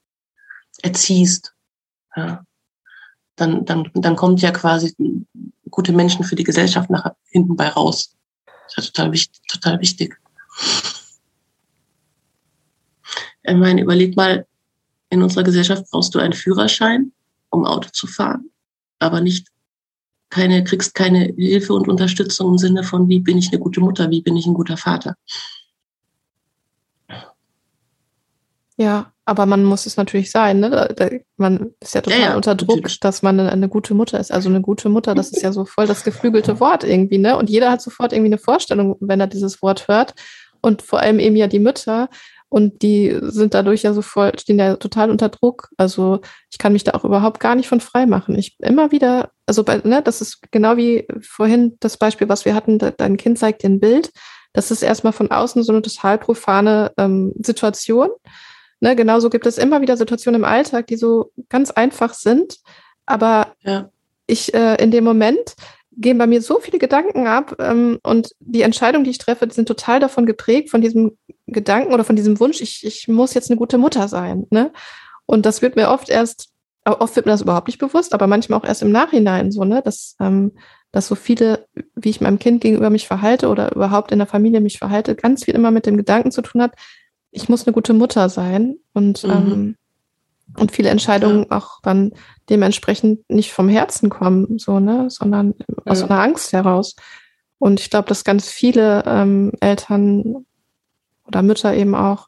erziehst. 0.82 1.54
Ja. 2.16 2.46
Dann, 3.36 3.66
dann, 3.66 3.90
dann 3.94 4.16
kommt 4.16 4.42
ja 4.42 4.52
quasi 4.52 4.96
gute 5.70 5.92
Menschen 5.92 6.24
für 6.24 6.36
die 6.36 6.44
Gesellschaft 6.44 6.90
nach 6.90 7.12
hinten 7.30 7.56
bei 7.56 7.68
raus. 7.68 8.16
Das 8.46 8.56
ist 8.70 8.78
ja 8.78 8.84
total, 8.84 9.12
wichtig, 9.12 9.42
total 9.48 9.80
wichtig. 9.80 10.18
Ich 13.44 13.56
meine, 13.56 13.82
überleg 13.82 14.16
mal, 14.16 14.48
in 15.10 15.22
unserer 15.22 15.44
Gesellschaft 15.44 15.86
brauchst 15.92 16.16
du 16.16 16.20
einen 16.20 16.34
Führerschein, 16.34 17.12
um 17.50 17.66
Auto 17.66 17.90
zu 17.92 18.08
fahren, 18.08 18.50
aber 19.00 19.22
nicht 19.22 19.50
keine, 20.30 20.64
kriegst 20.64 20.96
keine 20.96 21.34
Hilfe 21.38 21.74
und 21.74 21.88
Unterstützung 21.88 22.52
im 22.52 22.58
Sinne 22.58 22.84
von, 22.84 23.08
wie 23.08 23.20
bin 23.20 23.38
ich 23.38 23.50
eine 23.50 23.60
gute 23.60 23.80
Mutter, 23.80 24.10
wie 24.10 24.22
bin 24.22 24.36
ich 24.36 24.46
ein 24.46 24.54
guter 24.54 24.78
Vater. 24.78 25.16
Ja, 28.78 29.14
aber 29.24 29.46
man 29.46 29.64
muss 29.64 29.86
es 29.86 29.98
natürlich 29.98 30.32
sein, 30.32 30.60
ne? 30.60 31.24
Man 31.38 31.72
ist 31.80 31.96
ja 31.96 32.02
total 32.02 32.20
ja, 32.20 32.26
ja, 32.28 32.36
unter 32.36 32.56
Druck, 32.56 32.78
natürlich. 32.78 33.00
dass 33.00 33.22
man 33.22 33.40
eine, 33.40 33.52
eine, 33.52 33.70
gute 33.70 33.94
Mutter 33.94 34.20
ist. 34.20 34.32
Also 34.32 34.50
eine 34.50 34.62
gute 34.62 34.90
Mutter, 34.90 35.16
das 35.16 35.32
ist 35.32 35.42
ja 35.42 35.52
so 35.52 35.66
voll 35.66 35.88
das 35.88 36.04
geflügelte 36.04 36.60
Wort 36.60 36.84
irgendwie, 36.84 37.18
ne? 37.18 37.38
Und 37.38 37.50
jeder 37.50 37.72
hat 37.72 37.82
sofort 37.82 38.12
irgendwie 38.12 38.30
eine 38.30 38.38
Vorstellung, 38.38 38.98
wenn 39.00 39.20
er 39.20 39.28
dieses 39.28 39.62
Wort 39.62 39.88
hört. 39.88 40.14
Und 40.62 40.82
vor 40.82 41.00
allem 41.00 41.20
eben 41.20 41.36
ja 41.36 41.48
die 41.48 41.60
Mütter. 41.60 42.10
Und 42.50 42.84
die 42.84 43.18
sind 43.22 43.54
dadurch 43.54 43.84
ja 43.84 43.94
so 43.94 44.02
voll, 44.02 44.32
stehen 44.40 44.60
ja 44.60 44.76
total 44.76 45.10
unter 45.10 45.30
Druck. 45.30 45.70
Also 45.78 46.20
ich 46.52 46.58
kann 46.58 46.74
mich 46.74 46.84
da 46.84 46.92
auch 46.92 47.04
überhaupt 47.04 47.40
gar 47.40 47.56
nicht 47.56 47.68
von 47.68 47.82
frei 47.82 48.06
machen. 48.06 48.38
Ich 48.38 48.56
immer 48.60 48.92
wieder, 48.92 49.32
also 49.46 49.64
bei, 49.64 49.78
ne, 49.78 50.02
das 50.02 50.22
ist 50.22 50.52
genau 50.52 50.78
wie 50.78 51.08
vorhin 51.22 51.78
das 51.80 51.98
Beispiel, 51.98 52.30
was 52.30 52.46
wir 52.46 52.56
hatten, 52.56 52.78
dein 52.78 53.18
Kind 53.18 53.40
zeigt 53.40 53.64
dir 53.64 53.70
ein 53.70 53.80
Bild. 53.80 54.12
Das 54.54 54.72
ist 54.72 54.84
erstmal 54.84 55.12
von 55.12 55.32
außen 55.32 55.64
so 55.64 55.74
eine 55.74 55.82
total 55.82 56.18
profane 56.18 56.92
ähm, 56.98 57.34
Situation. 57.44 58.10
Ne, 58.82 58.96
genauso 58.96 59.30
gibt 59.30 59.46
es 59.46 59.58
immer 59.58 59.82
wieder 59.82 59.96
Situationen 59.98 60.42
im 60.42 60.46
Alltag, 60.46 60.88
die 60.88 60.98
so 60.98 61.32
ganz 61.50 61.72
einfach 61.72 62.14
sind, 62.14 62.58
aber 63.06 63.54
ja. 63.62 63.90
ich 64.28 64.54
äh, 64.54 64.76
in 64.84 64.92
dem 64.92 65.04
Moment 65.04 65.56
gehen 65.98 66.18
bei 66.18 66.28
mir 66.28 66.42
so 66.42 66.60
viele 66.60 66.80
Gedanken 66.80 67.28
ab 67.28 67.56
ähm, 67.60 68.00
und 68.04 68.32
die 68.40 68.64
Entscheidungen, 68.64 69.06
die 69.06 69.12
ich 69.12 69.18
treffe, 69.18 69.48
sind 69.50 69.68
total 69.68 70.00
davon 70.00 70.26
geprägt, 70.26 70.70
von 70.70 70.82
diesem 70.82 71.18
Gedanken 71.48 71.94
oder 71.94 72.04
von 72.04 72.16
diesem 72.16 72.40
Wunsch, 72.40 72.62
ich, 72.62 72.86
ich 72.86 73.08
muss 73.08 73.34
jetzt 73.34 73.50
eine 73.50 73.58
gute 73.58 73.78
Mutter 73.78 74.08
sein. 74.08 74.46
Ne? 74.50 74.72
Und 75.26 75.46
das 75.46 75.62
wird 75.62 75.76
mir 75.76 75.90
oft 75.90 76.10
erst, 76.10 76.50
oft 76.84 77.16
wird 77.16 77.26
mir 77.26 77.32
das 77.32 77.42
überhaupt 77.42 77.68
nicht 77.68 77.80
bewusst, 77.80 78.14
aber 78.14 78.28
manchmal 78.28 78.60
auch 78.60 78.66
erst 78.66 78.82
im 78.82 78.92
Nachhinein 78.92 79.52
so, 79.52 79.64
ne, 79.64 79.82
dass, 79.82 80.16
ähm, 80.20 80.52
dass 80.92 81.08
so 81.08 81.16
viele, 81.16 81.66
wie 81.96 82.10
ich 82.10 82.22
meinem 82.22 82.40
Kind 82.40 82.62
gegenüber 82.62 82.90
mich 82.90 83.08
verhalte 83.08 83.48
oder 83.48 83.74
überhaupt 83.74 84.12
in 84.12 84.20
der 84.20 84.28
Familie 84.28 84.62
mich 84.62 84.78
verhalte, 84.78 85.16
ganz 85.16 85.46
viel 85.46 85.56
immer 85.56 85.72
mit 85.72 85.86
dem 85.86 85.98
Gedanken 85.98 86.32
zu 86.32 86.42
tun 86.42 86.62
hat, 86.62 86.74
ich 87.36 87.50
muss 87.50 87.68
eine 87.68 87.74
gute 87.74 87.94
Mutter 87.94 88.30
sein 88.30 88.78
und, 88.94 89.24
mhm. 89.24 89.30
ähm, 89.30 89.76
und 90.58 90.72
viele 90.72 90.90
Entscheidungen 90.90 91.48
ja. 91.50 91.58
auch 91.58 91.82
dann 91.82 92.14
dementsprechend 92.50 93.30
nicht 93.30 93.52
vom 93.52 93.68
Herzen 93.68 94.10
kommen, 94.10 94.58
so, 94.58 94.80
ne, 94.80 95.10
sondern 95.10 95.54
aus 95.86 96.00
ja. 96.00 96.06
einer 96.08 96.22
Angst 96.22 96.54
heraus. 96.54 96.96
Und 97.60 97.80
ich 97.80 97.90
glaube, 97.90 98.08
dass 98.08 98.24
ganz 98.24 98.48
viele 98.50 99.04
ähm, 99.06 99.52
Eltern 99.60 100.46
oder 101.28 101.42
Mütter 101.42 101.74
eben 101.74 101.96
auch 101.96 102.28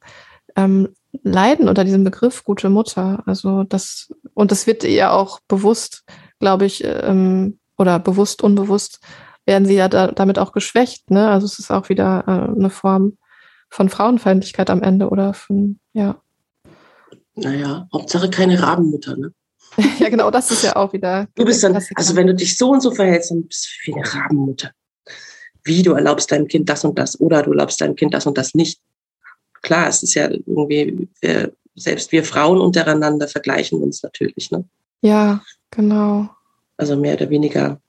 ähm, 0.55 0.89
leiden 1.23 1.69
unter 1.69 1.83
diesem 1.83 2.03
Begriff 2.03 2.43
gute 2.43 2.69
Mutter. 2.69 3.23
Also 3.25 3.63
das, 3.63 4.13
und 4.33 4.51
das 4.51 4.67
wird 4.67 4.83
ihr 4.83 5.13
auch 5.13 5.39
bewusst, 5.47 6.03
glaube 6.39 6.65
ich, 6.65 6.83
ähm, 6.83 7.59
oder 7.77 7.99
bewusst, 7.99 8.43
unbewusst 8.43 8.99
werden 9.45 9.65
sie 9.65 9.75
ja 9.75 9.87
da, 9.87 10.07
damit 10.07 10.39
auch 10.39 10.51
geschwächt. 10.51 11.11
Ne? 11.11 11.29
Also 11.29 11.45
es 11.45 11.59
ist 11.59 11.71
auch 11.71 11.87
wieder 11.89 12.23
äh, 12.27 12.57
eine 12.57 12.69
Form 12.69 13.17
von 13.69 13.89
Frauenfeindlichkeit 13.89 14.69
am 14.69 14.81
Ende 14.81 15.09
oder 15.09 15.33
von, 15.33 15.79
ja. 15.93 16.21
Naja, 17.35 17.87
Hauptsache 17.93 18.29
keine 18.29 18.61
Rabenmutter, 18.61 19.15
ne? 19.15 19.33
ja, 19.99 20.09
genau, 20.09 20.31
das 20.31 20.49
ist 20.49 20.63
ja 20.63 20.75
auch 20.75 20.93
wieder. 20.93 21.27
Du 21.35 21.45
bist 21.45 21.63
dann, 21.63 21.75
also 21.75 22.15
wenn 22.15 22.27
du 22.27 22.33
dich 22.33 22.57
so 22.57 22.71
und 22.71 22.81
so 22.81 22.91
verhältst, 22.91 23.31
dann 23.31 23.47
bist 23.47 23.67
du 23.67 23.91
wie 23.91 23.95
eine 23.95 24.13
Rabenmutter. 24.13 24.71
Wie 25.63 25.83
du 25.83 25.93
erlaubst 25.93 26.31
deinem 26.31 26.47
Kind 26.47 26.69
das 26.69 26.83
und 26.83 26.97
das 26.97 27.19
oder 27.19 27.43
du 27.43 27.51
erlaubst 27.51 27.79
deinem 27.81 27.95
Kind 27.95 28.13
das 28.13 28.25
und 28.25 28.37
das 28.37 28.55
nicht. 28.55 28.79
Klar, 29.61 29.87
es 29.87 30.01
ist 30.01 30.13
ja 30.13 30.29
irgendwie, 30.29 31.09
wir, 31.21 31.51
selbst 31.75 32.11
wir 32.11 32.23
Frauen 32.23 32.59
untereinander 32.59 33.27
vergleichen 33.27 33.81
uns 33.81 34.01
natürlich, 34.01 34.49
ne? 34.51 34.63
Ja, 35.01 35.43
genau. 35.69 36.29
Also 36.77 36.95
mehr 36.95 37.15
oder 37.15 37.29
weniger 37.29 37.79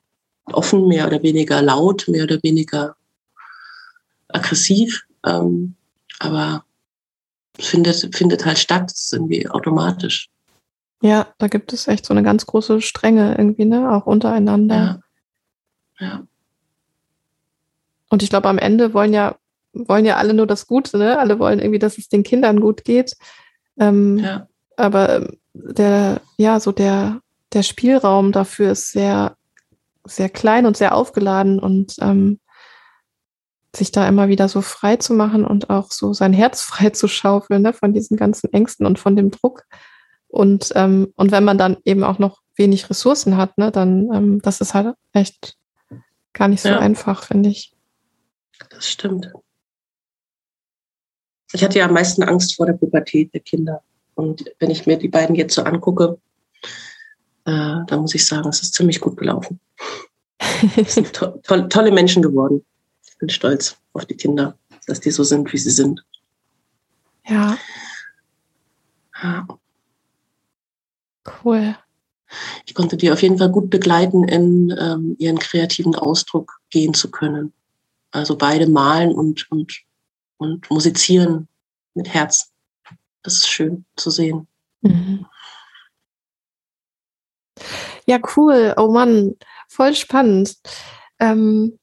offen, 0.53 0.89
mehr 0.89 1.07
oder 1.07 1.23
weniger 1.23 1.63
laut, 1.63 2.07
mehr 2.09 2.25
oder 2.25 2.43
weniger 2.43 2.97
aggressiv. 4.29 5.05
Ähm, 5.25 5.75
aber 6.19 6.65
findet, 7.59 8.15
findet 8.17 8.45
halt 8.45 8.59
statt, 8.59 8.85
das 8.91 9.01
ist 9.01 9.13
irgendwie 9.13 9.49
automatisch. 9.49 10.29
Ja, 11.01 11.29
da 11.39 11.47
gibt 11.47 11.73
es 11.73 11.87
echt 11.87 12.05
so 12.05 12.13
eine 12.13 12.23
ganz 12.23 12.47
große 12.47 12.81
Strenge 12.81 13.37
irgendwie, 13.39 13.65
ne? 13.65 13.93
Auch 13.93 14.07
untereinander. 14.07 15.03
Ja. 16.01 16.07
ja. 16.07 16.23
Und 18.09 18.23
ich 18.23 18.31
glaube, 18.31 18.49
am 18.49 18.59
Ende 18.59 18.95
wollen 18.95 19.13
ja, 19.13 19.37
wollen 19.73 20.05
ja 20.05 20.17
alle 20.17 20.35
nur 20.35 20.47
das 20.47 20.67
Gute, 20.67 20.99
ne? 20.99 21.19
Alle 21.19 21.39
wollen 21.39 21.61
irgendwie, 21.61 21.79
dass 21.79 21.99
es 21.99 22.09
den 22.09 22.25
Kindern 22.25 22.61
gut 22.61 22.85
geht. 22.85 23.17
Ähm, 23.79 24.19
ja. 24.19 24.49
Aber 24.77 25.17
ähm, 25.17 25.39
der, 25.53 26.21
ja, 26.37 26.59
so 26.59 26.73
der, 26.73 27.21
der 27.53 27.63
Spielraum 27.63 28.33
dafür 28.33 28.73
ist 28.73 28.91
sehr, 28.91 29.37
sehr 30.05 30.29
klein 30.29 30.67
und 30.67 30.77
sehr 30.77 30.95
aufgeladen 30.95 31.61
und 31.61 31.97
ähm, 32.01 32.41
sich 33.75 33.93
da 33.93 34.09
immer 34.09 34.29
wieder 34.29 34.49
so 34.49 34.63
frei 34.63 34.97
zu 34.97 35.15
machen 35.15 35.45
und 35.45 35.71
auch 35.71 35.91
so 35.91 36.13
sein 36.13 36.33
Herz 36.33 36.63
frei 36.63 36.91
zu 36.91 37.09
schaufeln, 37.09 37.63
ne, 37.63 37.73
von 37.73 37.93
diesen 37.93 38.17
ganzen 38.17 38.53
Ängsten 38.53 38.87
und 38.87 38.99
von 38.99 39.17
dem 39.17 39.31
Druck. 39.31 39.65
Und, 40.29 40.73
ähm, 40.75 41.13
und 41.17 41.33
wenn 41.33 41.45
man 41.45 41.59
dann 41.59 41.79
eben 41.85 42.05
auch 42.05 42.19
noch 42.19 42.41
wenig 42.57 42.91
Ressourcen 42.91 43.37
hat, 43.37 43.57
ne, 43.57 43.71
dann 43.71 44.13
ähm, 44.13 44.43
das 44.43 44.61
ist 44.61 44.75
halt 44.75 44.95
echt 45.13 45.57
gar 46.33 46.49
nicht 46.49 46.61
so 46.61 46.69
ja. 46.69 46.79
einfach, 46.79 47.25
finde 47.25 47.49
ich. 47.49 47.73
Das 48.71 48.89
stimmt. 48.89 49.33
Ich 51.53 51.65
hatte 51.65 51.79
ja 51.79 51.87
am 51.87 51.95
meisten 51.95 52.23
Angst 52.23 52.57
vor 52.57 52.67
der 52.67 52.75
Pubertät 52.75 53.33
der 53.33 53.41
Kinder. 53.41 53.83
Und 54.15 54.45
wenn 54.59 54.71
ich 54.71 54.87
mir 54.87 54.99
die 54.99 55.09
beiden 55.09 55.35
jetzt 55.35 55.55
so 55.55 55.63
angucke, 55.63 56.19
äh, 57.47 57.77
da 57.87 57.97
muss 57.97 58.15
ich 58.15 58.27
sagen, 58.27 58.49
es 58.49 58.61
ist 58.61 58.75
ziemlich 58.75 59.01
gut 59.01 59.17
gelaufen. 59.17 59.61
Es 60.77 60.95
sind 60.95 61.13
to 61.13 61.39
to 61.45 61.69
tolle 61.69 61.93
Menschen 61.93 62.21
geworden 62.21 62.65
bin 63.19 63.29
stolz 63.29 63.77
auf 63.93 64.07
die 64.07 64.17
Kinder, 64.17 64.57
dass 64.87 65.01
die 65.01 65.11
so 65.11 65.25
sind, 65.25 65.53
wie 65.53 65.59
sie 65.59 65.71
sind. 65.71 66.05
Ja. 67.27 67.59
ja. 69.23 69.47
Cool. 71.45 71.77
ich 72.65 72.75
konnte 72.75 72.97
die 72.97 73.11
auf 73.11 73.23
jeden 73.23 73.39
Fall 73.39 73.51
gut 73.51 73.71
begleiten, 73.71 74.25
in 74.25 74.75
ähm, 74.79 75.17
ihren 75.19 75.39
kreativen 75.39 75.95
Ausdruck 75.95 76.61
gehen 76.71 76.95
zu 76.95 77.11
können. 77.11 77.53
Also 78.11 78.37
beide 78.37 78.67
malen 78.67 79.13
und, 79.13 79.51
und, 79.51 79.83
und 80.39 80.71
musizieren 80.71 81.49
mit 81.95 82.09
Herz. 82.09 82.51
Das 83.23 83.35
ist 83.35 83.49
schön 83.49 83.85
zu 83.97 84.11
sehen. 84.11 84.47
Mhm. 84.81 85.27
Ja, 88.07 88.19
cool. 88.37 88.73
Oh 88.79 88.91
Mann, 88.91 89.35
voll 89.69 89.95
spannend. 89.95 90.57
Ähm, 91.19 91.79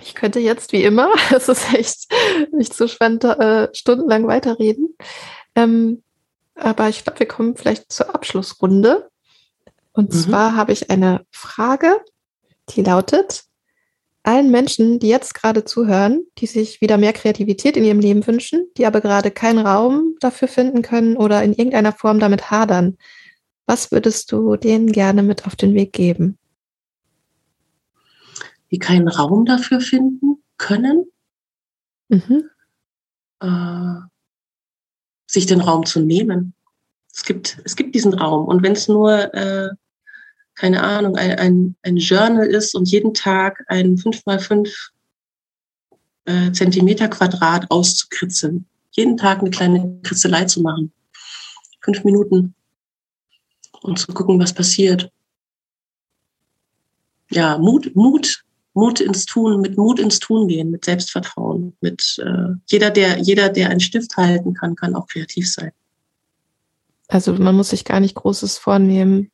ich 0.00 0.14
könnte 0.14 0.40
jetzt 0.40 0.72
wie 0.72 0.84
immer, 0.84 1.12
es 1.34 1.48
ist 1.48 1.72
echt 1.74 2.12
nicht 2.52 2.74
so 2.74 2.88
spannend, 2.88 3.24
äh, 3.24 3.68
stundenlang 3.74 4.26
weiterreden. 4.26 4.94
Ähm, 5.54 6.02
aber 6.54 6.88
ich 6.88 7.04
glaube, 7.04 7.20
wir 7.20 7.28
kommen 7.28 7.56
vielleicht 7.56 7.92
zur 7.92 8.14
Abschlussrunde. 8.14 9.08
Und 9.92 10.12
mhm. 10.12 10.16
zwar 10.16 10.56
habe 10.56 10.72
ich 10.72 10.90
eine 10.90 11.24
Frage, 11.30 12.00
die 12.70 12.82
lautet, 12.82 13.44
allen 14.22 14.50
Menschen, 14.50 14.98
die 14.98 15.08
jetzt 15.08 15.34
gerade 15.34 15.64
zuhören, 15.64 16.26
die 16.38 16.46
sich 16.46 16.80
wieder 16.80 16.98
mehr 16.98 17.12
Kreativität 17.12 17.76
in 17.76 17.84
ihrem 17.84 18.00
Leben 18.00 18.26
wünschen, 18.26 18.66
die 18.76 18.84
aber 18.84 19.00
gerade 19.00 19.30
keinen 19.30 19.64
Raum 19.64 20.16
dafür 20.20 20.48
finden 20.48 20.82
können 20.82 21.16
oder 21.16 21.42
in 21.44 21.52
irgendeiner 21.52 21.92
Form 21.92 22.18
damit 22.18 22.50
hadern, 22.50 22.98
was 23.66 23.92
würdest 23.92 24.32
du 24.32 24.56
denen 24.56 24.90
gerne 24.90 25.22
mit 25.22 25.46
auf 25.46 25.54
den 25.54 25.74
Weg 25.74 25.92
geben? 25.92 26.38
Die 28.76 28.78
keinen 28.78 29.08
Raum 29.08 29.46
dafür 29.46 29.80
finden 29.80 30.42
können, 30.58 31.06
mhm. 32.08 32.50
äh, 33.40 34.00
sich 35.26 35.46
den 35.46 35.62
Raum 35.62 35.86
zu 35.86 36.00
nehmen. 36.00 36.52
Es 37.10 37.24
gibt, 37.24 37.58
es 37.64 37.74
gibt 37.74 37.94
diesen 37.94 38.12
Raum. 38.12 38.44
Und 38.46 38.62
wenn 38.62 38.72
es 38.72 38.86
nur 38.86 39.32
äh, 39.32 39.70
keine 40.54 40.82
Ahnung, 40.82 41.16
ein, 41.16 41.38
ein, 41.38 41.76
ein 41.80 41.96
Journal 41.96 42.46
ist 42.46 42.74
und 42.74 42.90
jeden 42.90 43.14
Tag 43.14 43.64
ein 43.68 43.96
5x5 43.96 44.90
äh, 46.26 46.52
Zentimeter 46.52 47.08
Quadrat 47.08 47.70
auszukritzeln. 47.70 48.66
Jeden 48.90 49.16
Tag 49.16 49.40
eine 49.40 49.48
kleine 49.48 50.00
Kritzelei 50.02 50.44
zu 50.44 50.60
machen. 50.60 50.92
Fünf 51.80 52.04
Minuten. 52.04 52.54
Und 53.80 53.98
zu 53.98 54.12
gucken, 54.12 54.38
was 54.38 54.52
passiert. 54.52 55.10
Ja, 57.30 57.56
Mut, 57.56 57.94
Mut, 57.96 58.44
Mut 58.76 59.00
ins 59.00 59.24
Tun, 59.24 59.62
mit 59.62 59.78
Mut 59.78 59.98
ins 59.98 60.20
Tun 60.20 60.48
gehen, 60.48 60.70
mit 60.70 60.84
Selbstvertrauen, 60.84 61.74
mit 61.80 62.22
äh, 62.22 62.54
jeder, 62.66 62.90
der, 62.90 63.18
jeder, 63.18 63.48
der 63.48 63.70
einen 63.70 63.80
Stift 63.80 64.16
halten 64.18 64.52
kann, 64.52 64.76
kann 64.76 64.94
auch 64.94 65.06
kreativ 65.06 65.50
sein. 65.50 65.72
Also 67.08 67.32
man 67.32 67.56
muss 67.56 67.70
sich 67.70 67.86
gar 67.86 68.00
nicht 68.00 68.14
Großes 68.14 68.58
vornehmen. 68.58 69.30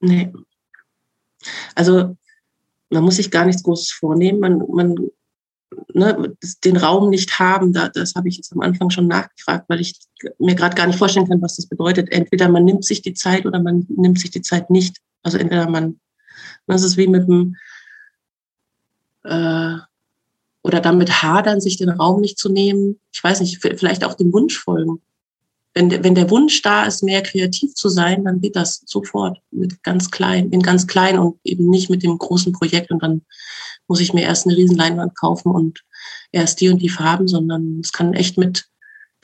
Nee. 0.00 0.32
Also 1.76 2.16
man 2.90 3.04
muss 3.04 3.16
sich 3.16 3.30
gar 3.30 3.44
nichts 3.44 3.62
Großes 3.62 3.92
vornehmen. 3.92 4.40
Man, 4.40 4.62
man 4.68 4.96
ne, 5.92 6.36
den 6.64 6.76
Raum 6.76 7.10
nicht 7.10 7.38
haben, 7.38 7.72
da, 7.72 7.88
das 7.88 8.16
habe 8.16 8.28
ich 8.28 8.36
jetzt 8.36 8.52
am 8.52 8.62
Anfang 8.62 8.90
schon 8.90 9.06
nachgefragt, 9.06 9.66
weil 9.68 9.80
ich 9.80 9.96
mir 10.40 10.56
gerade 10.56 10.74
gar 10.74 10.88
nicht 10.88 10.98
vorstellen 10.98 11.28
kann, 11.28 11.40
was 11.40 11.54
das 11.54 11.66
bedeutet. 11.66 12.10
Entweder 12.10 12.48
man 12.48 12.64
nimmt 12.64 12.84
sich 12.84 13.00
die 13.00 13.14
Zeit 13.14 13.46
oder 13.46 13.62
man 13.62 13.86
nimmt 13.88 14.18
sich 14.18 14.32
die 14.32 14.42
Zeit 14.42 14.70
nicht. 14.70 14.96
Also 15.22 15.38
entweder 15.38 15.70
man, 15.70 16.00
das 16.66 16.82
ist 16.82 16.96
wie 16.96 17.06
mit 17.06 17.28
dem, 17.28 17.54
äh, 19.24 19.74
oder 20.62 20.80
damit 20.80 21.22
hadern, 21.22 21.60
sich 21.60 21.76
den 21.76 21.90
Raum 21.90 22.20
nicht 22.20 22.38
zu 22.38 22.48
nehmen. 22.48 22.98
Ich 23.12 23.22
weiß 23.22 23.40
nicht, 23.40 23.60
vielleicht 23.60 24.04
auch 24.04 24.14
dem 24.14 24.32
Wunsch 24.32 24.58
folgen 24.58 25.02
wenn 25.74 25.88
der, 25.88 26.04
wenn 26.04 26.14
der 26.14 26.30
Wunsch 26.30 26.62
da 26.62 26.84
ist, 26.84 27.02
mehr 27.02 27.22
kreativ 27.22 27.74
zu 27.74 27.88
sein, 27.88 28.24
dann 28.24 28.40
geht 28.40 28.56
das 28.56 28.82
sofort 28.86 29.38
mit 29.50 29.82
ganz 29.82 30.10
klein, 30.10 30.50
in 30.50 30.62
ganz 30.62 30.86
klein 30.86 31.18
und 31.18 31.38
eben 31.42 31.68
nicht 31.68 31.90
mit 31.90 32.02
dem 32.02 32.16
großen 32.16 32.52
Projekt 32.52 32.90
und 32.92 33.02
dann 33.02 33.22
muss 33.88 34.00
ich 34.00 34.14
mir 34.14 34.22
erst 34.22 34.46
eine 34.46 34.56
Riesenleinwand 34.56 35.16
kaufen 35.16 35.50
und 35.50 35.84
erst 36.32 36.60
die 36.60 36.68
und 36.68 36.80
die 36.80 36.88
Farben, 36.88 37.28
sondern 37.28 37.80
es 37.80 37.92
kann 37.92 38.14
echt 38.14 38.38
mit 38.38 38.66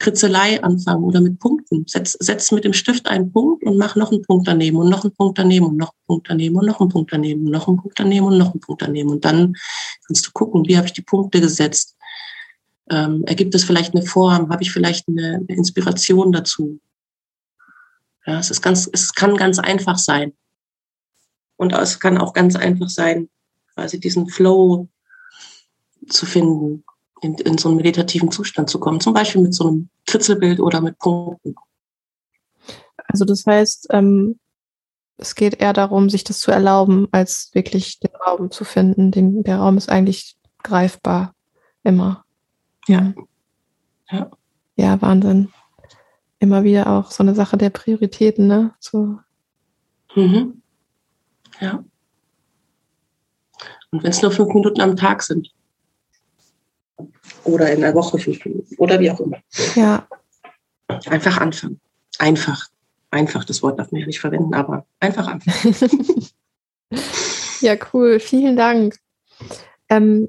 Kritzelei 0.01 0.61
anfangen 0.64 1.05
oder 1.05 1.20
mit 1.20 1.38
Punkten. 1.38 1.84
Setz, 1.86 2.16
setz 2.18 2.51
mit 2.51 2.64
dem 2.64 2.72
Stift 2.72 3.07
einen 3.07 3.32
Punkt 3.32 3.62
und 3.62 3.78
mach 3.78 3.94
noch 3.94 4.11
einen 4.11 4.22
Punkt 4.22 4.48
daneben 4.48 4.76
und 4.78 4.90
noch 4.90 5.05
einen 5.05 5.14
Punkt 5.14 5.38
daneben 5.38 5.66
und 5.66 5.76
noch 5.76 5.92
einen 5.92 6.07
Punkt 6.09 6.28
daneben 6.28 6.57
und 6.57 6.66
noch 6.66 6.80
einen 6.80 6.88
Punkt 6.90 7.12
daneben 7.12 7.44
und 7.44 7.53
noch 7.53 7.68
einen 7.68 7.76
Punkt 7.76 8.01
daneben 8.01 8.26
und 8.26 8.38
noch 8.38 8.53
einen 8.53 8.61
Punkt 8.61 8.82
daneben. 8.82 9.11
Und 9.11 9.24
dann 9.24 9.55
kannst 10.07 10.26
du 10.26 10.32
gucken, 10.32 10.66
wie 10.66 10.76
habe 10.76 10.88
ich 10.88 10.92
die 10.92 11.03
Punkte 11.03 11.40
gesetzt 11.40 11.96
ähm, 12.90 13.24
ergibt 13.24 13.55
es 13.55 13.64
vielleicht 13.64 13.94
eine 13.94 14.05
Form? 14.05 14.51
Habe 14.51 14.62
ich 14.62 14.72
vielleicht 14.72 15.09
eine, 15.09 15.36
eine 15.36 15.57
Inspiration 15.57 16.32
dazu? 16.32 16.80
Ja, 18.26 18.40
es 18.40 18.51
ist 18.51 18.62
ganz, 18.62 18.90
es 18.92 19.14
kann 19.14 19.36
ganz 19.36 19.59
einfach 19.59 19.96
sein. 19.96 20.32
Und 21.57 21.72
es 21.72 22.01
kann 22.01 22.18
auch 22.18 22.32
ganz 22.32 22.57
einfach 22.57 22.88
sein, 22.88 23.28
quasi 23.74 24.01
diesen 24.01 24.28
Flow 24.28 24.88
zu 26.09 26.26
finden, 26.26 26.84
in, 27.22 27.34
in 27.34 27.58
so 27.58 27.68
einen 27.68 27.76
meditativen 27.76 28.30
Zustand 28.30 28.70
zu 28.70 28.80
kommen. 28.80 29.00
Zum 29.00 29.12
Beispiel 29.12 29.42
mit 29.42 29.54
so 29.54 29.68
einem 29.68 29.88
Kritzelbild 30.06 30.60
oder 30.60 30.80
mit 30.80 30.98
Punkten. 30.98 31.54
Also 33.06 33.24
das 33.24 33.46
heißt, 33.46 33.88
ähm, 33.90 34.38
es 35.16 35.34
geht 35.34 35.60
eher 35.60 35.72
darum, 35.72 36.08
sich 36.08 36.24
das 36.24 36.38
zu 36.38 36.50
erlauben, 36.50 37.08
als 37.12 37.50
wirklich 37.52 38.00
den 38.00 38.14
Raum 38.26 38.50
zu 38.50 38.64
finden. 38.64 39.10
Den, 39.10 39.42
der 39.42 39.58
Raum 39.58 39.76
ist 39.76 39.90
eigentlich 39.90 40.36
greifbar 40.62 41.34
immer. 41.82 42.24
Ja. 42.86 43.12
Ja, 44.10 44.30
ja 44.76 45.02
Wahnsinn. 45.02 45.52
Immer 46.38 46.64
wieder 46.64 46.86
auch 46.86 47.10
so 47.10 47.22
eine 47.22 47.34
Sache 47.34 47.58
der 47.58 47.68
Prioritäten, 47.68 48.46
ne? 48.46 48.74
So. 48.78 49.18
Mhm. 50.14 50.62
Ja. 51.60 51.84
Und 53.90 54.02
wenn 54.02 54.10
es 54.10 54.22
nur 54.22 54.30
fünf 54.30 54.54
Minuten 54.54 54.80
am 54.80 54.96
Tag 54.96 55.22
sind. 55.22 55.52
Oder 57.51 57.72
in 57.72 57.80
der 57.80 57.94
Woche 57.94 58.18
fünf 58.18 58.44
Minuten. 58.44 58.74
Oder 58.76 59.01
wie 59.01 59.11
auch 59.11 59.20
immer. 59.20 59.38
Ja. 59.74 60.07
Einfach 61.07 61.38
anfangen. 61.38 61.80
Einfach. 62.18 62.66
Einfach, 63.11 63.44
das 63.44 63.62
Wort 63.62 63.78
darf 63.78 63.90
man 63.90 64.01
ja 64.01 64.07
nicht 64.07 64.20
verwenden, 64.20 64.55
aber 64.55 64.86
einfach 65.01 65.26
anfangen. 65.26 65.74
ja, 67.61 67.76
cool. 67.92 68.20
Vielen 68.20 68.57
Dank. 68.57 68.98
Ähm, 69.88 70.28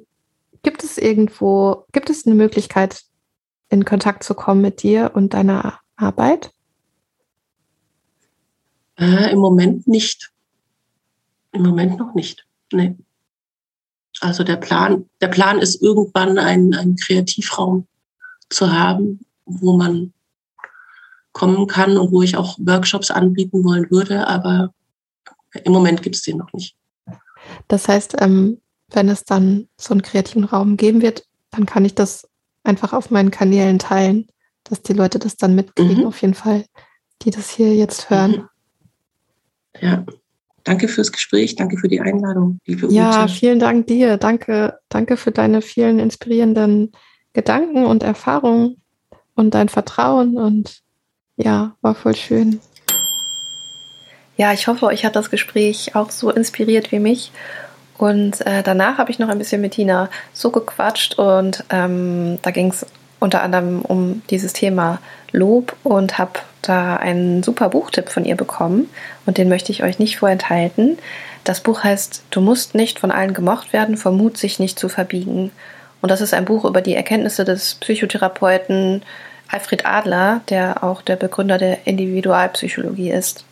Gibt 0.64 0.84
es 0.84 0.98
irgendwo, 0.98 1.86
gibt 1.92 2.10
es 2.10 2.26
eine 2.26 2.36
Möglichkeit, 2.36 3.04
in 3.70 3.86
Kontakt 3.86 4.24
zu 4.24 4.36
kommen 4.36 4.62
mit 4.62 4.84
dir 4.84 5.12
und 5.16 5.34
deiner 5.34 5.80
Arbeit? 5.96 6.52
Äh, 9.00 9.32
Im 9.32 9.40
Moment 9.40 9.88
nicht. 9.88 10.32
Im 11.52 11.64
Moment 11.64 11.98
noch 11.98 12.14
nicht. 12.14 12.46
Nee. 12.72 12.96
Also 14.22 14.44
der 14.44 14.58
Plan, 14.58 15.10
der 15.20 15.30
Plan 15.30 15.60
ist 15.60 15.82
irgendwann 15.82 16.38
ein, 16.38 16.74
ein 16.76 16.96
Kreativraum 16.96 17.88
zu 18.50 18.72
haben, 18.72 19.20
wo 19.46 19.76
man 19.76 20.14
kommen 21.32 21.66
kann 21.68 21.98
und 21.98 22.12
wo 22.12 22.22
ich 22.22 22.38
auch 22.38 22.58
Workshops 22.60 23.10
anbieten 23.10 23.64
wollen 23.64 23.90
würde, 23.90 24.28
aber 24.28 24.74
im 25.64 25.74
Moment 25.74 26.04
gibt 26.04 26.16
es 26.16 26.22
den 26.22 26.38
noch 26.38 26.54
nicht. 26.54 26.76
Das 27.68 27.88
heißt, 27.88 28.16
ähm, 28.20 28.62
wenn 28.92 29.10
es 29.10 29.24
dann 29.24 29.68
so 29.78 29.94
einen 29.94 30.04
kreativen 30.04 30.44
Raum 30.44 30.78
geben 30.78 31.02
wird, 31.02 31.26
dann 31.50 31.66
kann 31.66 31.84
ich 31.84 31.96
das 31.96 32.28
einfach 32.64 32.94
auf 32.94 33.10
meinen 33.10 33.32
Kanälen 33.32 33.80
teilen, 33.80 34.28
dass 34.64 34.84
die 34.84 34.94
Leute 34.94 35.18
das 35.18 35.36
dann 35.36 35.56
mitkriegen, 35.56 36.02
mhm. 36.02 36.06
auf 36.06 36.22
jeden 36.22 36.36
Fall, 36.36 36.66
die 37.24 37.32
das 37.32 37.50
hier 37.50 37.74
jetzt 37.76 38.10
hören. 38.10 38.32
Mhm. 38.32 38.48
Ja, 39.82 40.06
danke 40.64 40.88
fürs 40.88 41.12
Gespräch, 41.12 41.56
danke 41.56 41.78
für 41.78 41.88
die 41.88 42.02
Einladung, 42.02 42.60
liebe 42.66 42.88
Ute. 42.88 42.96
Ja, 42.96 43.28
vielen 43.28 43.60
Dank 43.60 43.88
dir. 43.88 44.18
Danke, 44.18 44.80
danke 44.90 45.18
für 45.18 45.32
deine 45.32 45.62
vielen 45.62 46.00
inspirierenden 46.00 46.92
Gedanken 47.34 47.86
und 47.86 48.04
Erfahrungen 48.04 48.82
und 49.36 49.54
dein 49.54 49.70
Vertrauen 49.70 50.38
und 50.38 50.82
ja, 51.38 51.76
war 51.82 51.96
voll 51.96 52.16
schön. 52.16 52.60
Ja, 54.38 54.54
ich 54.54 54.68
hoffe, 54.68 54.86
euch 54.88 55.06
hat 55.06 55.16
das 55.16 55.30
Gespräch 55.30 55.96
auch 55.96 56.12
so 56.12 56.30
inspiriert 56.32 56.92
wie 56.92 57.00
mich 57.00 57.32
und 57.98 58.46
äh, 58.46 58.64
danach 58.64 58.98
habe 58.98 59.12
ich 59.12 59.20
noch 59.20 59.30
ein 59.30 59.38
bisschen 59.38 59.62
mit 59.62 59.74
Tina 59.74 60.10
so 60.34 60.52
gequatscht 60.52 61.20
und 61.20 61.64
ähm, 61.70 62.40
da 62.42 62.52
ging 62.52 62.70
es 62.70 62.86
unter 63.22 63.44
anderem 63.44 63.82
um 63.84 64.24
dieses 64.30 64.52
Thema 64.52 65.00
Lob 65.32 65.78
und 65.84 66.18
habe 66.18 66.40
da 66.62 66.98
einen 66.98 67.44
super 67.44 67.70
Buchtipp 67.70 68.10
von 68.10 68.26
ihr 68.26 68.36
bekommen 68.36 68.90
und 69.26 69.38
den 69.38 69.48
möchte 69.48 69.72
ich 69.72 69.84
euch 69.84 70.00
nicht 70.00 70.18
vorenthalten. 70.18 70.98
Das 71.44 71.62
Buch 71.62 71.84
heißt 71.84 72.24
Du 72.32 72.42
musst 72.42 72.76
nicht 72.76 73.00
von 73.00 73.12
allen 73.12 73.34
gemocht 73.34 73.72
werden, 73.72 73.96
vermut 73.96 74.38
sich 74.38 74.60
nicht 74.60 74.78
zu 74.78 74.90
verbiegen. 74.90 75.52
Und 76.02 76.10
das 76.10 76.20
ist 76.20 76.34
ein 76.34 76.46
Buch 76.46 76.66
über 76.66 76.82
die 76.82 76.96
Erkenntnisse 76.96 77.46
des 77.46 77.76
Psychotherapeuten 77.76 79.04
Alfred 79.48 79.86
Adler, 79.86 80.42
der 80.50 80.84
auch 80.84 81.02
der 81.04 81.16
Begründer 81.16 81.60
der 81.60 81.86
Individualpsychologie 81.86 83.12
ist. 83.12 83.46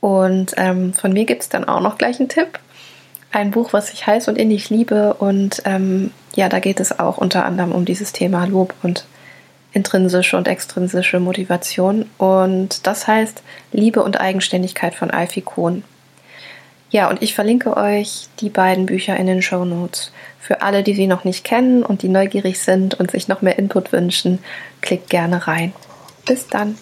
Und 0.00 0.54
ähm, 0.56 0.94
von 0.94 1.12
mir 1.12 1.24
gibt 1.24 1.42
es 1.42 1.48
dann 1.48 1.64
auch 1.64 1.80
noch 1.80 1.98
gleich 1.98 2.20
einen 2.20 2.28
Tipp 2.28 2.60
ein 3.36 3.50
Buch, 3.50 3.72
was 3.72 3.92
ich 3.92 4.06
heiß 4.06 4.28
und 4.28 4.38
innig 4.38 4.70
liebe. 4.70 5.14
Und 5.14 5.62
ähm, 5.64 6.10
ja, 6.36 6.48
da 6.48 6.60
geht 6.60 6.80
es 6.80 6.98
auch 6.98 7.18
unter 7.18 7.44
anderem 7.44 7.72
um 7.72 7.84
dieses 7.84 8.12
Thema 8.12 8.44
Lob 8.44 8.74
und 8.82 9.06
intrinsische 9.72 10.36
und 10.36 10.48
extrinsische 10.48 11.18
Motivation. 11.18 12.08
Und 12.18 12.86
das 12.86 13.06
heißt 13.06 13.42
Liebe 13.72 14.02
und 14.02 14.20
Eigenständigkeit 14.20 14.94
von 14.94 15.10
Alfie 15.10 15.40
Kohn. 15.40 15.82
Ja, 16.90 17.10
und 17.10 17.22
ich 17.22 17.34
verlinke 17.34 17.76
euch 17.76 18.28
die 18.40 18.50
beiden 18.50 18.86
Bücher 18.86 19.16
in 19.16 19.26
den 19.26 19.42
Show 19.42 19.64
Notes. 19.64 20.12
Für 20.38 20.62
alle, 20.62 20.82
die 20.82 20.94
sie 20.94 21.06
noch 21.06 21.24
nicht 21.24 21.42
kennen 21.42 21.82
und 21.82 22.02
die 22.02 22.08
neugierig 22.08 22.60
sind 22.60 22.94
und 22.94 23.10
sich 23.10 23.28
noch 23.28 23.42
mehr 23.42 23.58
Input 23.58 23.92
wünschen, 23.92 24.38
klickt 24.82 25.10
gerne 25.10 25.46
rein. 25.46 25.72
Bis 26.24 26.46
dann. 26.48 26.78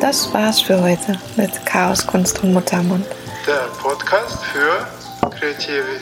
Das 0.00 0.32
war's 0.32 0.60
für 0.60 0.82
heute 0.82 1.18
mit 1.36 1.64
Chaos, 1.64 2.06
Kunst 2.06 2.42
und 2.42 2.52
Muttermund. 2.52 3.06
Der 3.46 3.68
Podcast 3.80 4.44
für 4.44 4.86
Kreative. 5.30 6.00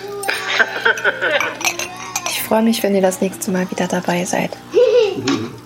Ich 2.28 2.42
freue 2.42 2.62
mich, 2.62 2.82
wenn 2.82 2.94
ihr 2.94 3.00
das 3.00 3.20
nächste 3.20 3.50
Mal 3.50 3.70
wieder 3.70 3.86
dabei 3.86 4.24
seid. 4.24 4.50